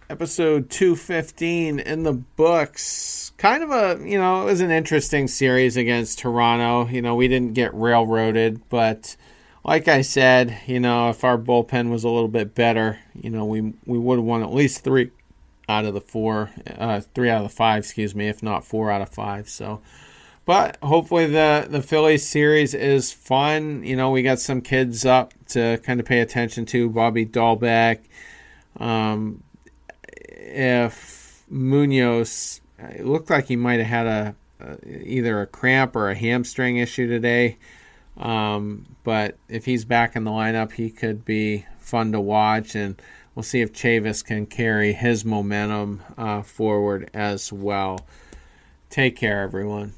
episode 0.10 0.70
215 0.70 1.80
in 1.80 2.04
the 2.04 2.12
books. 2.12 3.32
Kind 3.38 3.64
of 3.64 3.72
a, 3.72 4.06
you 4.06 4.20
know, 4.20 4.42
it 4.42 4.46
was 4.46 4.60
an 4.60 4.72
interesting 4.72 5.30
series 5.30 5.78
against 5.78 6.20
Toronto. 6.20 6.92
You 6.92 7.02
know, 7.02 7.16
we 7.16 7.30
didn't 7.30 7.54
get 7.54 7.74
railroaded, 7.74 8.68
but 8.68 9.16
like 9.64 9.88
I 9.88 10.02
said, 10.02 10.60
you 10.68 10.82
know, 10.82 11.10
if 11.10 11.24
our 11.24 11.38
bullpen 11.38 11.92
was 11.92 12.04
a 12.04 12.10
little 12.10 12.28
bit 12.28 12.54
better, 12.54 13.00
you 13.16 13.30
know, 13.30 13.46
we 13.46 13.74
we 13.86 13.98
would 13.98 14.18
have 14.18 14.26
won 14.26 14.44
at 14.44 14.54
least 14.54 14.84
three 14.84 15.12
out 15.70 15.86
of 15.86 15.94
the 15.94 16.02
four, 16.02 16.52
uh, 16.78 17.00
three 17.16 17.30
out 17.30 17.38
of 17.38 17.50
the 17.50 17.56
five, 17.56 17.80
excuse 17.80 18.14
me, 18.14 18.28
if 18.28 18.44
not 18.44 18.66
four 18.66 18.92
out 18.92 19.02
of 19.02 19.08
five. 19.08 19.48
So, 19.48 19.82
but 20.46 20.78
hopefully 20.84 21.28
the 21.28 21.68
the 21.70 21.82
Phillies 21.82 22.28
series 22.28 22.74
is 22.74 23.12
fun. 23.12 23.84
You 23.84 23.96
know, 23.96 24.12
we 24.12 24.24
got 24.24 24.40
some 24.40 24.62
kids 24.62 25.06
up 25.06 25.34
to 25.50 25.80
kind 25.84 26.00
of 26.00 26.06
pay 26.06 26.20
attention 26.20 26.66
to. 26.68 26.90
Bobby 26.90 27.26
Dalbec. 27.26 28.00
Um, 28.78 29.44
if 30.16 31.44
Munoz 31.50 32.62
it 32.80 33.06
looked 33.06 33.30
like 33.30 33.48
he 33.48 33.56
might 33.56 33.80
have 33.80 33.88
had 33.88 34.08
a, 34.08 34.36
a 34.60 35.08
either 35.08 35.42
a 35.42 35.48
cramp 35.48 35.96
or 35.96 36.10
a 36.10 36.16
hamstring 36.16 36.78
issue 36.78 37.08
today. 37.08 37.58
Um, 38.18 38.86
but 39.04 39.38
if 39.50 39.66
he's 39.66 39.86
back 39.86 40.16
in 40.16 40.24
the 40.24 40.32
lineup, 40.32 40.74
he 40.74 40.90
could 40.90 41.26
be 41.26 41.66
fun 41.80 42.12
to 42.12 42.22
watch, 42.22 42.76
and 42.76 43.02
we'll 43.34 43.44
see 43.44 43.62
if 43.62 43.74
Chavis 43.74 44.24
can 44.24 44.46
carry 44.46 44.94
his 44.94 45.26
momentum 45.26 46.04
uh, 46.18 46.42
forward 46.42 47.10
as 47.14 47.52
well. 47.52 48.06
Take 48.90 49.16
care, 49.16 49.42
everyone. 49.42 49.94